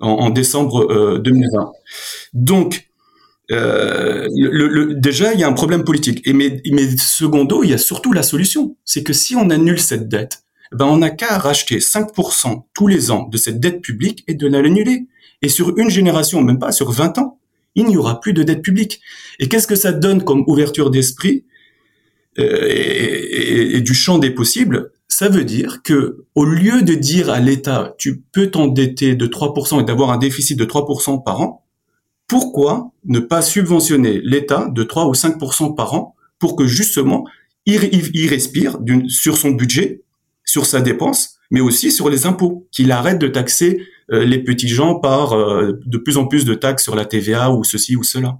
en, 0.00 0.30
décembre 0.30 1.18
2020. 1.18 1.60
Euh, 1.60 1.66
Donc, 2.32 2.90
euh, 3.52 4.28
le, 4.34 4.94
déjà, 4.94 5.32
il 5.32 5.40
y 5.40 5.44
a 5.44 5.48
un 5.48 5.52
problème 5.52 5.84
politique. 5.84 6.26
Et 6.26 6.32
mais, 6.32 6.60
mais 6.72 6.88
secondo, 6.96 7.62
il 7.62 7.70
y 7.70 7.74
a 7.74 7.78
surtout 7.78 8.12
la 8.12 8.22
solution. 8.22 8.76
C'est 8.84 9.02
que 9.02 9.12
si 9.12 9.36
on 9.36 9.50
annule 9.50 9.80
cette 9.80 10.08
dette, 10.08 10.42
ben 10.72 10.86
on 10.86 10.98
n'a 10.98 11.10
qu'à 11.10 11.38
racheter 11.38 11.78
5% 11.78 12.64
tous 12.74 12.86
les 12.86 13.10
ans 13.10 13.28
de 13.28 13.36
cette 13.36 13.60
dette 13.60 13.80
publique 13.80 14.24
et 14.26 14.34
de 14.34 14.46
l'annuler. 14.46 15.06
Et 15.42 15.48
sur 15.48 15.76
une 15.78 15.90
génération, 15.90 16.40
même 16.40 16.58
pas 16.58 16.72
sur 16.72 16.90
20 16.90 17.18
ans, 17.18 17.38
il 17.74 17.86
n'y 17.86 17.96
aura 17.96 18.20
plus 18.20 18.32
de 18.32 18.42
dette 18.42 18.62
publique. 18.62 19.00
Et 19.38 19.48
qu'est-ce 19.48 19.66
que 19.66 19.74
ça 19.74 19.92
donne 19.92 20.24
comme 20.24 20.44
ouverture 20.46 20.90
d'esprit 20.90 21.44
euh, 22.38 22.66
et, 22.68 23.80
du 23.80 23.94
champ 23.94 24.18
des 24.18 24.30
possibles? 24.30 24.92
Ça 25.08 25.28
veut 25.28 25.44
dire 25.44 25.82
que 25.82 26.24
au 26.34 26.44
lieu 26.44 26.82
de 26.82 26.94
dire 26.94 27.30
à 27.30 27.40
l'État 27.40 27.94
tu 27.98 28.22
peux 28.32 28.50
t'endetter 28.50 29.14
de 29.14 29.26
3% 29.26 29.80
et 29.80 29.84
d'avoir 29.84 30.10
un 30.10 30.18
déficit 30.18 30.58
de 30.58 30.64
3% 30.64 31.22
par 31.22 31.40
an, 31.40 31.64
pourquoi 32.26 32.92
ne 33.04 33.18
pas 33.18 33.42
subventionner 33.42 34.20
l'État 34.24 34.68
de 34.72 34.82
3 34.82 35.06
ou 35.06 35.12
5% 35.12 35.74
par 35.74 35.94
an 35.94 36.14
pour 36.38 36.56
que 36.56 36.66
justement 36.66 37.26
il, 37.66 37.90
il 38.14 38.28
respire 38.28 38.78
sur 39.08 39.36
son 39.36 39.50
budget, 39.50 40.02
sur 40.44 40.66
sa 40.66 40.80
dépense, 40.80 41.36
mais 41.50 41.60
aussi 41.60 41.92
sur 41.92 42.08
les 42.08 42.26
impôts, 42.26 42.66
qu'il 42.72 42.90
arrête 42.90 43.18
de 43.18 43.28
taxer 43.28 43.86
les 44.08 44.38
petits 44.38 44.68
gens 44.68 44.96
par 44.96 45.32
euh, 45.32 45.78
de 45.84 45.98
plus 45.98 46.16
en 46.16 46.26
plus 46.26 46.44
de 46.44 46.54
taxes 46.54 46.84
sur 46.84 46.94
la 46.94 47.04
TVA 47.04 47.50
ou 47.50 47.64
ceci 47.64 47.96
ou 47.96 48.02
cela. 48.02 48.38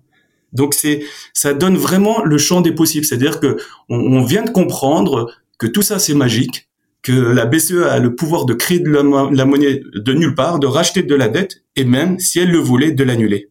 Donc 0.52 0.74
c'est 0.74 1.02
ça 1.32 1.54
donne 1.54 1.76
vraiment 1.76 2.22
le 2.24 2.38
champ 2.38 2.60
des 2.60 2.72
possibles, 2.72 3.06
c'est-à-dire 3.06 3.40
que 3.40 3.56
on, 3.88 4.22
vient 4.22 4.42
de 4.42 4.50
comprendre 4.50 5.32
que 5.58 5.66
tout 5.66 5.82
ça 5.82 5.98
c'est 5.98 6.14
magique, 6.14 6.68
que 7.02 7.12
la 7.12 7.46
BCE 7.46 7.84
a 7.88 7.98
le 7.98 8.14
pouvoir 8.14 8.44
de 8.44 8.52
créer 8.52 8.78
de 8.78 8.90
la, 8.90 9.02
monnaie 9.44 9.80
de 9.94 10.12
nulle 10.12 10.34
part, 10.34 10.58
de 10.58 10.66
racheter 10.66 11.02
de 11.02 11.14
la 11.14 11.28
dette 11.28 11.62
et 11.76 11.84
même 11.84 12.18
si 12.18 12.38
elle 12.38 12.50
le 12.50 12.58
voulait 12.58 12.92
de 12.92 13.02
l'annuler. 13.02 13.48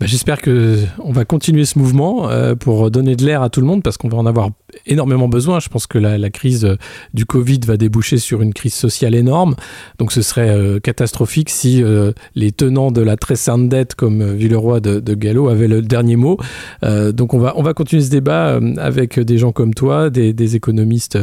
Bah, 0.00 0.06
j'espère 0.06 0.40
que 0.40 0.78
on 1.00 1.12
va 1.12 1.24
continuer 1.24 1.64
ce 1.64 1.78
mouvement 1.78 2.30
euh, 2.30 2.54
pour 2.54 2.90
donner 2.90 3.16
de 3.16 3.24
l'air 3.24 3.42
à 3.42 3.50
tout 3.50 3.60
le 3.60 3.66
monde 3.66 3.82
parce 3.82 3.96
qu'on 3.96 4.08
va 4.08 4.16
en 4.16 4.26
avoir 4.26 4.50
énormément 4.86 5.28
besoin. 5.28 5.60
Je 5.60 5.68
pense 5.68 5.86
que 5.86 5.98
la, 5.98 6.30
crise 6.30 6.64
euh, 6.64 6.76
du 7.14 7.24
Covid 7.24 7.60
va 7.66 7.76
déboucher 7.76 8.18
sur 8.18 8.42
une 8.42 8.52
crise 8.52 8.74
sociale 8.74 9.14
énorme. 9.14 9.54
Donc 9.98 10.12
ce 10.12 10.22
serait 10.22 10.50
euh, 10.50 10.78
catastrophique 10.78 11.48
si 11.48 11.82
euh, 11.82 12.12
les 12.34 12.52
tenants 12.52 12.90
de 12.90 13.00
la 13.00 13.16
très 13.16 13.36
sainte 13.36 13.68
dette 13.68 13.94
comme 13.94 14.34
Villeroy 14.34 14.80
de, 14.80 15.00
de 15.00 15.14
Gallo 15.14 15.48
avaient 15.48 15.68
le 15.68 15.82
dernier 15.82 16.16
mot. 16.16 16.38
donc 16.82 17.34
on 17.34 17.38
va, 17.38 17.54
on 17.56 17.62
va 17.62 17.74
continuer 17.74 18.02
ce 18.02 18.10
débat 18.10 18.60
avec 18.78 19.18
des 19.18 19.38
gens 19.38 19.52
comme 19.52 19.74
toi, 19.74 20.10
des, 20.10 20.32
des 20.32 20.56
économistes 20.56 21.18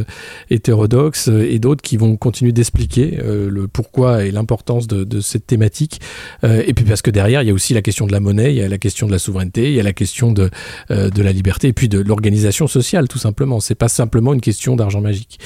hétérodoxes 0.50 1.28
et 1.28 1.60
d'autres 1.60 1.82
qui 1.82 1.98
vont 1.98 2.18
continuer 2.18 2.52
d'expliquer 2.52 3.20
le 3.24 3.68
pourquoi 3.68 4.26
et 4.26 4.32
l'importance 4.32 4.88
de, 4.88 5.04
de, 5.04 5.20
cette 5.20 5.46
thématique. 5.46 6.02
et 6.43 6.74
puis 6.74 6.86
parce 6.86 7.02
que 7.02 7.12
derrière, 7.12 7.41
il 7.41 7.48
y 7.48 7.52
a 7.52 7.54
aussi 7.54 7.74
la 7.74 7.82
question 7.82 8.08
de 8.08 8.12
la 8.12 8.20
monnaie, 8.20 8.54
il 8.54 8.58
y 8.58 8.62
a 8.62 8.68
la 8.68 8.78
question 8.78 9.08
de 9.08 9.12
la 9.12 9.20
souveraineté, 9.20 9.70
il 9.70 9.76
y 9.76 9.80
a 9.80 9.84
la 9.84 9.93
question 9.93 10.32
de, 10.32 10.50
de 10.89 11.22
la 11.22 11.32
liberté 11.32 11.70
et 11.70 11.74
puis 11.74 11.89
de 11.89 12.00
l'organisation 12.00 12.68
sociale 12.68 13.08
tout 13.08 13.20
simplement 13.20 13.35
simplement. 13.36 13.60
C'est 13.60 13.76
pas 13.76 13.90
simplement 13.90 14.34
une 14.34 14.40
question 14.40 14.78
d'argent 14.78 15.02
magique. 15.02 15.40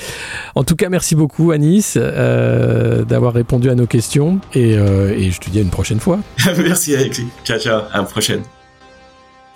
En 0.54 0.64
tout 0.64 0.76
cas, 0.76 0.90
merci 0.90 1.16
beaucoup 1.16 1.52
Anis 1.52 1.96
euh, 1.98 3.04
d'avoir 3.04 3.34
répondu 3.34 3.70
à 3.70 3.76
nos 3.76 3.88
questions 3.88 4.40
et, 4.54 4.78
euh, 4.78 5.12
et, 5.18 5.32
je 5.32 5.40
te 5.40 5.50
dis 5.50 5.58
à 5.58 5.62
une 5.62 5.72
prochaine 5.72 6.00
fois. 6.00 6.20
merci 6.58 6.96
Alexis. 6.96 7.28
Ciao 7.44 7.58
ciao, 7.58 7.82
à 7.92 7.98
la 7.98 8.04
prochaine. 8.04 8.44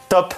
Top. 0.09 0.33